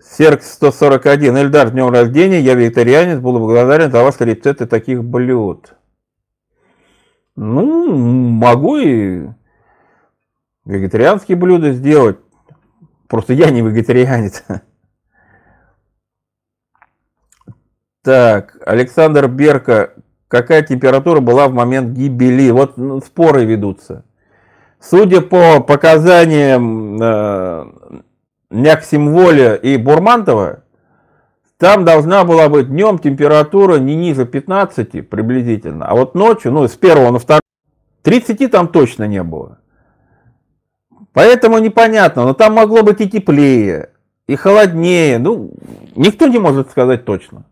Серк 0.00 0.42
141. 0.42 1.36
Эльдар, 1.36 1.70
днем 1.70 1.90
рождения. 1.90 2.40
Я 2.40 2.54
вегетарианец. 2.54 3.20
Буду 3.20 3.38
благодарен 3.38 3.90
за 3.90 4.02
ваши 4.02 4.24
рецепты 4.24 4.66
таких 4.66 5.04
блюд. 5.04 5.76
Ну, 7.36 7.94
могу 7.94 8.78
и 8.78 9.28
вегетарианские 10.64 11.36
блюда 11.36 11.72
сделать. 11.72 12.18
Просто 13.06 13.34
я 13.34 13.50
не 13.50 13.60
вегетарианец. 13.60 14.42
Так, 18.08 18.56
Александр 18.64 19.28
Берка. 19.28 19.92
Какая 20.28 20.62
температура 20.62 21.20
была 21.20 21.46
в 21.46 21.52
момент 21.52 21.90
гибели? 21.90 22.50
Вот 22.50 22.78
ну, 22.78 23.02
споры 23.02 23.44
ведутся. 23.44 24.02
Судя 24.80 25.20
по 25.20 25.60
показаниям 25.60 27.02
э, 27.02 27.66
Няксимволя 28.48 29.56
и 29.56 29.76
Бурмантова, 29.76 30.62
там 31.58 31.84
должна 31.84 32.24
была 32.24 32.48
быть 32.48 32.70
днем 32.70 32.98
температура 32.98 33.76
не 33.76 33.94
ниже 33.94 34.24
15 34.24 35.06
приблизительно, 35.06 35.84
а 35.84 35.94
вот 35.94 36.14
ночью, 36.14 36.50
ну, 36.50 36.66
с 36.66 36.76
первого 36.76 37.10
на 37.10 37.18
второй, 37.18 37.42
30 38.04 38.50
там 38.50 38.68
точно 38.68 39.04
не 39.04 39.22
было. 39.22 39.58
Поэтому 41.12 41.58
непонятно, 41.58 42.24
но 42.24 42.32
там 42.32 42.54
могло 42.54 42.82
быть 42.82 43.02
и 43.02 43.10
теплее, 43.10 43.90
и 44.26 44.34
холоднее. 44.34 45.18
Ну, 45.18 45.52
никто 45.94 46.26
не 46.26 46.38
может 46.38 46.70
сказать 46.70 47.04
точно. 47.04 47.44